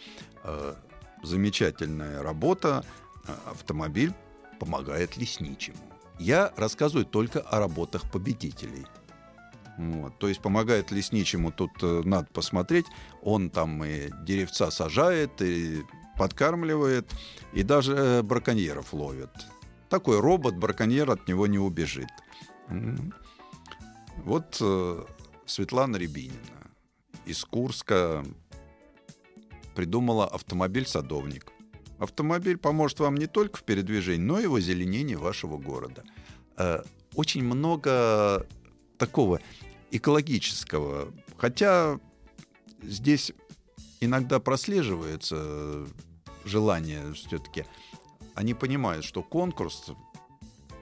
Э, 0.43 0.75
замечательная 1.21 2.23
работа. 2.23 2.85
Э, 3.27 3.33
автомобиль 3.51 4.13
помогает 4.59 5.17
лесничему. 5.17 5.77
Я 6.17 6.53
рассказываю 6.55 7.05
только 7.05 7.41
о 7.41 7.59
работах 7.59 8.09
победителей. 8.09 8.85
Вот. 9.77 10.17
То 10.17 10.29
есть 10.29 10.41
помогает 10.41 10.91
лесничему, 10.91 11.51
тут 11.51 11.71
э, 11.81 12.03
надо 12.05 12.27
посмотреть. 12.31 12.85
Он 13.21 13.49
там 13.49 13.83
и 13.83 14.09
деревца 14.23 14.71
сажает, 14.71 15.41
и 15.41 15.83
подкармливает, 16.17 17.11
и 17.51 17.63
даже 17.63 18.21
браконьеров 18.23 18.93
ловит. 18.93 19.31
Такой 19.89 20.21
робот-браконьер 20.21 21.11
от 21.11 21.27
него 21.27 21.47
не 21.47 21.59
убежит. 21.59 22.09
Вот 24.23 24.61
Светлана 25.45 25.97
Рябинина 25.97 26.60
из 27.25 27.43
Курска 27.45 28.25
придумала 29.75 30.27
автомобиль-садовник. 30.27 31.51
Автомобиль 31.97 32.57
поможет 32.57 32.99
вам 32.99 33.15
не 33.15 33.27
только 33.27 33.57
в 33.57 33.63
передвижении, 33.63 34.25
но 34.25 34.39
и 34.39 34.47
в 34.47 34.55
озеленении 34.55 35.15
вашего 35.15 35.57
города. 35.57 36.03
Э, 36.57 36.83
очень 37.15 37.43
много 37.43 38.47
такого 38.97 39.39
экологического, 39.91 41.13
хотя 41.37 41.99
здесь 42.81 43.33
иногда 43.99 44.39
прослеживается 44.39 45.85
желание 46.45 47.13
все-таки. 47.13 47.65
Они 48.33 48.53
понимают, 48.53 49.05
что 49.05 49.21
конкурс, 49.21 49.91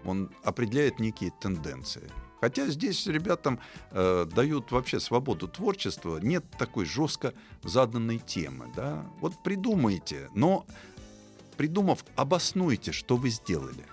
он 0.06 0.32
определяет 0.44 1.00
некие 1.00 1.32
тенденции. 1.42 2.10
Хотя 2.42 2.68
здесь 2.68 3.06
ребятам 3.06 3.60
э, 3.92 4.26
дают 4.34 4.72
вообще 4.72 5.00
свободу 5.00 5.48
творчества, 5.48 6.20
нет 6.22 6.46
такой 6.58 6.86
жестко 6.86 7.34
заданной 7.64 8.20
темы. 8.20 8.72
Да? 8.76 9.06
Вот 9.20 9.44
придумайте, 9.44 10.30
но 10.34 10.66
придумав, 11.58 12.06
обоснуйте, 12.16 12.92
что 12.92 13.18
вы 13.18 13.30
сделали. 13.30 13.86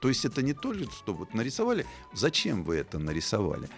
То 0.00 0.08
есть 0.08 0.24
это 0.24 0.42
не 0.42 0.52
то, 0.52 0.74
что 0.74 1.14
вот 1.14 1.34
нарисовали, 1.34 1.86
зачем 2.12 2.62
вы 2.62 2.76
это 2.76 2.98
нарисовали. 2.98 3.68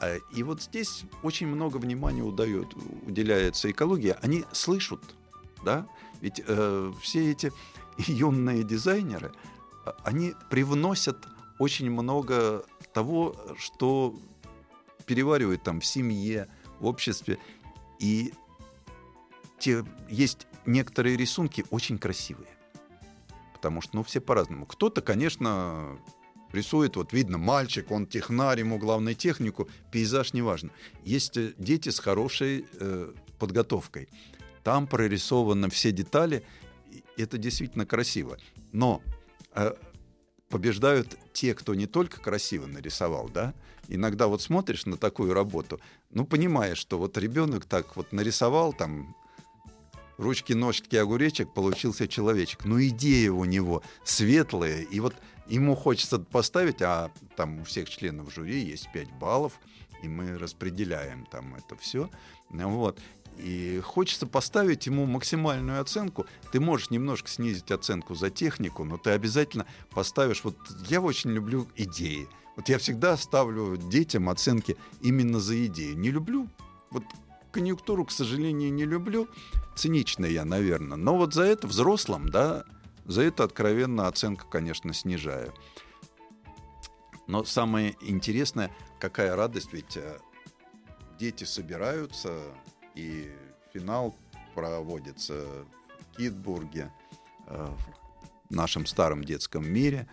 А, 0.00 0.16
и 0.32 0.42
вот 0.42 0.62
здесь 0.62 1.04
очень 1.22 1.46
много 1.46 1.76
внимания 1.76 2.22
удает, 2.22 2.68
уделяется 3.06 3.70
экологии. 3.70 4.16
Они 4.22 4.44
слышат, 4.52 5.00
да? 5.64 5.86
Ведь 6.20 6.42
э, 6.46 6.92
все 7.00 7.30
эти 7.30 7.52
юные 7.98 8.64
дизайнеры, 8.64 9.32
а, 9.84 9.96
они 10.04 10.34
привносят 10.50 11.26
очень 11.58 11.90
много 11.90 12.64
того, 12.92 13.36
что 13.58 14.14
переваривают 15.06 15.62
там 15.62 15.80
в 15.80 15.86
семье, 15.86 16.48
в 16.78 16.86
обществе. 16.86 17.38
И 17.98 18.32
те, 19.58 19.84
есть 20.08 20.46
некоторые 20.66 21.16
рисунки 21.16 21.64
очень 21.70 21.98
красивые. 21.98 22.48
Потому 23.54 23.82
что, 23.82 23.96
ну, 23.96 24.02
все 24.02 24.20
по-разному. 24.20 24.66
Кто-то, 24.66 25.02
конечно, 25.02 25.98
рисует, 26.52 26.96
вот 26.96 27.12
видно, 27.12 27.38
мальчик, 27.38 27.90
он 27.90 28.06
технарь, 28.06 28.60
ему 28.60 28.78
главное 28.78 29.14
технику, 29.14 29.68
пейзаж 29.90 30.32
не 30.32 30.42
важно. 30.42 30.70
Есть 31.04 31.36
э, 31.36 31.54
дети 31.58 31.90
с 31.90 31.98
хорошей 31.98 32.66
э, 32.72 33.12
подготовкой. 33.38 34.08
Там 34.62 34.86
прорисованы 34.86 35.70
все 35.70 35.92
детали, 35.92 36.44
это 37.16 37.38
действительно 37.38 37.86
красиво. 37.86 38.38
Но 38.72 39.02
э, 39.54 39.74
побеждают 40.50 41.16
те, 41.32 41.54
кто 41.54 41.74
не 41.74 41.86
только 41.86 42.20
красиво 42.20 42.66
нарисовал, 42.66 43.28
да, 43.28 43.54
иногда 43.88 44.26
вот 44.26 44.42
смотришь 44.42 44.84
на 44.84 44.96
такую 44.96 45.32
работу, 45.32 45.80
ну, 46.10 46.26
понимаешь, 46.26 46.78
что 46.78 46.98
вот 46.98 47.16
ребенок 47.16 47.64
так 47.64 47.96
вот 47.96 48.12
нарисовал 48.12 48.72
там 48.72 49.16
ручки, 50.18 50.52
ножки, 50.52 50.96
огуречек, 50.96 51.54
получился 51.54 52.06
человечек. 52.06 52.64
Но 52.64 52.82
идея 52.82 53.32
у 53.32 53.44
него 53.44 53.82
светлая, 54.04 54.82
и 54.82 55.00
вот 55.00 55.14
ему 55.46 55.74
хочется 55.74 56.18
поставить, 56.18 56.82
а 56.82 57.10
там 57.36 57.60
у 57.60 57.64
всех 57.64 57.88
членов 57.88 58.32
жюри 58.34 58.60
есть 58.60 58.92
5 58.92 59.12
баллов, 59.12 59.58
и 60.02 60.08
мы 60.08 60.36
распределяем 60.36 61.26
там 61.26 61.54
это 61.54 61.76
все. 61.76 62.10
Вот 62.50 62.98
и 63.40 63.80
хочется 63.80 64.26
поставить 64.26 64.86
ему 64.86 65.06
максимальную 65.06 65.80
оценку. 65.80 66.26
Ты 66.52 66.60
можешь 66.60 66.90
немножко 66.90 67.28
снизить 67.28 67.70
оценку 67.70 68.14
за 68.14 68.30
технику, 68.30 68.84
но 68.84 68.98
ты 68.98 69.10
обязательно 69.10 69.66
поставишь... 69.90 70.44
Вот 70.44 70.56
я 70.88 71.00
очень 71.00 71.30
люблю 71.30 71.66
идеи. 71.76 72.28
Вот 72.56 72.68
я 72.68 72.78
всегда 72.78 73.16
ставлю 73.16 73.76
детям 73.76 74.28
оценки 74.28 74.76
именно 75.00 75.40
за 75.40 75.66
идеи. 75.66 75.92
Не 75.92 76.10
люблю... 76.10 76.48
Вот 76.90 77.04
конъюнктуру, 77.52 78.04
к 78.04 78.10
сожалению, 78.10 78.72
не 78.72 78.84
люблю. 78.84 79.28
Цинично 79.74 80.26
я, 80.26 80.44
наверное. 80.44 80.96
Но 80.96 81.16
вот 81.16 81.34
за 81.34 81.42
это 81.44 81.66
взрослым, 81.66 82.28
да, 82.28 82.64
за 83.04 83.22
это 83.22 83.44
откровенно 83.44 84.06
оценка, 84.06 84.46
конечно, 84.46 84.92
снижаю. 84.92 85.52
Но 87.26 87.44
самое 87.44 87.96
интересное, 88.00 88.70
какая 88.98 89.36
радость, 89.36 89.72
ведь 89.72 89.96
э, 89.96 90.18
дети 91.18 91.44
собираются, 91.44 92.42
и 92.94 93.30
финал 93.72 94.14
проводится 94.54 95.44
в 96.00 96.16
Китбурге, 96.16 96.92
э, 97.46 97.68
в 98.48 98.54
нашем 98.54 98.86
старом 98.86 99.24
детском 99.24 99.70
мире. 99.70 100.06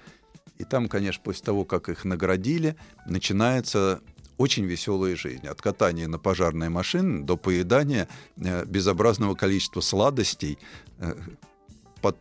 И 0.57 0.63
там, 0.63 0.87
конечно, 0.87 1.21
после 1.23 1.45
того, 1.45 1.65
как 1.65 1.89
их 1.89 2.05
наградили, 2.05 2.75
начинается 3.05 4.01
очень 4.37 4.65
веселая 4.65 5.15
жизнь. 5.15 5.47
От 5.47 5.61
катания 5.61 6.07
на 6.07 6.19
пожарной 6.19 6.69
машине 6.69 7.23
до 7.23 7.37
поедания 7.37 8.07
э, 8.37 8.65
безобразного 8.65 9.35
количества 9.35 9.81
сладостей 9.81 10.59
э, 10.99 11.15
под 12.01 12.17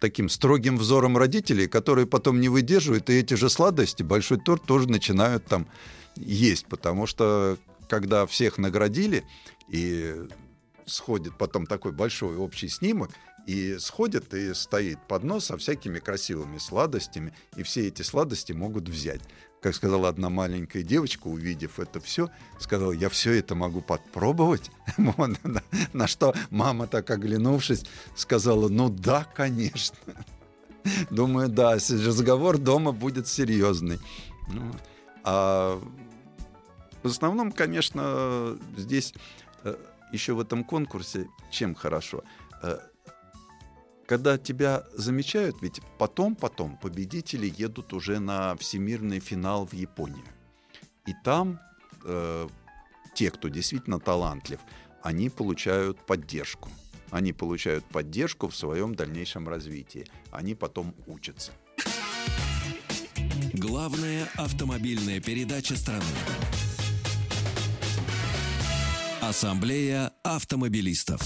таким 0.00 0.28
строгим 0.28 0.76
взором 0.76 1.16
родителей, 1.16 1.68
которые 1.68 2.06
потом 2.08 2.40
не 2.40 2.48
выдерживают, 2.48 3.08
и 3.08 3.14
эти 3.14 3.34
же 3.34 3.48
сладости, 3.48 4.02
большой 4.02 4.38
торт 4.38 4.64
тоже 4.64 4.88
начинают 4.88 5.46
там 5.46 5.68
есть, 6.16 6.66
потому 6.66 7.06
что 7.06 7.56
когда 7.88 8.26
всех 8.26 8.58
наградили, 8.58 9.22
и 9.68 10.26
сходит 10.86 11.36
потом 11.38 11.66
такой 11.66 11.92
большой 11.92 12.36
общий 12.36 12.68
снимок, 12.68 13.10
и 13.46 13.76
сходит 13.78 14.34
и 14.34 14.54
стоит 14.54 14.98
поднос 15.08 15.46
со 15.46 15.56
всякими 15.56 15.98
красивыми 15.98 16.58
сладостями, 16.58 17.34
и 17.56 17.62
все 17.62 17.88
эти 17.88 18.02
сладости 18.02 18.52
могут 18.52 18.88
взять. 18.88 19.22
Как 19.60 19.74
сказала 19.76 20.08
одна 20.08 20.28
маленькая 20.28 20.82
девочка, 20.82 21.28
увидев 21.28 21.78
это 21.78 22.00
все, 22.00 22.30
сказала, 22.58 22.92
я 22.92 23.08
все 23.08 23.32
это 23.32 23.54
могу 23.54 23.80
попробовать. 23.80 24.70
На 25.92 26.06
что 26.08 26.34
мама, 26.50 26.88
так 26.88 27.08
оглянувшись, 27.10 27.84
сказала, 28.16 28.68
ну 28.68 28.88
да, 28.88 29.24
конечно. 29.24 29.96
Думаю, 31.10 31.48
да, 31.48 31.74
разговор 31.74 32.58
дома 32.58 32.90
будет 32.90 33.28
серьезный. 33.28 34.00
Ну, 34.48 34.72
а 35.22 35.80
в 37.02 37.06
основном, 37.06 37.52
конечно, 37.52 38.58
здесь 38.76 39.14
еще 40.12 40.34
в 40.34 40.40
этом 40.40 40.64
конкурсе 40.64 41.28
чем 41.50 41.74
хорошо? 41.74 42.24
Э, 42.62 42.78
когда 44.06 44.36
тебя 44.36 44.84
замечают, 44.94 45.56
ведь 45.62 45.80
потом, 45.98 46.34
потом 46.34 46.76
победители 46.76 47.52
едут 47.56 47.92
уже 47.92 48.18
на 48.18 48.56
всемирный 48.56 49.20
финал 49.20 49.66
в 49.66 49.72
Японию. 49.72 50.26
И 51.06 51.14
там 51.24 51.58
э, 52.04 52.48
те, 53.14 53.30
кто 53.30 53.48
действительно 53.48 53.98
талантлив, 53.98 54.60
они 55.02 55.30
получают 55.30 55.98
поддержку. 56.06 56.68
Они 57.10 57.32
получают 57.32 57.84
поддержку 57.84 58.48
в 58.48 58.56
своем 58.56 58.94
дальнейшем 58.94 59.48
развитии. 59.48 60.06
Они 60.30 60.54
потом 60.54 60.94
учатся. 61.06 61.52
Главная 63.52 64.28
автомобильная 64.36 65.20
передача 65.20 65.76
страны. 65.76 66.04
Ассамблея 69.22 70.10
автомобилистов. 70.24 71.22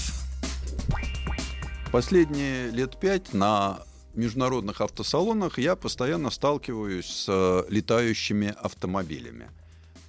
Последние 1.91 2.69
лет 2.69 2.99
пять 2.99 3.33
на 3.33 3.79
международных 4.13 4.81
автосалонах 4.81 5.57
я 5.57 5.75
постоянно 5.75 6.29
сталкиваюсь 6.29 7.07
с 7.07 7.25
э, 7.27 7.63
летающими 7.69 8.53
автомобилями. 8.61 9.49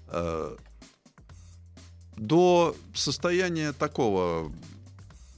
Э, 0.08 0.54
до 2.18 2.76
состояния 2.94 3.72
такого 3.72 4.52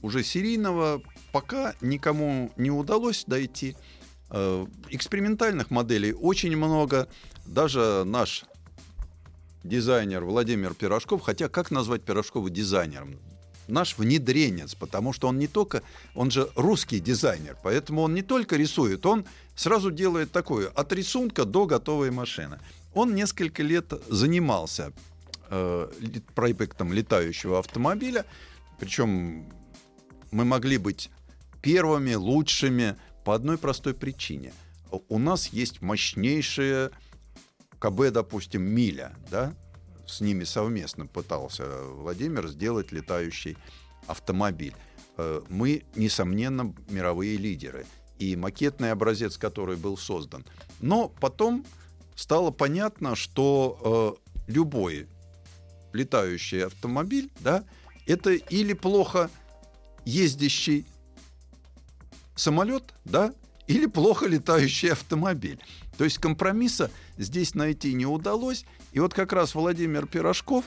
уже 0.01 0.21
серийного 0.21 1.01
пока 1.31 1.73
никому 1.79 2.51
не 2.57 2.69
удалось 2.69 3.23
дойти. 3.25 3.77
Э, 4.29 4.67
экспериментальных 4.89 5.71
моделей 5.71 6.11
очень 6.11 6.57
много. 6.57 7.07
Даже 7.45 8.03
наш 8.05 8.43
дизайнер 9.63 10.23
Владимир 10.23 10.73
Пирожков, 10.73 11.21
хотя 11.21 11.49
как 11.49 11.71
назвать 11.71 12.03
Пирожкова 12.03 12.49
дизайнером? 12.49 13.19
Наш 13.67 13.97
внедренец, 13.97 14.75
потому 14.75 15.13
что 15.13 15.27
он 15.27 15.37
не 15.39 15.47
только, 15.47 15.81
он 16.15 16.31
же 16.31 16.49
русский 16.55 16.99
дизайнер, 16.99 17.57
поэтому 17.63 18.01
он 18.01 18.13
не 18.13 18.21
только 18.21 18.57
рисует, 18.57 19.05
он 19.05 19.25
сразу 19.55 19.91
делает 19.91 20.31
такое, 20.31 20.67
от 20.67 20.91
рисунка 20.91 21.45
до 21.45 21.65
готовой 21.65 22.11
машины. 22.11 22.59
Он 22.93 23.15
несколько 23.15 23.63
лет 23.63 23.93
занимался 24.09 24.91
э, 25.49 25.89
проектом 26.35 26.91
летающего 26.91 27.59
автомобиля, 27.59 28.25
причем 28.79 29.45
мы 30.31 30.43
могли 30.43 30.77
быть 30.77 31.09
первыми, 31.61 32.15
лучшими 32.15 32.95
по 33.23 33.35
одной 33.35 33.57
простой 33.57 33.93
причине. 33.93 34.53
У 35.07 35.19
нас 35.19 35.47
есть 35.47 35.81
мощнейшие 35.81 36.89
КБ, 37.81 38.11
допустим, 38.11 38.61
Миля, 38.61 39.15
да, 39.31 39.55
с 40.05 40.21
ними 40.21 40.43
совместно 40.43 41.07
пытался 41.07 41.65
Владимир 41.83 42.47
сделать 42.47 42.91
летающий 42.91 43.57
автомобиль. 44.05 44.75
Э, 45.17 45.41
мы, 45.49 45.83
несомненно, 45.95 46.75
мировые 46.89 47.37
лидеры. 47.37 47.87
И 48.19 48.35
макетный 48.35 48.91
образец, 48.91 49.37
который 49.37 49.77
был 49.77 49.97
создан. 49.97 50.45
Но 50.79 51.09
потом 51.09 51.65
стало 52.15 52.51
понятно, 52.51 53.15
что 53.15 54.19
э, 54.47 54.51
любой 54.51 55.07
летающий 55.91 56.65
автомобиль, 56.65 57.31
да, 57.39 57.63
это 58.05 58.31
или 58.31 58.73
плохо 58.73 59.31
ездящий 60.05 60.85
самолет, 62.35 62.93
да, 63.05 63.33
или 63.65 63.87
плохо 63.87 64.27
летающий 64.27 64.91
автомобиль. 64.91 65.59
То 66.01 66.05
есть 66.05 66.17
компромисса 66.17 66.89
здесь 67.19 67.53
найти 67.53 67.93
не 67.93 68.07
удалось. 68.07 68.65
И 68.91 68.99
вот 68.99 69.13
как 69.13 69.33
раз 69.33 69.53
Владимир 69.53 70.07
Пирожков 70.07 70.65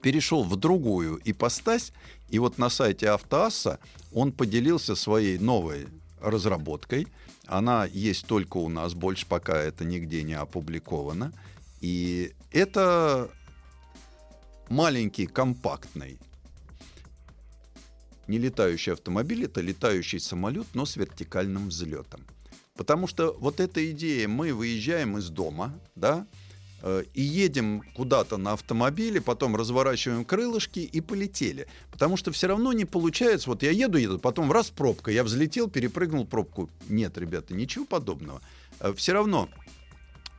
перешел 0.00 0.42
в 0.42 0.56
другую 0.56 1.20
ипостась, 1.24 1.92
и 2.28 2.40
вот 2.40 2.58
на 2.58 2.68
сайте 2.68 3.10
Автоасса 3.10 3.78
он 4.12 4.32
поделился 4.32 4.96
своей 4.96 5.38
новой 5.38 5.86
разработкой. 6.20 7.06
Она 7.46 7.84
есть 7.84 8.26
только 8.26 8.56
у 8.56 8.68
нас, 8.68 8.94
больше 8.94 9.24
пока 9.24 9.56
это 9.56 9.84
нигде 9.84 10.24
не 10.24 10.34
опубликовано. 10.34 11.32
И 11.80 12.32
это 12.50 13.30
маленький, 14.68 15.26
компактный 15.26 16.18
не 18.26 18.38
летающий 18.38 18.94
автомобиль, 18.94 19.44
это 19.44 19.60
летающий 19.60 20.18
самолет, 20.18 20.66
но 20.74 20.86
с 20.86 20.96
вертикальным 20.96 21.68
взлетом. 21.68 22.26
Потому 22.76 23.06
что 23.06 23.36
вот 23.38 23.60
эта 23.60 23.90
идея, 23.90 24.28
мы 24.28 24.54
выезжаем 24.54 25.18
из 25.18 25.28
дома, 25.28 25.78
да, 25.94 26.26
э, 26.82 27.04
и 27.12 27.20
едем 27.20 27.82
куда-то 27.94 28.38
на 28.38 28.52
автомобиле, 28.52 29.20
потом 29.20 29.56
разворачиваем 29.56 30.24
крылышки 30.24 30.80
и 30.80 31.00
полетели. 31.02 31.66
Потому 31.90 32.16
что 32.16 32.32
все 32.32 32.46
равно 32.46 32.72
не 32.72 32.86
получается, 32.86 33.50
вот 33.50 33.62
я 33.62 33.70
еду, 33.70 33.98
еду, 33.98 34.18
потом 34.18 34.50
раз 34.50 34.70
пробка, 34.70 35.10
я 35.10 35.22
взлетел, 35.22 35.68
перепрыгнул 35.68 36.26
пробку. 36.26 36.70
Нет, 36.88 37.18
ребята, 37.18 37.54
ничего 37.54 37.84
подобного. 37.84 38.40
Э, 38.80 38.94
все 38.94 39.12
равно 39.12 39.50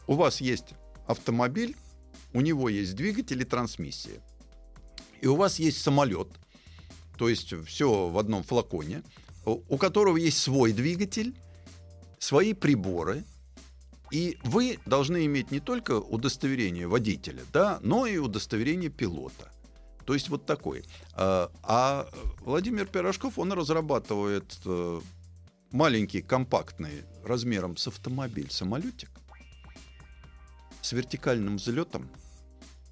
у 0.08 0.16
вас 0.16 0.42
есть 0.42 0.74
автомобиль, 1.06 1.76
у 2.34 2.42
него 2.42 2.68
есть 2.68 2.96
двигатель 2.96 3.42
и 3.42 3.46
трансмиссия. 3.46 4.22
И 5.22 5.28
у 5.28 5.36
вас 5.36 5.60
есть 5.60 5.82
самолет, 5.82 6.28
то 7.18 7.30
есть 7.30 7.54
все 7.66 8.10
в 8.10 8.18
одном 8.18 8.44
флаконе, 8.44 9.04
у 9.46 9.78
которого 9.78 10.18
есть 10.18 10.40
свой 10.40 10.74
двигатель, 10.74 11.36
свои 12.24 12.54
приборы, 12.54 13.26
и 14.10 14.38
вы 14.44 14.80
должны 14.86 15.26
иметь 15.26 15.52
не 15.52 15.60
только 15.60 16.00
удостоверение 16.00 16.88
водителя, 16.88 17.44
да, 17.52 17.80
но 17.82 18.06
и 18.06 18.18
удостоверение 18.18 18.90
пилота. 18.90 19.52
То 20.06 20.14
есть 20.14 20.30
вот 20.30 20.46
такой. 20.46 20.86
А, 21.14 21.52
а 21.64 22.10
Владимир 22.42 22.86
Пирожков, 22.86 23.38
он 23.40 23.52
разрабатывает 23.52 24.58
э, 24.66 25.02
маленький, 25.72 26.22
компактный, 26.22 27.04
размером 27.26 27.76
с 27.76 27.88
автомобиль 27.88 28.50
самолетик 28.50 29.10
с 30.82 30.92
вертикальным 30.92 31.58
взлетом. 31.58 32.10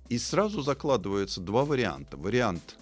И 0.09 0.17
сразу 0.17 0.61
закладываются 0.61 1.39
два 1.39 1.63
варианта. 1.63 2.17
Вариант 2.17 2.77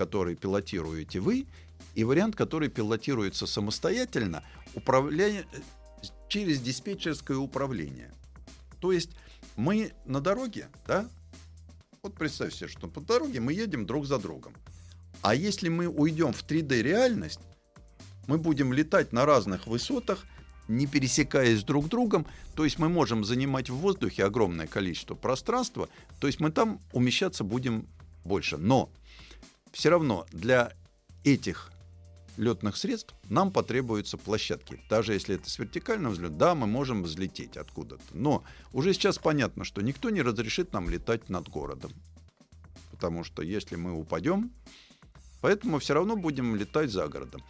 который 0.00 0.34
пилотируете 0.34 1.20
вы, 1.20 1.46
и 1.94 2.04
вариант, 2.04 2.36
который 2.36 2.68
пилотируется 2.68 3.46
самостоятельно, 3.46 4.42
управляя 4.74 5.44
через 6.28 6.60
диспетчерское 6.60 7.36
управление. 7.36 8.12
То 8.80 8.92
есть 8.92 9.10
мы 9.56 9.92
на 10.06 10.20
дороге, 10.20 10.68
да, 10.86 11.08
вот 12.02 12.14
представьте 12.14 12.58
себе, 12.58 12.68
что 12.68 12.88
по 12.88 13.00
дороге 13.00 13.40
мы 13.40 13.52
едем 13.52 13.84
друг 13.84 14.06
за 14.06 14.18
другом. 14.18 14.54
А 15.22 15.34
если 15.34 15.68
мы 15.68 15.86
уйдем 15.86 16.32
в 16.32 16.46
3D-реальность, 16.46 17.40
мы 18.26 18.38
будем 18.38 18.72
летать 18.72 19.12
на 19.12 19.26
разных 19.26 19.66
высотах, 19.66 20.24
не 20.68 20.86
пересекаясь 20.86 21.64
друг 21.64 21.86
с 21.86 21.88
другом, 21.88 22.26
то 22.54 22.64
есть 22.64 22.78
мы 22.78 22.88
можем 22.88 23.24
занимать 23.24 23.68
в 23.68 23.74
воздухе 23.74 24.24
огромное 24.24 24.66
количество 24.66 25.14
пространства, 25.14 25.88
то 26.20 26.26
есть 26.26 26.38
мы 26.40 26.52
там 26.52 26.80
умещаться 26.92 27.42
будем 27.42 27.88
больше. 28.24 28.56
Но 28.56 28.88
все 29.72 29.90
равно 29.90 30.26
для 30.32 30.72
этих 31.24 31.72
летных 32.36 32.76
средств 32.76 33.14
нам 33.28 33.52
потребуются 33.52 34.16
площадки. 34.16 34.80
Даже 34.88 35.12
если 35.12 35.36
это 35.36 35.48
с 35.48 35.58
вертикальным 35.58 36.12
взлетом, 36.12 36.38
да, 36.38 36.54
мы 36.54 36.66
можем 36.66 37.02
взлететь 37.02 37.56
откуда-то. 37.56 38.02
Но 38.12 38.44
уже 38.72 38.92
сейчас 38.92 39.18
понятно, 39.18 39.64
что 39.64 39.82
никто 39.82 40.10
не 40.10 40.22
разрешит 40.22 40.72
нам 40.72 40.88
летать 40.88 41.28
над 41.28 41.48
городом. 41.48 41.92
Потому 42.90 43.24
что 43.24 43.42
если 43.42 43.76
мы 43.76 43.92
упадем, 43.92 44.52
поэтому 45.40 45.78
все 45.78 45.94
равно 45.94 46.16
будем 46.16 46.56
летать 46.56 46.90
за 46.90 47.08
городом. 47.08 47.42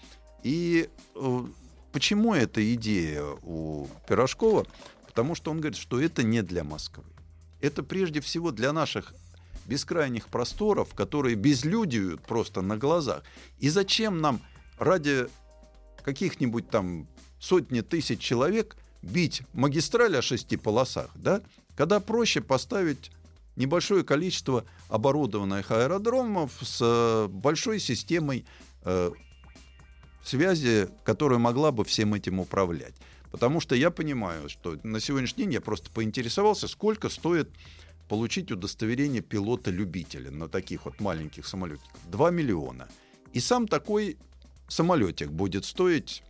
И 0.43 0.89
э, 1.15 1.45
почему 1.93 2.35
эта 2.35 2.75
идея 2.75 3.25
у 3.43 3.89
Пирожкова? 4.09 4.67
Потому 5.07 5.35
что 5.35 5.51
он 5.51 5.59
говорит, 5.61 5.79
что 5.79 6.01
это 6.01 6.23
не 6.23 6.43
для 6.43 6.65
Москвы. 6.65 7.05
Это 7.61 7.83
прежде 7.83 8.21
всего 8.21 8.53
для 8.53 8.73
наших 8.73 9.13
бескрайних 9.67 10.29
просторов, 10.29 10.95
которые 10.95 11.37
безлюдиют 11.37 12.23
просто 12.23 12.63
на 12.63 12.77
глазах. 12.77 13.23
И 13.59 13.69
зачем 13.69 14.21
нам 14.21 14.41
ради 14.81 15.29
каких-нибудь 16.03 16.69
там 16.71 17.07
сотни 17.39 17.83
тысяч 17.83 18.19
человек 18.19 18.77
бить 19.03 19.43
магистраль 19.53 20.17
о 20.17 20.23
шести 20.23 20.57
полосах, 20.57 21.11
да, 21.15 21.43
когда 21.77 22.01
проще 22.01 22.41
поставить 22.41 23.13
небольшое 23.57 24.05
количество 24.05 24.65
оборудованных 24.89 25.71
аэродромов 25.71 26.53
с 26.63 26.79
э, 26.81 27.29
большой 27.29 27.79
системой 27.79 28.47
э, 28.85 29.11
связи, 30.25 30.89
которая 31.05 31.39
могла 31.39 31.73
бы 31.73 31.85
всем 31.85 32.15
этим 32.15 32.41
управлять. 32.41 32.95
Потому 33.31 33.61
что 33.61 33.75
я 33.75 33.91
понимаю, 33.91 34.49
что 34.49 34.79
на 34.83 34.99
сегодняшний 34.99 35.45
день 35.45 35.55
я 35.55 35.61
просто 35.61 35.91
поинтересовался, 35.91 36.69
сколько 36.69 37.09
стоит 37.09 37.51
получить 38.09 38.51
удостоверение 38.51 39.23
пилота-любителя 39.23 40.31
на 40.31 40.49
таких 40.49 40.87
вот 40.87 40.99
маленьких 41.01 41.47
самолетиках 41.47 41.93
2 42.11 42.31
миллиона. 42.31 42.89
И 43.33 43.41
сам 43.41 43.69
такой 43.69 44.17
самолетик 44.71 45.31
будет 45.31 45.65
стоить 45.65 46.23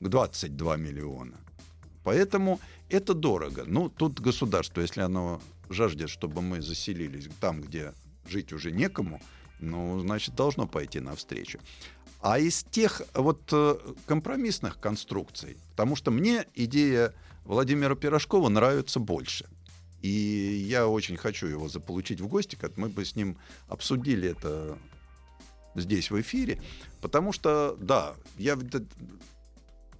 22 0.00 0.76
миллиона. 0.76 1.36
Поэтому 2.04 2.60
это 2.88 3.14
дорого. 3.14 3.64
Ну, 3.66 3.88
тут 3.88 4.20
государство, 4.20 4.80
если 4.80 5.02
оно 5.02 5.40
жаждет, 5.68 6.08
чтобы 6.08 6.40
мы 6.40 6.62
заселились 6.62 7.28
там, 7.40 7.60
где 7.60 7.92
жить 8.28 8.52
уже 8.52 8.72
некому, 8.72 9.20
ну, 9.60 10.00
значит, 10.00 10.34
должно 10.34 10.66
пойти 10.66 11.00
навстречу. 11.00 11.58
А 12.20 12.38
из 12.38 12.64
тех 12.64 13.02
вот 13.14 13.42
э, 13.52 13.76
компромиссных 14.06 14.80
конструкций, 14.80 15.56
потому 15.70 15.94
что 15.94 16.10
мне 16.10 16.46
идея 16.54 17.14
Владимира 17.44 17.94
Пирожкова 17.94 18.48
нравится 18.48 18.98
больше– 18.98 19.46
и 20.00 20.64
я 20.68 20.86
очень 20.86 21.16
хочу 21.16 21.46
его 21.46 21.68
заполучить 21.68 22.20
в 22.20 22.28
гости, 22.28 22.54
как 22.54 22.76
мы 22.76 22.88
бы 22.88 23.04
с 23.04 23.16
ним 23.16 23.36
обсудили 23.66 24.30
это 24.30 24.78
здесь 25.74 26.10
в 26.10 26.20
эфире, 26.20 26.60
потому 27.00 27.32
что, 27.32 27.76
да, 27.80 28.14
я 28.36 28.58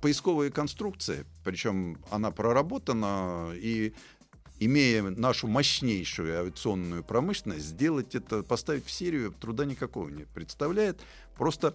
поисковые 0.00 0.50
конструкции, 0.50 1.26
причем 1.44 1.98
она 2.10 2.30
проработана, 2.30 3.52
и 3.54 3.92
имея 4.60 5.02
нашу 5.02 5.46
мощнейшую 5.46 6.40
авиационную 6.40 7.04
промышленность, 7.04 7.64
сделать 7.64 8.14
это, 8.14 8.42
поставить 8.42 8.84
в 8.84 8.90
серию 8.90 9.32
труда 9.32 9.64
никакого 9.64 10.08
не 10.08 10.24
представляет. 10.24 11.00
Просто 11.36 11.74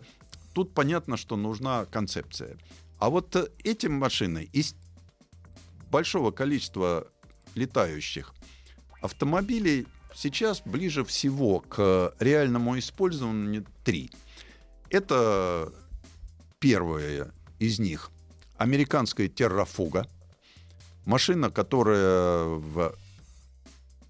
тут 0.54 0.74
понятно, 0.74 1.18
что 1.18 1.36
нужна 1.36 1.86
концепция. 1.86 2.58
А 3.00 3.10
вот 3.10 3.36
э, 3.36 3.48
эти 3.64 3.88
машины 3.88 4.50
из 4.54 4.76
большого 5.91 6.32
количества 6.32 7.08
летающих 7.56 8.34
автомобилей 9.02 9.86
сейчас 10.16 10.61
ближе 10.66 11.03
всего 11.03 11.59
к 11.59 12.14
реальному 12.20 12.78
использованию 12.78 13.66
три. 13.84 14.11
Это 14.89 15.72
первое 16.59 17.32
из 17.59 17.80
них 17.80 18.11
американская 18.57 19.28
террафуга, 19.28 20.07
машина, 21.05 21.49
которая 21.49 22.45
в 22.45 22.95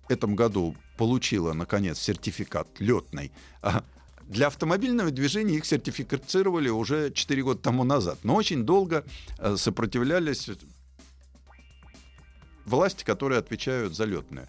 этом 0.09 0.35
году 0.35 0.75
получила, 0.97 1.53
наконец, 1.53 1.99
сертификат 1.99 2.67
летный. 2.79 3.31
А 3.61 3.83
для 4.23 4.47
автомобильного 4.47 5.11
движения 5.11 5.55
их 5.55 5.65
сертифицировали 5.65 6.69
уже 6.69 7.11
4 7.11 7.43
года 7.43 7.61
тому 7.61 7.83
назад. 7.83 8.19
Но 8.23 8.35
очень 8.35 8.63
долго 8.63 9.03
э, 9.39 9.55
сопротивлялись 9.57 10.49
власти, 12.65 13.03
которые 13.03 13.39
отвечают 13.39 13.95
за 13.95 14.05
летное. 14.05 14.47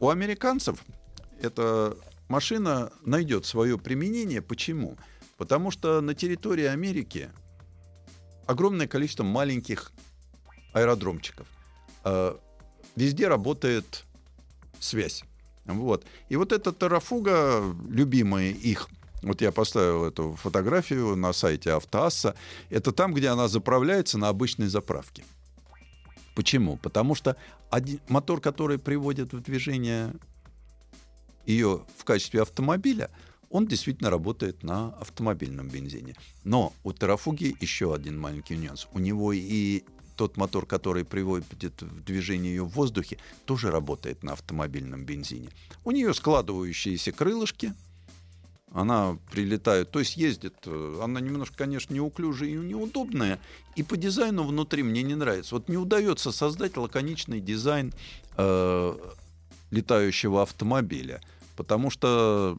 У 0.00 0.08
американцев 0.10 0.84
эта 1.40 1.96
машина 2.28 2.92
найдет 3.04 3.46
свое 3.46 3.78
применение. 3.78 4.42
Почему? 4.42 4.96
Потому 5.36 5.70
что 5.70 6.00
на 6.00 6.14
территории 6.14 6.66
Америки 6.66 7.30
огромное 8.46 8.86
количество 8.86 9.24
маленьких 9.24 9.92
аэродромчиков. 10.72 11.46
Э, 12.04 12.36
везде 12.96 13.28
работает 13.28 14.04
связь. 14.80 15.24
Вот. 15.64 16.04
И 16.28 16.36
вот 16.36 16.52
эта 16.52 16.72
тарафуга, 16.72 17.62
любимая 17.88 18.50
их, 18.50 18.88
вот 19.22 19.42
я 19.42 19.52
поставил 19.52 20.04
эту 20.04 20.34
фотографию 20.36 21.16
на 21.16 21.32
сайте 21.32 21.72
Автоасса, 21.72 22.34
это 22.70 22.92
там, 22.92 23.12
где 23.12 23.28
она 23.28 23.48
заправляется 23.48 24.16
на 24.16 24.28
обычной 24.28 24.68
заправке. 24.68 25.24
Почему? 26.38 26.76
Потому 26.76 27.16
что 27.16 27.36
один, 27.68 27.98
мотор, 28.06 28.40
который 28.40 28.78
приводит 28.78 29.32
в 29.32 29.40
движение 29.40 30.14
ее 31.46 31.84
в 31.96 32.04
качестве 32.04 32.42
автомобиля, 32.42 33.10
он 33.50 33.66
действительно 33.66 34.08
работает 34.08 34.62
на 34.62 34.90
автомобильном 35.00 35.68
бензине. 35.68 36.14
Но 36.44 36.72
у 36.84 36.92
Тарафуги 36.92 37.56
еще 37.60 37.92
один 37.92 38.20
маленький 38.20 38.56
нюанс. 38.56 38.86
У 38.92 39.00
него 39.00 39.32
и 39.32 39.82
тот 40.14 40.36
мотор, 40.36 40.64
который 40.64 41.04
приводит 41.04 41.82
в 41.82 42.04
движение 42.04 42.54
ее 42.54 42.62
в 42.62 42.68
воздухе, 42.68 43.18
тоже 43.44 43.72
работает 43.72 44.22
на 44.22 44.34
автомобильном 44.34 45.04
бензине. 45.04 45.48
У 45.84 45.90
нее 45.90 46.14
складывающиеся 46.14 47.10
крылышки, 47.10 47.74
она 48.72 49.18
прилетает, 49.30 49.90
то 49.90 49.98
есть 49.98 50.16
ездит, 50.16 50.54
э, 50.66 51.00
она 51.02 51.20
немножко, 51.20 51.56
конечно, 51.56 51.94
неуклюжая 51.94 52.50
и 52.50 52.54
неудобная, 52.54 53.40
и 53.76 53.82
по 53.82 53.96
дизайну 53.96 54.44
внутри 54.44 54.82
мне 54.82 55.02
не 55.02 55.14
нравится. 55.14 55.54
Вот 55.54 55.68
не 55.68 55.76
удается 55.76 56.32
создать 56.32 56.76
лаконичный 56.76 57.40
дизайн 57.40 57.92
э, 58.36 58.96
летающего 59.70 60.42
автомобиля, 60.42 61.20
потому 61.56 61.90
что 61.90 62.58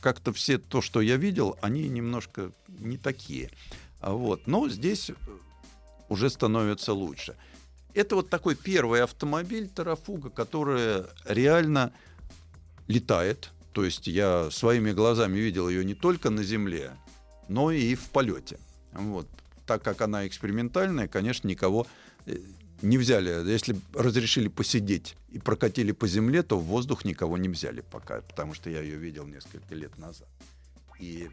как-то 0.00 0.32
все 0.32 0.58
то, 0.58 0.80
что 0.80 1.00
я 1.00 1.16
видел, 1.16 1.56
они 1.60 1.88
немножко 1.88 2.52
не 2.68 2.96
такие. 2.96 3.50
А 4.00 4.12
вот. 4.12 4.46
Но 4.46 4.68
здесь 4.68 5.10
уже 6.08 6.30
становится 6.30 6.92
лучше. 6.92 7.36
Это 7.94 8.14
вот 8.14 8.30
такой 8.30 8.54
первый 8.54 9.02
автомобиль 9.02 9.68
Тарафуга, 9.68 10.30
который 10.30 11.04
реально 11.26 11.92
летает, 12.86 13.50
то 13.78 13.84
есть 13.84 14.08
я 14.08 14.50
своими 14.50 14.90
глазами 14.90 15.38
видел 15.38 15.68
ее 15.68 15.84
не 15.84 15.94
только 15.94 16.30
на 16.30 16.42
земле, 16.42 16.96
но 17.46 17.70
и 17.70 17.94
в 17.94 18.08
полете. 18.10 18.58
Вот. 18.92 19.28
Так 19.66 19.84
как 19.84 20.00
она 20.00 20.26
экспериментальная, 20.26 21.06
конечно, 21.06 21.46
никого 21.46 21.86
э, 22.26 22.38
не 22.82 22.98
взяли. 22.98 23.48
Если 23.48 23.76
разрешили 23.94 24.48
посидеть 24.48 25.14
и 25.30 25.38
прокатили 25.38 25.92
по 25.92 26.08
земле, 26.08 26.42
то 26.42 26.58
в 26.58 26.64
воздух 26.64 27.04
никого 27.04 27.38
не 27.38 27.48
взяли 27.48 27.84
пока, 27.88 28.20
потому 28.22 28.52
что 28.52 28.68
я 28.68 28.80
ее 28.80 28.96
видел 28.96 29.28
несколько 29.28 29.76
лет 29.76 29.96
назад. 29.96 30.28
И 30.98 31.30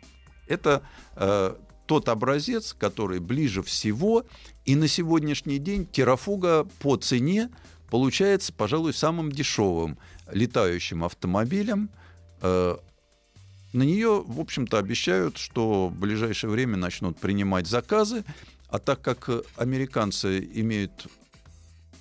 это 0.48 0.84
э, 1.16 1.56
тот 1.88 2.10
образец, 2.10 2.76
который 2.78 3.18
ближе 3.18 3.64
всего, 3.64 4.24
и 4.66 4.76
на 4.76 4.88
сегодняшний 4.88 5.58
день 5.58 5.88
терафуга 5.88 6.68
по 6.78 6.96
цене 6.96 7.50
получается, 7.90 8.54
пожалуй, 8.54 8.94
самым 8.94 9.32
дешевым 9.32 9.98
летающим 10.32 11.04
автомобилем– 11.04 11.90
на 12.46 13.84
нее, 13.84 14.24
в 14.26 14.40
общем-то, 14.40 14.78
обещают, 14.78 15.38
что 15.38 15.90
в 15.90 15.96
ближайшее 15.96 16.50
время 16.50 16.78
начнут 16.78 17.18
принимать 17.20 17.68
заказы, 17.68 18.24
а 18.70 18.80
так 18.80 19.02
как 19.02 19.30
американцы 19.58 20.40
имеют 20.56 21.08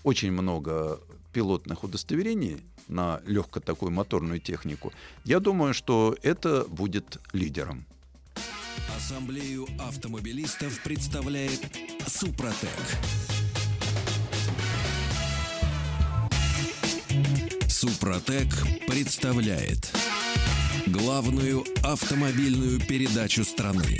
очень 0.02 0.32
много 0.32 1.00
пилотных 1.32 1.82
удостоверений 1.82 2.58
на 2.88 3.20
легкую 3.26 3.62
такую 3.62 3.90
моторную 3.90 4.40
технику, 4.40 4.92
я 5.24 5.40
думаю, 5.40 5.74
что 5.74 6.16
это 6.22 6.64
будет 6.68 7.18
лидером. 7.32 7.86
Ассамблею 8.96 9.66
автомобилистов 9.78 10.80
представляет 10.82 11.60
Супротек. 12.06 12.68
Супротек 17.68 18.48
представляет 18.86 19.92
главную 20.86 21.64
автомобильную 21.82 22.78
передачу 22.78 23.44
страны. 23.44 23.98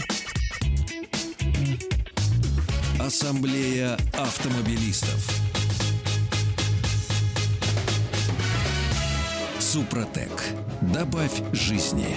Ассамблея 3.00 3.96
автомобилистов. 4.12 5.28
Супротек. 9.58 10.30
Добавь 10.82 11.42
жизни. 11.52 12.16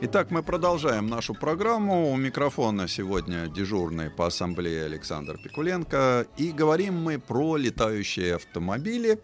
Итак, 0.00 0.30
мы 0.30 0.42
продолжаем 0.42 1.08
нашу 1.08 1.34
программу. 1.34 2.10
У 2.10 2.16
микрофона 2.16 2.88
сегодня 2.88 3.48
дежурный 3.48 4.10
по 4.10 4.26
ассамблее 4.26 4.84
Александр 4.86 5.36
Пикуленко. 5.36 6.26
И 6.36 6.52
говорим 6.52 7.02
мы 7.02 7.18
про 7.18 7.56
летающие 7.56 8.36
автомобили. 8.36 9.20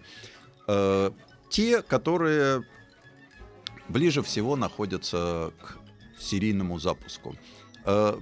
Э, 0.67 1.11
те, 1.49 1.83
которые 1.83 2.65
ближе 3.89 4.23
всего 4.23 4.57
находятся 4.57 5.53
к 5.61 5.79
серийному 6.21 6.79
запуску. 6.79 7.37
Э, 7.85 8.19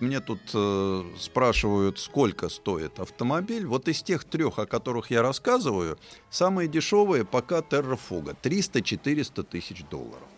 мне 0.00 0.20
тут 0.20 0.40
э, 0.54 1.04
спрашивают, 1.18 1.98
сколько 1.98 2.48
стоит 2.48 3.00
автомобиль. 3.00 3.66
Вот 3.66 3.88
из 3.88 4.02
тех 4.02 4.24
трех, 4.24 4.58
о 4.58 4.66
которых 4.66 5.10
я 5.10 5.22
рассказываю, 5.22 5.98
самые 6.30 6.68
дешевые 6.68 7.24
пока 7.24 7.58
Terrafuga 7.60 8.36
300-400 8.42 9.42
тысяч 9.42 9.84
долларов. 9.90 10.28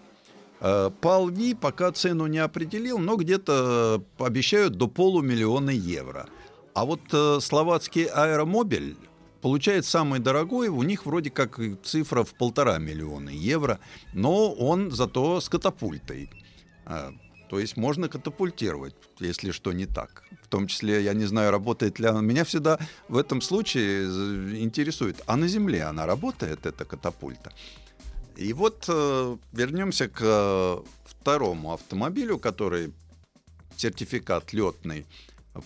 Э, 0.61 0.91
Палви 1.01 1.55
пока 1.55 1.93
цену 1.93 2.27
не 2.27 2.39
определил, 2.39 2.99
но 2.99 3.17
где-то 3.17 4.03
обещают 4.19 4.75
до 4.75 4.89
полумиллиона 4.89 5.71
евро. 5.71 6.29
А 6.75 6.87
вот 6.87 7.01
словацкий 7.43 8.05
аэромобиль 8.05 8.97
получает 9.43 9.85
самый 9.85 10.21
дорогой, 10.21 10.69
у 10.69 10.83
них 10.83 11.05
вроде 11.05 11.31
как 11.31 11.61
цифра 11.83 12.23
в 12.23 12.33
полтора 12.35 12.79
миллиона 12.79 13.31
евро, 13.31 13.79
но 14.15 14.53
он 14.53 14.91
зато 14.91 15.41
с 15.41 15.49
катапультой. 15.49 16.31
А, 16.87 17.13
то 17.51 17.59
есть 17.59 17.77
можно 17.77 18.09
катапультировать, 18.09 18.95
если 19.21 19.51
что 19.51 19.73
не 19.73 19.87
так. 19.87 20.23
В 20.43 20.49
том 20.49 20.67
числе, 20.69 21.03
я 21.03 21.13
не 21.13 21.27
знаю, 21.27 21.51
работает 21.51 21.99
ли 21.99 22.07
она. 22.07 22.21
Меня 22.21 22.45
всегда 22.45 22.79
в 23.09 23.19
этом 23.19 23.41
случае 23.41 24.05
интересует, 24.63 25.23
а 25.27 25.37
на 25.37 25.49
Земле 25.49 25.83
она 25.83 26.07
работает, 26.07 26.65
эта 26.65 26.85
катапульта? 26.85 27.53
И 28.37 28.53
вот 28.55 28.85
э, 28.89 29.37
вернемся 29.53 30.09
к 30.09 30.21
э, 30.23 30.83
второму 31.05 31.73
автомобилю, 31.73 32.39
который 32.39 32.93
сертификат 33.77 34.53
летный 34.53 35.05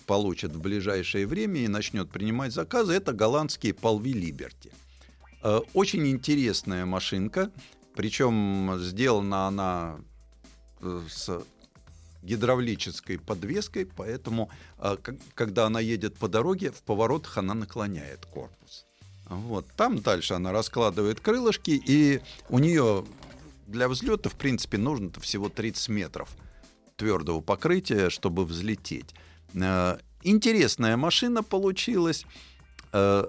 получит 0.05 0.51
в 0.53 0.61
ближайшее 0.61 1.27
время 1.27 1.61
и 1.61 1.67
начнет 1.67 2.09
принимать 2.09 2.53
заказы, 2.53 2.93
это 2.93 3.13
голландские 3.13 3.73
Полви 3.73 4.13
Либерти. 4.13 4.71
Э, 5.43 5.61
очень 5.73 6.07
интересная 6.07 6.85
машинка, 6.85 7.51
причем 7.95 8.77
сделана 8.79 9.47
она 9.47 9.97
э, 10.81 11.01
с 11.09 11.41
гидравлической 12.23 13.19
подвеской, 13.19 13.85
поэтому, 13.85 14.49
э, 14.79 14.97
когда 15.33 15.65
она 15.65 15.79
едет 15.79 16.15
по 16.17 16.27
дороге, 16.27 16.71
в 16.71 16.81
поворотах 16.83 17.37
она 17.37 17.53
наклоняет 17.53 18.25
корпус. 18.25 18.85
Вот. 19.29 19.65
Там 19.75 19.99
дальше 19.99 20.33
она 20.33 20.51
раскладывает 20.51 21.19
крылышки, 21.19 21.71
и 21.71 22.21
у 22.49 22.59
нее 22.59 23.05
для 23.67 23.89
взлета, 23.89 24.29
в 24.29 24.35
принципе, 24.35 24.77
нужно 24.77 25.11
всего 25.19 25.49
30 25.49 25.89
метров 25.89 26.29
твердого 26.95 27.41
покрытия, 27.41 28.09
чтобы 28.09 28.45
взлететь. 28.45 29.13
Э, 29.53 29.97
интересная 30.23 30.97
машина 30.97 31.43
получилась. 31.43 32.25
Э, 32.93 33.25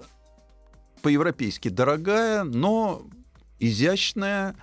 по-европейски 1.03 1.69
дорогая, 1.69 2.45
но 2.45 3.07
изящная, 3.61 4.57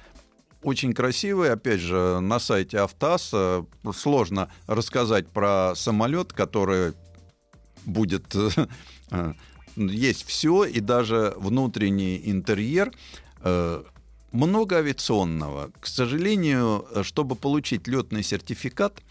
очень 0.62 0.93
красивый. 0.93 1.51
Опять 1.51 1.80
же, 1.80 2.20
на 2.20 2.39
сайте 2.39 2.80
Автас 2.80 3.30
э, 3.34 3.64
сложно 3.93 4.49
рассказать 4.68 5.28
про 5.28 5.74
самолет, 5.76 6.34
который 6.34 6.93
будет... 7.86 8.36
Есть 9.78 10.26
все, 10.26 10.64
и 10.64 10.80
даже 10.80 11.34
внутренний 11.36 12.22
интерьер. 12.24 12.93
Много 14.32 14.78
авиационного. 14.78 15.72
К 15.82 15.86
сожалению, 15.86 16.88
чтобы 17.03 17.36
получить 17.36 17.86
летный 17.86 18.24
сертификат, 18.24 19.01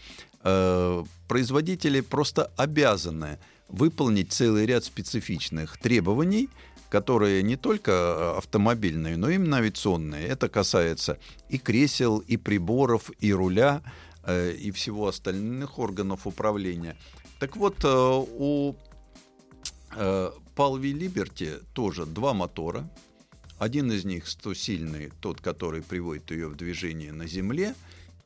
производители 1.27 2.01
просто 2.01 2.51
обязаны 2.55 3.39
выполнить 3.67 4.31
целый 4.31 4.65
ряд 4.65 4.83
специфичных 4.83 5.77
требований, 5.77 6.49
которые 6.89 7.43
не 7.43 7.57
только 7.57 7.91
э, 7.91 8.37
автомобильные, 8.37 9.17
но 9.17 9.29
именно 9.29 9.57
авиационные. 9.57 10.27
Это 10.27 10.49
касается 10.49 11.17
и 11.49 11.57
кресел, 11.57 12.19
и 12.19 12.37
приборов, 12.37 13.11
и 13.19 13.33
руля, 13.33 13.81
э, 14.23 14.53
и 14.53 14.71
всего 14.71 15.07
остальных 15.07 15.79
органов 15.79 16.27
управления. 16.27 16.95
Так 17.39 17.57
вот, 17.57 17.83
э, 17.83 17.87
у 17.87 18.75
э, 19.95 20.31
Palvi 20.55 20.93
Liberty 20.93 21.61
тоже 21.73 22.05
два 22.05 22.33
мотора. 22.33 22.89
Один 23.57 23.91
из 23.91 24.05
них 24.05 24.25
100-сильный, 24.25 25.11
тот, 25.21 25.41
который 25.41 25.81
приводит 25.81 26.31
ее 26.31 26.47
в 26.47 26.55
движение 26.55 27.13
на 27.13 27.25
земле, 27.25 27.73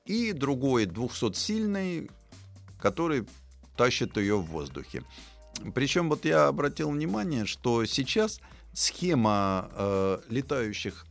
и 0.10 0.34
другой 0.34 0.88
200-сильный, 0.88 2.10
который 2.82 3.28
тащит 3.78 4.18
ее 4.18 4.38
в 4.38 4.45
воздухе. 4.45 5.03
Причем 5.76 6.10
вот 6.10 6.26
я 6.26 6.47
обратил 6.47 6.89
внимание, 6.89 7.45
что 7.45 7.86
сейчас 7.86 8.41
схема 8.74 9.70
э, 9.72 10.20
летающих 10.30 11.05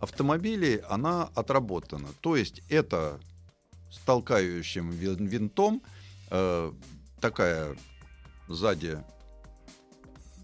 автомобилей, 0.00 0.80
она 0.88 1.28
отработана. 1.34 2.08
То 2.22 2.34
есть 2.34 2.62
это 2.70 3.20
с 3.90 3.98
толкающим 3.98 4.90
вин- 4.90 5.26
винтом, 5.26 5.82
э, 6.30 6.72
такая 7.20 7.76
сзади 8.48 9.04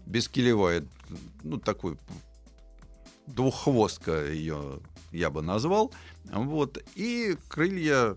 бескилевая, 0.05 0.85
ну 1.41 1.57
такой 1.57 1.97
двуххвостка 3.25 4.27
ее 4.27 4.81
я 5.11 5.29
бы 5.29 5.41
назвал, 5.41 5.93
вот, 6.25 6.83
и 6.95 7.37
крылья 7.47 8.15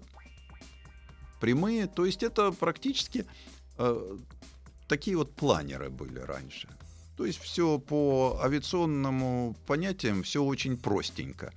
прямые, 1.41 1.87
то 1.87 2.05
есть 2.05 2.23
это 2.23 2.53
практически 2.53 3.27
э, 3.79 4.17
такие 4.89 5.17
вот 5.17 5.33
планеры 5.33 5.91
были 5.91 6.19
раньше. 6.19 6.69
То 7.17 7.27
есть 7.27 7.39
все 7.39 7.79
по 7.79 8.41
авиационному 8.43 9.55
понятиям 9.67 10.23
все 10.23 10.43
очень 10.43 10.77
простенько. 10.79 11.53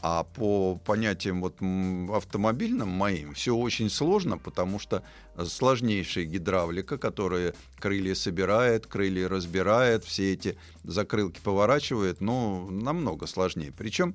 А 0.00 0.22
по 0.22 0.76
понятиям 0.76 1.40
вот 1.40 1.56
автомобильным 2.14 2.88
моим 2.88 3.34
все 3.34 3.56
очень 3.56 3.90
сложно, 3.90 4.38
потому 4.38 4.78
что 4.78 5.02
сложнейшая 5.44 6.24
гидравлика, 6.24 6.98
которая 6.98 7.54
крылья 7.80 8.14
собирает, 8.14 8.86
крылья 8.86 9.28
разбирает, 9.28 10.04
все 10.04 10.34
эти 10.34 10.56
закрылки 10.84 11.40
поворачивает, 11.42 12.20
ну, 12.20 12.70
намного 12.70 13.26
сложнее. 13.26 13.72
Причем 13.76 14.14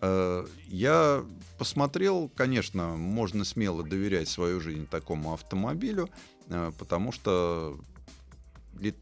я 0.00 1.24
посмотрел, 1.58 2.30
конечно, 2.34 2.96
можно 2.96 3.44
смело 3.44 3.82
доверять 3.82 4.28
свою 4.28 4.60
жизнь 4.60 4.86
такому 4.86 5.34
автомобилю, 5.34 6.08
э, 6.48 6.72
потому 6.78 7.12
что 7.12 7.78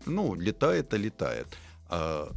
ну, 0.07 0.35
летает 0.35 0.93
и 0.95 0.99
летает. 0.99 1.47
А 1.89 2.33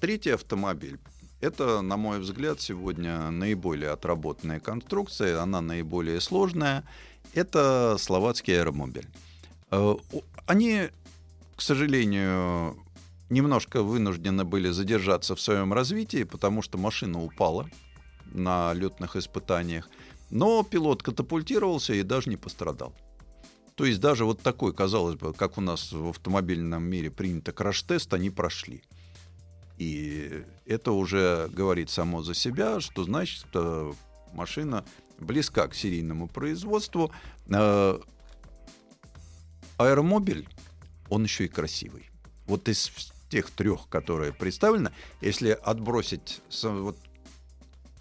Третий 0.00 0.30
автомобиль. 0.30 0.98
Это, 1.40 1.80
на 1.80 1.96
мой 1.96 2.20
взгляд, 2.20 2.60
сегодня 2.60 3.30
наиболее 3.30 3.90
отработанная 3.90 4.60
конструкция, 4.60 5.40
она 5.40 5.62
наиболее 5.62 6.20
сложная. 6.20 6.84
Это 7.32 7.96
словацкий 7.98 8.58
аэромобиль. 8.60 9.08
Э, 9.70 9.96
Они, 10.46 10.90
к 11.56 11.62
сожалению, 11.62 12.76
немножко 13.30 13.82
вынуждены 13.82 14.44
были 14.44 14.70
задержаться 14.70 15.34
в 15.34 15.40
своем 15.40 15.72
развитии, 15.72 16.24
потому 16.24 16.62
что 16.62 16.78
машина 16.78 17.22
упала 17.22 17.68
на 18.26 18.72
летных 18.74 19.16
испытаниях. 19.16 19.88
Но 20.30 20.62
пилот 20.62 21.02
катапультировался 21.02 21.94
и 21.94 22.02
даже 22.02 22.30
не 22.30 22.36
пострадал. 22.36 22.94
То 23.74 23.84
есть 23.84 24.00
даже 24.00 24.24
вот 24.24 24.40
такой, 24.40 24.72
казалось 24.72 25.16
бы, 25.16 25.32
как 25.34 25.58
у 25.58 25.60
нас 25.60 25.92
в 25.92 26.08
автомобильном 26.08 26.82
мире 26.82 27.10
принято 27.10 27.52
краш-тест, 27.52 28.12
они 28.14 28.30
прошли. 28.30 28.82
И 29.76 30.44
это 30.64 30.92
уже 30.92 31.48
говорит 31.52 31.90
само 31.90 32.22
за 32.22 32.34
себя, 32.34 32.80
что 32.80 33.04
значит, 33.04 33.44
э, 33.52 33.92
машина 34.32 34.84
близка 35.18 35.68
к 35.68 35.74
серийному 35.74 36.26
производству. 36.26 37.12
Э, 37.48 37.98
Аэромобиль, 39.76 40.48
он 41.10 41.24
еще 41.24 41.44
и 41.44 41.48
красивый. 41.48 42.08
Вот 42.46 42.68
из 42.70 43.12
тех 43.28 43.50
трех, 43.50 43.88
которые 43.88 44.32
представлены, 44.32 44.92
если 45.20 45.50
отбросить 45.50 46.40
вот 46.62 46.96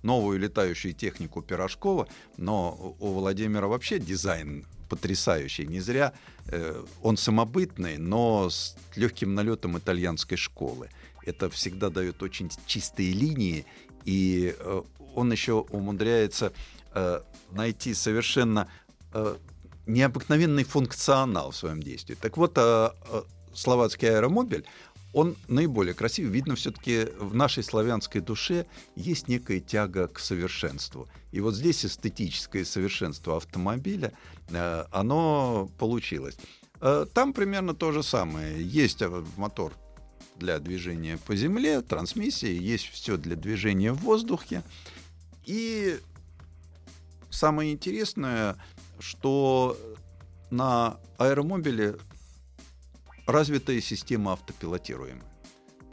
новую 0.04 0.40
летающую 0.40 0.94
технику 0.94 1.42
Пирожкова, 1.42 2.08
но 2.38 2.96
у 3.00 3.14
Владимира 3.14 3.68
вообще 3.68 4.00
дизайн 4.00 4.66
потрясающий. 4.88 5.66
Не 5.66 5.80
зря 5.80 6.14
э, 6.48 6.84
он 7.02 7.18
самобытный, 7.18 7.98
но 7.98 8.50
с 8.50 8.76
легким 8.96 9.34
налетом 9.34 9.78
итальянской 9.78 10.38
школы. 10.38 10.90
Это 11.26 11.50
всегда 11.50 11.90
дает 11.90 12.22
очень 12.22 12.52
чистые 12.68 13.14
линии, 13.14 13.66
и 14.04 14.56
э, 14.58 14.82
он 15.16 15.32
еще 15.32 15.54
умудряется 15.54 16.54
э, 16.94 17.22
найти 17.52 17.96
совершенно 17.96 18.68
э, 19.12 19.36
необыкновенный 19.88 20.64
функционал 20.64 21.50
в 21.50 21.56
своем 21.56 21.82
действии. 21.82 22.16
Так 22.16 22.38
вот, 22.38 22.54
э, 22.58 22.90
э, 23.12 23.22
словацкий 23.56 24.10
аэромобиль, 24.10 24.66
он 25.16 25.38
наиболее 25.48 25.94
красивый. 25.94 26.30
Видно, 26.30 26.56
все-таки 26.56 27.08
в 27.18 27.34
нашей 27.34 27.64
славянской 27.64 28.20
душе 28.20 28.66
есть 28.98 29.30
некая 29.30 29.62
тяга 29.62 30.10
к 30.10 30.20
совершенству. 30.20 31.08
И 31.32 31.40
вот 31.40 31.56
здесь 31.56 31.86
эстетическое 31.86 32.66
совершенство 32.66 33.38
автомобиля, 33.38 34.12
э, 34.50 34.84
оно 34.92 35.72
получилось. 35.78 36.38
Э, 36.82 37.06
Там 37.14 37.32
примерно 37.32 37.74
то 37.74 37.94
же 37.94 38.04
самое. 38.04 38.62
Есть 38.62 39.02
э, 39.02 39.24
мотор 39.38 39.72
для 40.36 40.60
движения 40.60 41.18
по 41.26 41.34
земле, 41.34 41.82
трансмиссия, 41.82 42.52
есть 42.52 42.90
все 42.90 43.16
для 43.16 43.38
движения 43.38 43.94
в 43.94 44.00
воздухе. 44.00 44.64
И 45.46 45.98
самое 47.30 47.72
интересное, 47.72 48.58
что 49.00 49.78
на 50.50 50.98
аэромобиле 51.18 51.96
развитая 53.26 53.82
система 53.82 54.34
автопилотируемая. 54.34 55.32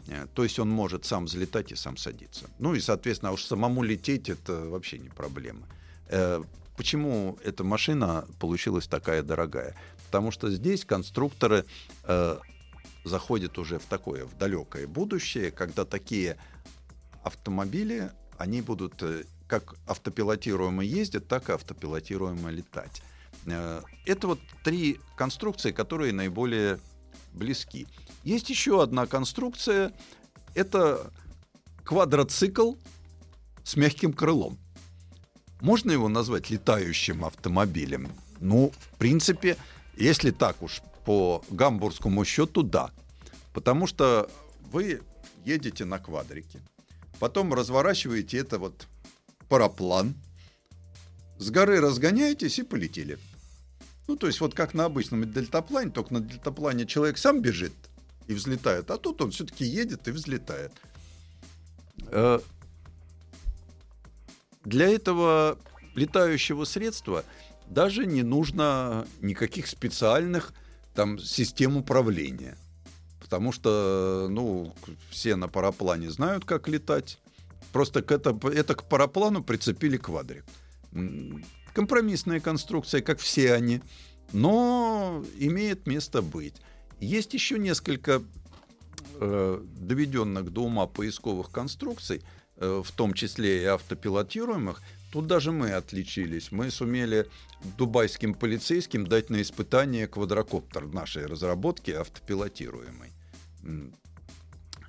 Э, 0.08 0.26
То 0.34 0.42
есть 0.44 0.58
он 0.58 0.68
может 0.70 1.04
сам 1.04 1.26
взлетать 1.26 1.72
и 1.72 1.76
сам 1.76 1.96
садиться. 1.96 2.50
Ну 2.58 2.74
и, 2.74 2.80
соответственно, 2.80 3.30
а 3.30 3.32
уж 3.32 3.44
самому 3.44 3.82
лететь 3.82 4.28
это 4.28 4.68
вообще 4.68 4.98
не 4.98 5.08
проблема. 5.08 5.66
Э, 6.08 6.42
Почему 6.76 7.38
эта 7.44 7.64
машина 7.64 8.26
получилась 8.40 8.86
такая 8.86 9.22
дорогая? 9.22 9.76
Потому 10.06 10.30
что 10.30 10.50
здесь 10.50 10.84
конструкторы 10.84 11.66
э, 12.04 12.38
заходят 13.04 13.58
уже 13.58 13.78
в 13.78 13.84
такое, 13.84 14.24
в 14.24 14.36
далекое 14.38 14.86
будущее, 14.86 15.50
когда 15.50 15.84
такие 15.84 16.38
автомобили, 17.22 18.10
они 18.38 18.62
будут 18.62 19.02
э, 19.02 19.24
как 19.46 19.74
автопилотируемо 19.86 20.82
ездят, 20.82 21.28
так 21.28 21.50
и 21.50 21.52
автопилотируемо 21.52 22.50
летать. 22.50 23.02
Это 23.46 24.26
вот 24.26 24.40
три 24.64 24.98
конструкции, 25.16 25.72
которые 25.72 26.12
наиболее 26.12 26.80
близки. 27.32 27.86
Есть 28.24 28.50
еще 28.50 28.82
одна 28.82 29.06
конструкция. 29.06 29.92
Это 30.54 31.12
квадроцикл 31.84 32.74
с 33.64 33.76
мягким 33.76 34.12
крылом. 34.12 34.58
Можно 35.60 35.92
его 35.92 36.08
назвать 36.08 36.50
летающим 36.50 37.24
автомобилем? 37.24 38.08
Ну, 38.40 38.72
в 38.76 38.98
принципе, 38.98 39.56
если 39.96 40.30
так 40.30 40.60
уж 40.62 40.82
по 41.04 41.44
гамбургскому 41.50 42.24
счету, 42.24 42.62
да. 42.62 42.90
Потому 43.52 43.86
что 43.86 44.28
вы 44.72 45.02
едете 45.44 45.84
на 45.84 45.98
квадрике, 45.98 46.60
потом 47.18 47.54
разворачиваете 47.54 48.38
это 48.38 48.58
вот 48.58 48.88
параплан, 49.48 50.14
с 51.38 51.50
горы 51.50 51.80
разгоняетесь 51.80 52.58
и 52.58 52.62
полетели. 52.62 53.18
Ну, 54.08 54.16
то 54.16 54.26
есть 54.26 54.40
вот 54.40 54.54
как 54.54 54.74
на 54.74 54.84
обычном 54.84 55.30
дельтаплане, 55.30 55.90
только 55.90 56.14
на 56.14 56.20
дельтаплане 56.20 56.86
человек 56.86 57.18
сам 57.18 57.40
бежит 57.40 57.72
и 58.26 58.34
взлетает, 58.34 58.90
а 58.90 58.98
тут 58.98 59.20
он 59.22 59.30
все-таки 59.30 59.64
едет 59.64 60.08
и 60.08 60.10
взлетает. 60.10 60.72
Э, 62.08 62.40
Для 64.64 64.88
этого 64.88 65.58
летающего 65.94 66.64
средства 66.64 67.24
даже 67.68 68.06
не 68.06 68.22
нужно 68.22 69.06
никаких 69.20 69.66
специальных 69.66 70.52
там 70.94 71.18
систем 71.18 71.76
управления. 71.76 72.56
Потому 73.20 73.52
что, 73.52 74.26
ну, 74.30 74.74
все 75.10 75.36
на 75.36 75.48
параплане 75.48 76.10
знают, 76.10 76.44
как 76.44 76.68
летать. 76.68 77.18
Просто 77.72 78.02
к 78.02 78.12
это, 78.12 78.38
это 78.48 78.74
к 78.74 78.84
параплану 78.84 79.42
прицепили 79.42 79.96
квадрик. 79.96 80.44
Компромиссная 81.74 82.40
конструкция, 82.40 83.00
как 83.00 83.18
все 83.18 83.54
они, 83.54 83.80
но 84.32 85.24
имеет 85.38 85.86
место 85.86 86.22
быть. 86.22 86.56
Есть 87.00 87.34
еще 87.34 87.58
несколько 87.58 88.22
э, 89.20 89.64
доведенных 89.80 90.50
до 90.50 90.64
ума 90.64 90.86
поисковых 90.86 91.50
конструкций, 91.50 92.22
э, 92.56 92.82
в 92.84 92.90
том 92.92 93.14
числе 93.14 93.62
и 93.62 93.64
автопилотируемых. 93.64 94.82
Тут 95.12 95.26
даже 95.26 95.52
мы 95.52 95.72
отличились. 95.72 96.52
Мы 96.52 96.70
сумели 96.70 97.28
дубайским 97.76 98.34
полицейским 98.34 99.06
дать 99.06 99.30
на 99.30 99.42
испытание 99.42 100.06
квадрокоптер 100.06 100.86
нашей 100.86 101.26
разработки 101.26 101.90
автопилотируемый. 101.90 103.10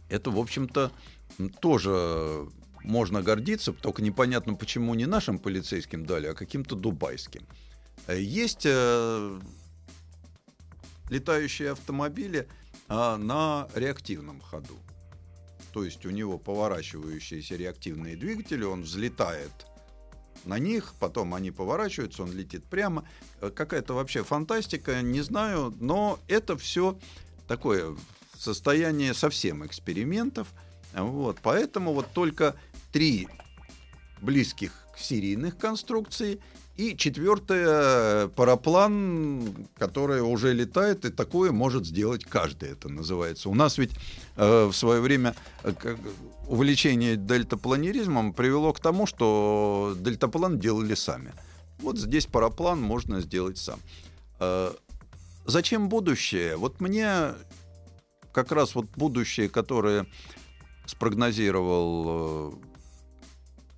Это, 0.09 0.31
в 0.31 0.39
общем-то, 0.39 0.91
тоже 1.59 2.47
можно 2.83 3.21
гордиться, 3.21 3.73
только 3.73 4.01
непонятно, 4.01 4.55
почему 4.55 4.93
не 4.93 5.05
нашим 5.05 5.39
полицейским 5.39 6.05
дали, 6.05 6.27
а 6.27 6.33
каким-то 6.33 6.75
дубайским. 6.75 7.47
Э, 8.07 8.19
есть 8.19 8.65
э, 8.65 9.39
летающие 11.09 11.71
автомобили 11.71 12.47
а, 12.87 13.17
на 13.17 13.67
реактивном 13.75 14.41
ходу. 14.41 14.77
То 15.71 15.83
есть 15.83 16.05
у 16.05 16.09
него 16.11 16.37
поворачивающиеся 16.37 17.55
реактивные 17.55 18.15
двигатели, 18.15 18.63
он 18.63 18.83
взлетает 18.83 19.51
на 20.45 20.59
них, 20.59 20.93
потом 20.99 21.33
они 21.33 21.51
поворачиваются, 21.51 22.23
он 22.23 22.33
летит 22.33 22.65
прямо. 22.65 23.07
Э, 23.41 23.49
какая-то 23.49 23.93
вообще 23.93 24.23
фантастика, 24.23 25.01
не 25.01 25.21
знаю, 25.21 25.73
но 25.79 26.19
это 26.27 26.57
все 26.57 26.97
такое 27.47 27.95
состояние 28.37 29.13
совсем 29.13 29.65
экспериментов. 29.65 30.47
Вот, 30.93 31.39
поэтому 31.41 31.93
вот 31.93 32.07
только 32.13 32.55
три 32.93 33.27
близких 34.21 34.71
к 34.95 34.99
серийных 34.99 35.57
конструкций 35.57 36.39
и 36.77 36.95
четвертое 36.95 38.27
параплан, 38.29 39.67
который 39.75 40.21
уже 40.21 40.53
летает, 40.53 41.03
и 41.05 41.09
такое 41.09 41.51
может 41.51 41.85
сделать 41.85 42.23
каждый, 42.23 42.69
это 42.69 42.89
называется. 42.89 43.49
У 43.49 43.55
нас 43.55 43.77
ведь 43.77 43.91
э, 44.37 44.65
в 44.65 44.73
свое 44.73 45.01
время 45.01 45.35
э, 45.63 45.73
увлечение 46.47 47.15
дельтапланеризмом 47.15 48.33
привело 48.33 48.73
к 48.73 48.79
тому, 48.79 49.05
что 49.05 49.95
дельтаплан 49.99 50.59
делали 50.59 50.95
сами. 50.95 51.33
Вот 51.79 51.97
здесь 51.99 52.25
параплан 52.27 52.81
можно 52.81 53.21
сделать 53.21 53.57
сам. 53.57 53.79
Э, 54.39 54.71
зачем 55.45 55.89
будущее? 55.89 56.55
Вот 56.57 56.79
мне 56.79 57.33
как 58.31 58.51
раз 58.51 58.73
вот 58.73 58.87
будущее, 58.95 59.49
которое 59.49 60.07
спрогнозировал 60.85 62.51
э, 62.53 62.72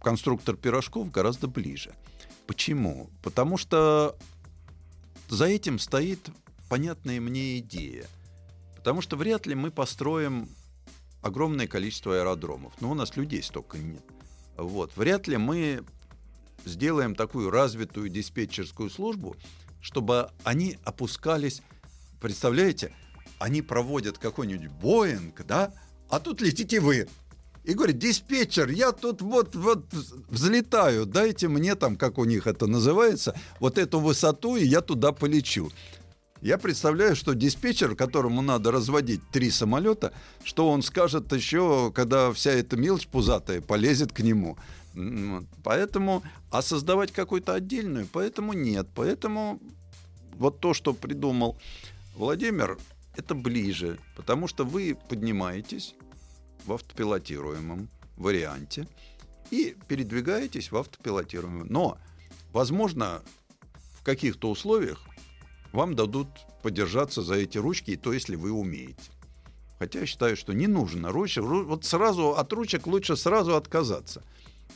конструктор 0.06 0.56
пирожков 0.56 1.10
гораздо 1.10 1.48
ближе. 1.48 1.96
Почему? 2.46 3.10
Потому 3.24 3.58
что 3.58 4.16
за 5.30 5.46
этим 5.46 5.80
стоит 5.80 6.30
понятная 6.70 7.20
мне 7.20 7.58
идея. 7.58 8.06
Потому 8.76 9.02
что 9.02 9.18
вряд 9.18 9.48
ли 9.48 9.56
мы 9.56 9.72
построим 9.72 10.48
огромное 11.24 11.66
количество 11.66 12.20
аэродромов. 12.20 12.72
Но 12.82 12.92
у 12.92 12.94
нас 12.94 13.16
людей 13.16 13.42
столько 13.42 13.80
нет. 13.80 14.04
Вот. 14.58 14.96
Вряд 14.96 15.28
ли 15.28 15.38
мы 15.38 15.84
сделаем 16.66 17.16
такую 17.16 17.50
развитую 17.50 18.10
диспетчерскую 18.10 18.92
службу, 18.92 19.36
чтобы 19.82 20.30
они 20.44 20.78
опускались, 20.84 21.64
представляете, 22.22 22.94
они 23.40 23.64
проводят 23.64 24.20
какой-нибудь 24.20 24.68
Боинг, 24.68 25.44
да, 25.48 25.74
а 26.10 26.20
тут 26.20 26.42
летите 26.42 26.80
вы 26.80 27.08
и 27.66 27.74
говорит, 27.74 27.98
диспетчер, 27.98 28.70
я 28.70 28.92
тут 28.92 29.22
вот, 29.22 29.56
вот 29.56 29.86
взлетаю, 30.30 31.06
дайте 31.06 31.48
мне 31.48 31.76
там, 31.76 31.96
как 31.96 32.18
у 32.18 32.26
них 32.26 32.46
это 32.48 32.68
называется, 32.68 33.36
вот 33.60 33.78
эту 33.78 34.00
высоту, 34.00 34.56
и 34.56 34.66
я 34.66 34.82
туда 34.82 35.12
полечу. 35.12 35.72
Я 36.42 36.60
представляю, 36.60 37.16
что 37.16 37.34
диспетчер, 37.34 37.96
которому 37.96 38.44
надо 38.44 38.72
разводить 38.72 39.22
три 39.32 39.50
самолета, 39.50 40.14
что 40.44 40.70
он 40.70 40.84
скажет 40.84 41.32
еще, 41.34 41.92
когда 41.96 42.32
вся 42.34 42.52
эта 42.52 42.78
мелочь 42.78 43.08
пузатая 43.08 43.62
полезет 43.62 44.12
к 44.12 44.20
нему. 44.20 44.58
Поэтому, 45.64 46.24
а 46.52 46.62
создавать 46.62 47.12
какую-то 47.12 47.54
отдельную, 47.56 48.08
поэтому 48.12 48.54
нет. 48.54 48.88
Поэтому 48.94 49.60
вот 50.38 50.60
то, 50.60 50.76
что 50.76 50.94
придумал 50.94 51.58
Владимир, 52.16 52.78
это 53.18 53.34
ближе, 53.34 53.98
потому 54.16 54.48
что 54.48 54.66
вы 54.66 54.96
поднимаетесь, 55.10 55.96
в 56.66 56.74
автопилотируемом 56.74 57.90
варианте 58.18 58.88
и 59.52 59.76
передвигаетесь 59.88 60.72
в 60.72 60.78
автопилотируемом. 60.78 61.68
Но, 61.68 61.98
возможно, 62.52 63.22
в 64.00 64.04
каких-то 64.04 64.50
условиях 64.50 65.02
вам 65.72 65.96
дадут 65.96 66.28
подержаться 66.64 67.22
за 67.22 67.36
эти 67.36 67.58
ручки, 67.58 67.92
и 67.92 67.96
то, 67.96 68.14
если 68.14 68.36
вы 68.36 68.52
умеете. 68.52 69.12
Хотя 69.78 70.00
я 70.00 70.06
считаю, 70.06 70.38
что 70.38 70.54
не 70.54 70.68
нужно 70.68 71.12
ручек. 71.12 71.44
Вот 71.44 71.86
сразу 71.86 72.36
от 72.36 72.52
ручек 72.54 72.88
лучше 72.88 73.18
сразу 73.18 73.56
отказаться. 73.56 74.24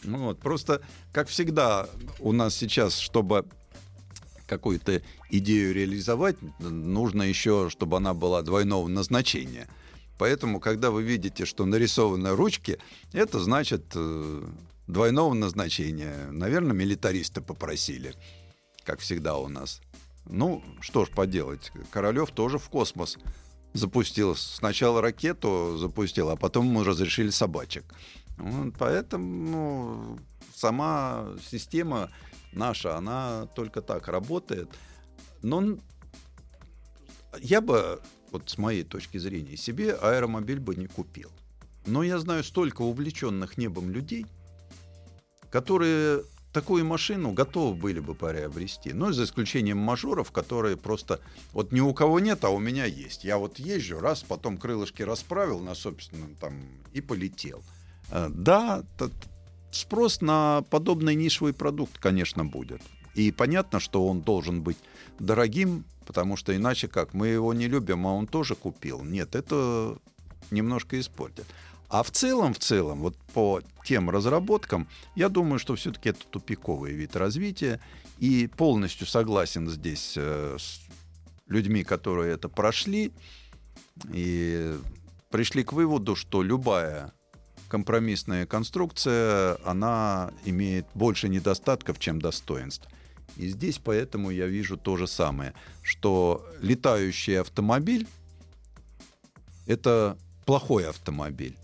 Ну 0.03 0.25
вот, 0.25 0.39
просто, 0.39 0.81
как 1.11 1.29
всегда, 1.29 1.89
у 2.19 2.31
нас 2.31 2.55
сейчас, 2.55 2.97
чтобы 2.97 3.45
какую-то 4.45 5.01
идею 5.29 5.73
реализовать, 5.73 6.37
нужно 6.59 7.23
еще, 7.23 7.69
чтобы 7.69 7.97
она 7.97 8.13
была 8.13 8.41
двойного 8.41 8.87
назначения– 8.87 9.67
Поэтому, 10.19 10.59
когда 10.59 10.91
вы 10.91 11.01
видите, 11.01 11.45
что 11.45 11.65
нарисованы 11.65 12.31
ручки, 12.31 12.77
это 13.13 13.39
значит 13.39 13.93
э, 13.95 14.43
двойного 14.85 15.33
назначения. 15.33 16.27
Наверное, 16.29 16.73
милитаристы 16.73 17.39
попросили, 17.39 18.13
как 18.83 18.99
всегда 18.99 19.37
у 19.37 19.47
нас. 19.47 19.81
Ну, 20.25 20.61
что 20.81 21.05
ж 21.05 21.09
поделать, 21.09 21.71
Королев 21.91 22.31
тоже 22.31 22.59
в 22.59 22.69
космос 22.69 23.17
запустил. 23.71 24.35
Сначала 24.35 25.01
ракету 25.01 25.77
запустил, 25.77 26.29
а 26.29 26.35
потом 26.35 26.67
ему 26.67 26.83
разрешили 26.83 27.29
собачек. 27.29 27.85
Вот, 28.37 28.73
поэтому 28.77 29.25
ну, 29.25 30.19
сама 30.53 31.29
система 31.49 32.11
наша, 32.51 32.97
она 32.97 33.47
только 33.55 33.81
так 33.81 34.09
работает. 34.09 34.69
Но 35.41 35.77
я 37.39 37.61
бы 37.61 38.01
вот 38.31 38.49
с 38.49 38.57
моей 38.57 38.83
точки 38.83 39.17
зрения, 39.17 39.57
себе 39.57 39.93
аэромобиль 39.93 40.59
бы 40.59 40.75
не 40.75 40.87
купил. 40.87 41.31
Но 41.85 42.03
я 42.03 42.19
знаю 42.19 42.43
столько 42.43 42.81
увлеченных 42.81 43.57
небом 43.57 43.89
людей, 43.89 44.25
которые 45.49 46.23
такую 46.53 46.85
машину 46.85 47.31
готовы 47.31 47.75
были 47.75 47.99
бы 47.99 48.15
приобрести. 48.15 48.93
Ну, 48.93 49.11
за 49.11 49.23
исключением 49.23 49.77
мажоров, 49.77 50.31
которые 50.31 50.77
просто... 50.77 51.19
Вот 51.53 51.71
ни 51.71 51.79
у 51.79 51.93
кого 51.93 52.19
нет, 52.19 52.43
а 52.43 52.49
у 52.49 52.59
меня 52.59 52.85
есть. 52.85 53.23
Я 53.23 53.37
вот 53.37 53.59
езжу, 53.59 53.99
раз, 53.99 54.23
потом 54.23 54.57
крылышки 54.57 55.03
расправил 55.03 55.59
на 55.59 55.75
собственном 55.75 56.35
там 56.35 56.61
и 56.93 57.01
полетел. 57.01 57.63
Э, 58.11 58.29
да, 58.29 58.83
спрос 59.71 60.21
на 60.21 60.63
подобный 60.69 61.15
нишевый 61.15 61.53
продукт, 61.53 61.97
конечно, 61.99 62.45
будет. 62.45 62.81
И 63.15 63.31
понятно, 63.31 63.79
что 63.79 64.07
он 64.07 64.21
должен 64.21 64.61
быть 64.61 64.77
дорогим, 65.19 65.85
потому 66.05 66.37
что 66.37 66.55
иначе 66.55 66.87
как? 66.87 67.13
Мы 67.13 67.27
его 67.27 67.53
не 67.53 67.67
любим, 67.67 68.07
а 68.07 68.13
он 68.13 68.27
тоже 68.27 68.55
купил. 68.55 69.03
Нет, 69.03 69.35
это 69.35 69.97
немножко 70.51 70.99
испортит. 70.99 71.45
А 71.89 72.03
в 72.03 72.11
целом, 72.11 72.53
в 72.53 72.59
целом, 72.59 72.99
вот 72.99 73.15
по 73.33 73.61
тем 73.83 74.09
разработкам, 74.09 74.87
я 75.15 75.27
думаю, 75.27 75.57
что 75.57 75.75
все-таки 75.75 76.09
это 76.09 76.25
тупиковый 76.29 76.93
вид 76.93 77.15
развития. 77.15 77.79
И 78.19 78.47
полностью 78.47 79.07
согласен 79.07 79.69
здесь 79.69 80.13
э, 80.17 80.57
с 80.59 80.81
людьми, 81.47 81.83
которые 81.83 82.33
это 82.33 82.49
прошли, 82.49 83.11
и 84.11 84.77
пришли 85.31 85.63
к 85.63 85.73
выводу, 85.73 86.15
что 86.15 86.43
любая 86.43 87.13
компромиссная 87.69 88.45
конструкция, 88.45 89.57
она 89.63 90.31
имеет 90.43 90.85
больше 90.93 91.29
недостатков, 91.29 91.99
чем 91.99 92.21
достоинств. 92.21 92.87
И 93.37 93.47
здесь 93.49 93.79
поэтому 93.79 94.31
я 94.31 94.47
вижу 94.47 94.77
то 94.77 94.97
же 94.97 95.07
самое, 95.07 95.53
что 95.81 96.47
летающий 96.61 97.39
автомобиль— 97.39 98.07
это 99.65 100.17
плохой 100.45 100.87
автомобиль. 100.87 101.55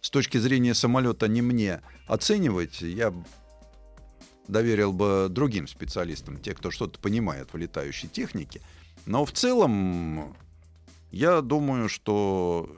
С 0.00 0.10
точки 0.10 0.38
зрения 0.38 0.74
самолета 0.74 1.28
не 1.28 1.42
мне 1.42 1.82
оценивать, 2.06 2.80
я 2.80 3.12
доверил 4.48 4.92
бы 4.92 5.28
другим 5.30 5.68
специалистам, 5.68 6.38
те, 6.38 6.54
кто 6.54 6.70
что-то 6.70 6.98
понимает 6.98 7.52
в 7.52 7.56
летающей 7.56 8.08
технике. 8.08 8.60
Но 9.06 9.24
в 9.24 9.32
целом 9.32 10.34
я 11.10 11.40
думаю, 11.42 11.88
что 11.88 12.74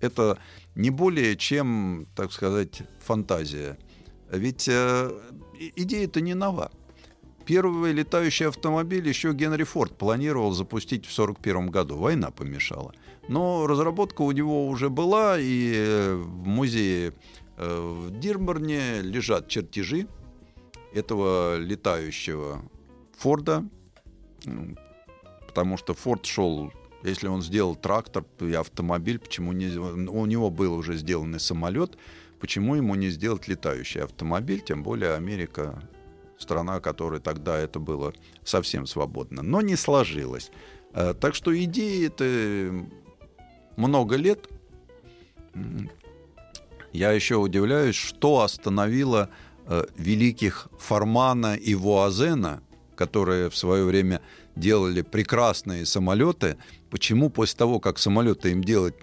это 0.00 0.38
не 0.74 0.90
более 0.90 1.36
чем, 1.36 2.06
так 2.14 2.32
сказать, 2.32 2.82
фантазия. 3.00 3.78
Ведь 4.30 4.68
э, 4.68 5.10
идея-то 5.76 6.20
не 6.20 6.34
нова. 6.34 6.70
Первый 7.46 7.92
летающий 7.92 8.48
автомобиль 8.48 9.06
еще 9.06 9.32
Генри 9.32 9.64
Форд 9.64 9.96
планировал 9.96 10.52
запустить 10.52 11.06
в 11.06 11.12
1941 11.12 11.70
году. 11.70 11.96
Война 11.96 12.30
помешала. 12.30 12.94
Но 13.28 13.66
разработка 13.66 14.22
у 14.22 14.32
него 14.32 14.68
уже 14.68 14.88
была, 14.88 15.36
и 15.38 16.14
в 16.14 16.46
музее 16.46 17.12
Э, 17.56 17.80
в 17.80 18.18
Дирборне 18.18 19.00
лежат 19.00 19.48
чертежи 19.48 20.06
этого 20.92 21.56
летающего 21.56 22.62
Форда, 23.18 23.64
потому 25.46 25.76
что 25.76 25.94
Форд 25.94 26.26
шел, 26.26 26.72
если 27.02 27.28
он 27.28 27.42
сделал 27.42 27.76
трактор 27.76 28.24
и 28.40 28.52
автомобиль, 28.54 29.18
почему 29.18 29.52
не... 29.52 29.68
У 29.76 30.26
него 30.26 30.50
был 30.50 30.74
уже 30.74 30.96
сделанный 30.96 31.40
самолет, 31.40 31.96
почему 32.40 32.74
ему 32.74 32.94
не 32.96 33.08
сделать 33.10 33.48
летающий 33.48 34.02
автомобиль, 34.02 34.60
тем 34.60 34.82
более 34.82 35.14
Америка 35.14 35.82
страна, 36.44 36.80
которая 36.80 37.20
тогда 37.20 37.58
это 37.58 37.80
было 37.80 38.12
совсем 38.44 38.86
свободно. 38.86 39.42
Но 39.42 39.62
не 39.62 39.76
сложилось. 39.76 40.50
Э, 40.92 41.14
так 41.18 41.34
что 41.34 41.50
идеи 41.64 42.06
это 42.06 42.86
много 43.76 44.16
лет. 44.16 44.48
Я 46.92 47.12
еще 47.12 47.36
удивляюсь, 47.36 47.96
что 47.96 48.42
остановило 48.42 49.28
э, 49.66 49.84
великих 49.96 50.68
Формана 50.78 51.56
и 51.56 51.74
Вуазена, 51.74 52.62
которые 52.94 53.48
в 53.48 53.56
свое 53.56 53.84
время 53.84 54.20
делали 54.54 55.02
прекрасные 55.02 55.86
самолеты, 55.86 56.56
почему 56.90 57.30
после 57.30 57.58
того, 57.58 57.80
как 57.80 57.98
самолеты 57.98 58.52
им 58.52 58.62
делать 58.62 58.94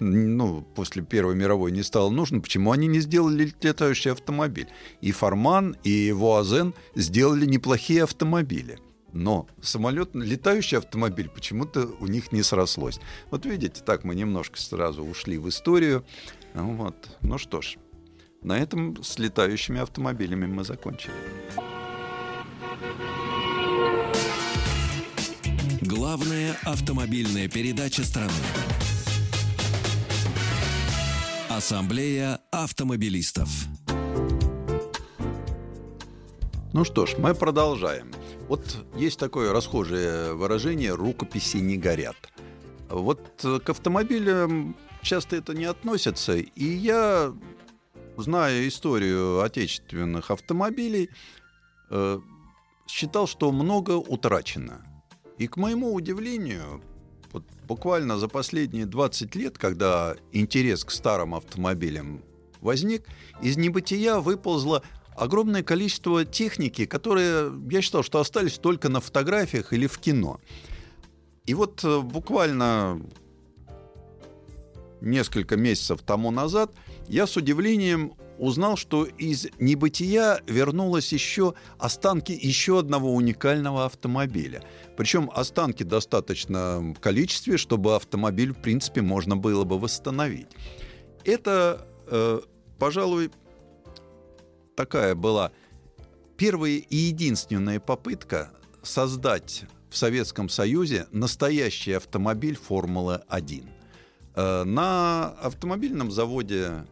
ну, 0.00 0.62
после 0.74 1.02
Первой 1.02 1.34
мировой 1.34 1.72
не 1.72 1.82
стало 1.82 2.10
нужно, 2.10 2.40
почему 2.40 2.72
они 2.72 2.86
не 2.86 3.00
сделали 3.00 3.52
летающий 3.60 4.12
автомобиль? 4.12 4.68
И 5.00 5.12
Форман, 5.12 5.76
и 5.84 6.12
Вуазен 6.12 6.74
сделали 6.94 7.46
неплохие 7.46 8.04
автомобили. 8.04 8.78
Но 9.12 9.48
самолет, 9.62 10.10
летающий 10.14 10.78
автомобиль 10.78 11.28
почему-то 11.28 11.88
у 12.00 12.06
них 12.06 12.30
не 12.30 12.42
срослось. 12.42 13.00
Вот 13.30 13.46
видите, 13.46 13.82
так 13.82 14.04
мы 14.04 14.14
немножко 14.14 14.60
сразу 14.60 15.02
ушли 15.02 15.38
в 15.38 15.48
историю. 15.48 16.04
Вот. 16.54 16.94
Ну 17.22 17.38
что 17.38 17.62
ж, 17.62 17.76
на 18.42 18.58
этом 18.58 19.02
с 19.02 19.18
летающими 19.18 19.80
автомобилями 19.80 20.46
мы 20.46 20.64
закончили. 20.64 21.14
Главная 25.80 26.54
автомобильная 26.64 27.48
передача 27.48 28.04
страны. 28.04 28.32
Ассамблея 31.58 32.38
автомобилистов. 32.52 33.48
Ну 36.72 36.84
что 36.84 37.04
ж, 37.04 37.16
мы 37.18 37.34
продолжаем. 37.34 38.12
Вот 38.46 38.76
есть 38.94 39.18
такое 39.18 39.52
расхожее 39.52 40.34
выражение 40.34 40.94
«рукописи 40.94 41.56
не 41.56 41.76
горят». 41.76 42.14
Вот 42.88 43.44
к 43.64 43.70
автомобилям 43.70 44.76
часто 45.02 45.34
это 45.34 45.52
не 45.52 45.64
относится, 45.64 46.36
и 46.36 46.64
я, 46.64 47.34
зная 48.16 48.68
историю 48.68 49.40
отечественных 49.40 50.30
автомобилей, 50.30 51.10
э, 51.90 52.20
считал, 52.86 53.26
что 53.26 53.50
много 53.50 53.96
утрачено. 53.96 54.86
И 55.38 55.48
к 55.48 55.56
моему 55.56 55.92
удивлению, 55.92 56.80
буквально 57.68 58.18
за 58.18 58.28
последние 58.28 58.86
20 58.86 59.34
лет, 59.36 59.58
когда 59.58 60.16
интерес 60.32 60.84
к 60.84 60.90
старым 60.90 61.34
автомобилям 61.34 62.24
возник, 62.60 63.04
из 63.42 63.56
небытия 63.56 64.16
выползло 64.16 64.82
огромное 65.14 65.62
количество 65.62 66.24
техники, 66.24 66.86
которые, 66.86 67.52
я 67.70 67.82
считал, 67.82 68.02
что 68.02 68.20
остались 68.20 68.58
только 68.58 68.88
на 68.88 69.00
фотографиях 69.00 69.72
или 69.72 69.86
в 69.86 69.98
кино. 69.98 70.40
И 71.44 71.54
вот 71.54 71.84
э, 71.84 72.00
буквально 72.00 73.00
несколько 75.00 75.56
месяцев 75.56 76.02
тому 76.02 76.30
назад 76.30 76.72
я 77.06 77.26
с 77.26 77.36
удивлением 77.36 78.14
узнал, 78.38 78.76
что 78.76 79.04
из 79.04 79.48
небытия 79.58 80.40
вернулось 80.46 81.12
еще 81.12 81.54
останки 81.78 82.32
еще 82.32 82.78
одного 82.78 83.14
уникального 83.14 83.84
автомобиля. 83.84 84.62
Причем 84.96 85.30
останки 85.34 85.82
достаточно 85.82 86.94
в 86.96 87.00
количестве, 87.00 87.56
чтобы 87.56 87.94
автомобиль, 87.94 88.52
в 88.52 88.60
принципе, 88.60 89.02
можно 89.02 89.36
было 89.36 89.64
бы 89.64 89.78
восстановить. 89.78 90.48
Это, 91.24 91.86
э, 92.06 92.40
пожалуй, 92.78 93.30
такая 94.76 95.14
была 95.14 95.52
первая 96.36 96.72
и 96.72 96.96
единственная 96.96 97.80
попытка 97.80 98.50
создать 98.82 99.64
в 99.90 99.96
Советском 99.96 100.48
Союзе 100.48 101.06
настоящий 101.10 101.92
автомобиль 101.92 102.56
Формулы-1. 102.56 103.68
Э, 104.34 104.64
на 104.64 105.30
автомобильном 105.42 106.10
заводе 106.10 106.84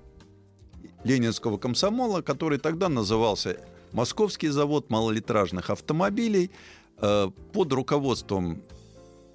Ленинского 1.07 1.57
комсомола, 1.57 2.21
который 2.21 2.59
тогда 2.59 2.89
назывался 2.89 3.61
Московский 3.93 4.49
завод 4.49 4.91
малолитражных 4.91 5.71
автомобилей, 5.71 6.51
э, 6.99 7.31
под 7.53 7.73
руководством 7.73 8.61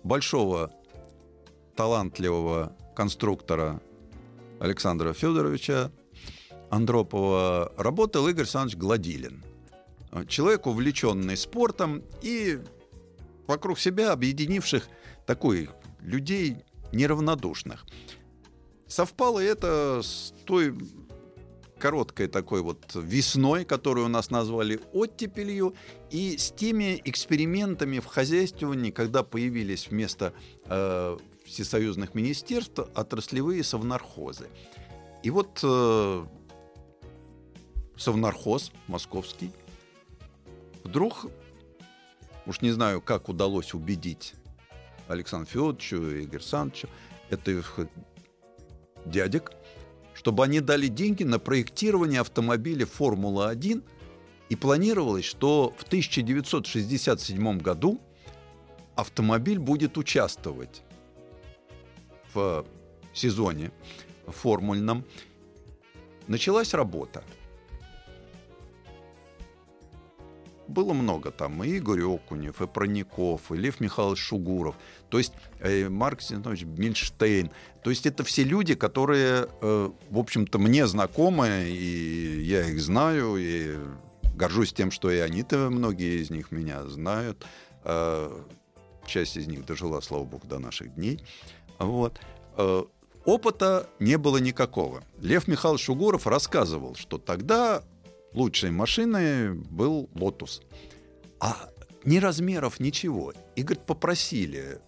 большого 0.03 0.69
талантливого 1.77 2.75
конструктора 2.93 3.81
Александра 4.59 5.13
Федоровича 5.13 5.91
Андропова 6.69 7.71
работал 7.77 8.27
Игорь 8.27 8.41
Александрович 8.41 8.77
Гладилин. 8.77 9.41
Человек, 10.27 10.67
увлеченный 10.67 11.37
спортом 11.37 12.03
и 12.21 12.59
вокруг 13.47 13.79
себя 13.79 14.11
объединивших 14.11 14.89
такой 15.25 15.69
людей 16.01 16.57
неравнодушных. 16.91 17.85
Совпало 18.87 19.39
это 19.39 20.01
с 20.03 20.33
той 20.45 20.75
короткой 21.81 22.27
такой 22.27 22.61
вот 22.61 22.95
весной, 22.95 23.65
которую 23.65 24.05
у 24.05 24.09
нас 24.09 24.29
назвали 24.29 24.79
оттепелью, 24.93 25.73
и 26.11 26.37
с 26.37 26.51
теми 26.51 27.01
экспериментами 27.03 27.99
в 27.99 28.05
хозяйствовании, 28.05 28.91
когда 28.91 29.23
появились 29.23 29.89
вместо 29.89 30.33
э, 30.65 31.17
всесоюзных 31.45 32.13
министерств 32.13 32.79
отраслевые 32.93 33.63
совнархозы. 33.63 34.47
И 35.23 35.31
вот 35.31 35.59
э, 35.63 36.25
совнархоз 37.97 38.71
московский 38.87 39.51
вдруг, 40.83 41.25
уж 42.45 42.61
не 42.61 42.71
знаю, 42.71 43.01
как 43.01 43.27
удалось 43.27 43.73
убедить 43.73 44.35
Александру 45.07 45.49
Федоровичу 45.51 45.95
и 45.95 46.23
Игорь 46.23 46.39
Александровичу, 46.39 46.89
это 47.29 47.51
их 47.51 47.79
дядек, 49.05 49.51
чтобы 50.21 50.43
они 50.43 50.59
дали 50.59 50.85
деньги 50.85 51.23
на 51.23 51.39
проектирование 51.39 52.21
автомобиля 52.21 52.85
Формула-1, 52.85 53.83
и 54.49 54.55
планировалось, 54.55 55.25
что 55.25 55.73
в 55.75 55.81
1967 55.81 57.57
году 57.57 57.99
автомобиль 58.95 59.57
будет 59.57 59.97
участвовать 59.97 60.83
в 62.35 62.63
сезоне 63.15 63.71
формульном. 64.27 65.05
Началась 66.27 66.75
работа– 66.75 67.23
было 70.71 70.93
много 70.93 71.31
там, 71.31 71.63
и 71.63 71.69
Игорь 71.69 72.03
Окунев, 72.03 72.61
и 72.61 72.67
Проников, 72.67 73.51
и 73.51 73.55
Лев 73.55 73.79
Михайлович 73.79 74.19
Шугуров, 74.19 74.75
то 75.09 75.17
есть 75.17 75.33
э, 75.59 75.89
Марк 75.89 76.21
Зинович 76.21 76.63
Мильштейн. 76.63 77.51
То 77.83 77.89
есть 77.89 78.05
это 78.05 78.23
все 78.23 78.43
люди, 78.43 78.75
которые, 78.75 79.47
э, 79.61 79.89
в 80.09 80.17
общем-то, 80.17 80.57
мне 80.59 80.87
знакомы, 80.87 81.65
и 81.67 82.41
я 82.43 82.67
их 82.67 82.81
знаю, 82.81 83.35
и 83.37 83.77
горжусь 84.35 84.73
тем, 84.73 84.91
что 84.91 85.11
и 85.11 85.17
они-то, 85.17 85.69
многие 85.69 86.21
из 86.21 86.29
них 86.29 86.51
меня 86.51 86.83
знают. 86.85 87.45
Э, 87.83 88.31
часть 89.05 89.37
из 89.37 89.47
них 89.47 89.65
дожила, 89.65 90.01
слава 90.01 90.23
богу, 90.23 90.47
до 90.47 90.59
наших 90.59 90.95
дней. 90.95 91.23
Вот. 91.79 92.19
Э, 92.57 92.83
опыта 93.25 93.87
не 93.99 94.17
было 94.17 94.37
никакого. 94.37 95.03
Лев 95.19 95.47
Михайлович 95.47 95.83
Шугуров 95.83 96.27
рассказывал, 96.27 96.95
что 96.95 97.17
тогда 97.17 97.83
лучшей 98.33 98.71
машиной 98.71 99.53
был 99.53 100.09
Lotus. 100.13 100.61
А 101.39 101.69
ни 102.03 102.17
размеров, 102.17 102.79
ничего. 102.79 103.33
И, 103.55 103.63
говорит, 103.63 103.85
попросили 103.85 104.79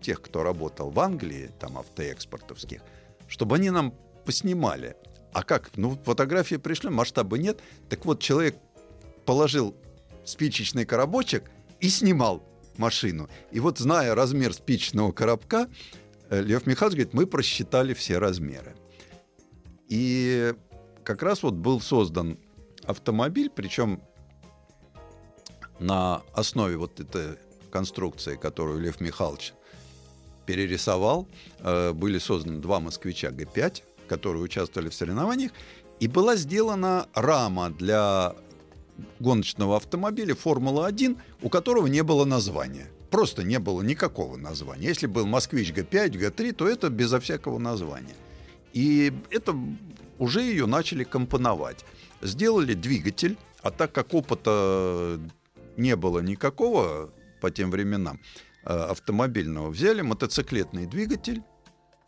тех, 0.00 0.20
кто 0.20 0.42
работал 0.42 0.90
в 0.90 1.00
Англии, 1.00 1.50
там 1.58 1.78
автоэкспортовских, 1.78 2.80
чтобы 3.26 3.56
они 3.56 3.70
нам 3.70 3.94
поснимали. 4.24 4.96
А 5.32 5.42
как? 5.42 5.70
Ну, 5.76 5.98
фотографии 6.04 6.56
пришли, 6.56 6.90
масштаба 6.90 7.38
нет. 7.38 7.60
Так 7.88 8.04
вот, 8.04 8.20
человек 8.20 8.56
положил 9.24 9.74
спичечный 10.24 10.84
коробочек 10.84 11.50
и 11.80 11.88
снимал 11.88 12.42
машину. 12.76 13.28
И 13.50 13.60
вот, 13.60 13.78
зная 13.78 14.14
размер 14.14 14.52
спичечного 14.52 15.12
коробка, 15.12 15.68
э, 16.30 16.42
Лев 16.42 16.66
Михайлович 16.66 16.96
говорит, 16.96 17.14
мы 17.14 17.26
просчитали 17.26 17.94
все 17.94 18.18
размеры. 18.18 18.76
И 19.88 20.54
как 21.02 21.22
раз 21.22 21.42
вот 21.42 21.54
был 21.54 21.80
создан 21.80 22.38
автомобиль, 22.86 23.50
причем 23.50 24.00
на 25.78 26.22
основе 26.32 26.76
вот 26.76 27.00
этой 27.00 27.38
конструкции, 27.70 28.36
которую 28.36 28.80
Лев 28.80 29.00
Михайлович 29.00 29.54
перерисовал, 30.46 31.26
э, 31.60 31.92
были 31.92 32.18
созданы 32.18 32.60
два 32.60 32.80
москвича 32.80 33.28
Г5, 33.28 33.82
которые 34.08 34.42
участвовали 34.42 34.88
в 34.88 34.94
соревнованиях. 34.94 35.52
И 36.00 36.08
была 36.08 36.36
сделана 36.36 37.06
рама 37.14 37.70
для 37.70 38.34
гоночного 39.20 39.76
автомобиля 39.76 40.34
Формула-1, 40.34 41.16
у 41.42 41.48
которого 41.48 41.86
не 41.86 42.02
было 42.02 42.24
названия. 42.24 42.90
Просто 43.10 43.42
не 43.44 43.58
было 43.58 43.82
никакого 43.82 44.36
названия. 44.36 44.88
Если 44.88 45.06
был 45.06 45.26
«Москвич 45.26 45.72
Г5», 45.72 46.10
Г3, 46.10 46.52
то 46.52 46.68
это 46.68 46.90
безо 46.90 47.20
всякого 47.20 47.58
названия. 47.58 48.14
И 48.72 49.12
это 49.30 49.56
уже 50.18 50.42
ее 50.42 50.66
начали 50.66 51.04
компоновать. 51.04 51.84
Сделали 52.24 52.72
двигатель, 52.72 53.36
а 53.62 53.70
так 53.70 53.92
как 53.92 54.14
опыта 54.14 55.20
не 55.76 55.94
было 55.94 56.20
никакого 56.20 57.12
по 57.42 57.50
тем 57.50 57.70
временам 57.70 58.18
э, 58.64 58.72
автомобильного, 58.72 59.68
взяли 59.68 60.00
мотоциклетный 60.00 60.86
двигатель, 60.86 61.42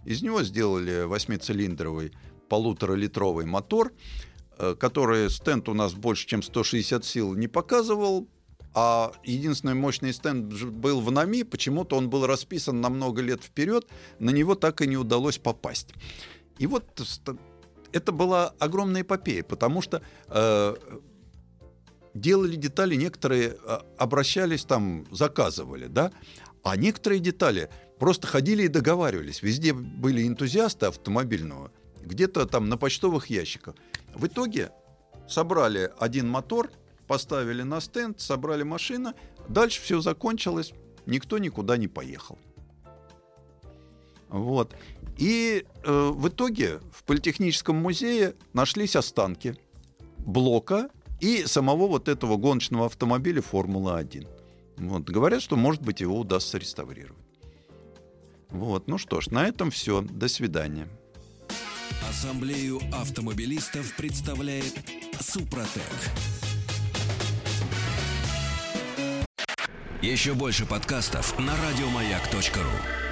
из 0.07 0.23
него 0.23 0.43
сделали 0.43 1.03
восьмицилиндровый 1.03 2.13
полуторалитровый 2.49 3.45
мотор, 3.45 3.93
э, 4.59 4.75
который 4.81 5.29
стенд 5.29 5.69
у 5.69 5.75
нас 5.75 5.93
больше, 5.93 6.27
чем 6.27 6.43
160 6.43 7.05
сил 7.05 7.35
не 7.35 7.47
показывал, 7.47 8.27
а 8.73 9.13
единственный 9.23 9.75
мощный 9.75 10.15
стенд 10.15 10.47
был 10.47 11.03
в 11.03 11.11
НАМИ, 11.11 11.45
почему-то 11.45 11.97
он 11.97 12.09
был 12.09 12.27
расписан 12.27 12.81
на 12.81 12.89
много 12.89 13.21
лет 13.21 13.45
вперед, 13.45 13.87
на 14.19 14.31
него 14.31 14.55
так 14.55 14.81
и 14.81 14.87
не 14.87 14.97
удалось 14.97 15.37
попасть. 15.37 15.93
И 16.59 16.67
вот 16.67 16.85
это 17.97 18.13
была 18.13 18.53
огромная 18.59 19.01
эпопея, 19.01 19.43
потому 19.43 19.81
что 19.81 20.03
э, 20.29 20.77
делали 22.13 22.57
детали, 22.57 22.95
некоторые 22.95 23.57
э, 23.57 23.79
обращались 23.97 24.65
там, 24.65 25.07
заказывали, 25.11 25.87
да, 25.87 26.13
а 26.63 26.77
некоторые 26.77 27.21
детали 27.21 27.71
просто 27.99 28.27
ходили 28.27 28.65
и 28.65 28.69
договаривались. 28.69 29.43
Везде 29.43 29.73
были 29.73 30.27
энтузиасты 30.27 30.87
автомобильного, 30.87 31.73
где-то 32.03 32.47
там 32.47 32.69
на 32.69 32.77
почтовых 32.77 33.31
ящиках. 33.31 33.75
В 34.15 34.27
итоге 34.27 34.71
собрали 35.27 35.91
один 35.99 36.29
мотор, 36.29 36.71
поставили 37.07 37.63
на 37.63 37.81
стенд, 37.81 38.21
собрали 38.21 38.63
машину, 38.63 39.15
дальше 39.49 39.81
все 39.81 40.01
закончилось, 40.01 40.73
никто 41.07 41.39
никуда 41.39 41.79
не 41.79 41.89
поехал. 41.89 42.39
Вот. 44.29 44.75
И 45.19 45.65
э, 45.85 46.11
в 46.13 46.29
итоге 46.29 46.81
в 46.93 47.05
Политехническом 47.05 47.77
музее 47.77 48.35
нашлись 48.53 48.97
останки 48.97 49.57
блока 50.19 50.91
и 51.21 51.45
самого 51.47 51.87
вот 51.87 52.09
этого 52.09 52.37
гоночного 52.37 52.87
автомобиля 52.87 53.41
Формула-1. 53.41 54.27
Вот. 54.79 55.05
Говорят, 55.05 55.43
что, 55.43 55.57
может 55.57 55.83
быть, 55.83 56.01
его 56.01 56.19
удастся 56.19 56.59
реставрировать. 56.59 57.17
Вот. 58.51 58.89
Ну 58.89 58.99
что 58.99 59.21
ж, 59.21 59.29
на 59.29 59.47
этом 59.47 59.71
все. 59.71 60.03
До 60.03 60.29
свидания. 60.29 60.89
Ассамблею 62.09 62.81
автомобилистов 62.93 63.97
представляет 63.97 64.75
Супротек. 65.21 65.83
Еще 70.03 70.35
больше 70.35 70.67
подкастов 70.67 71.39
на 71.39 71.55
радиомаяк.ру 71.57 73.06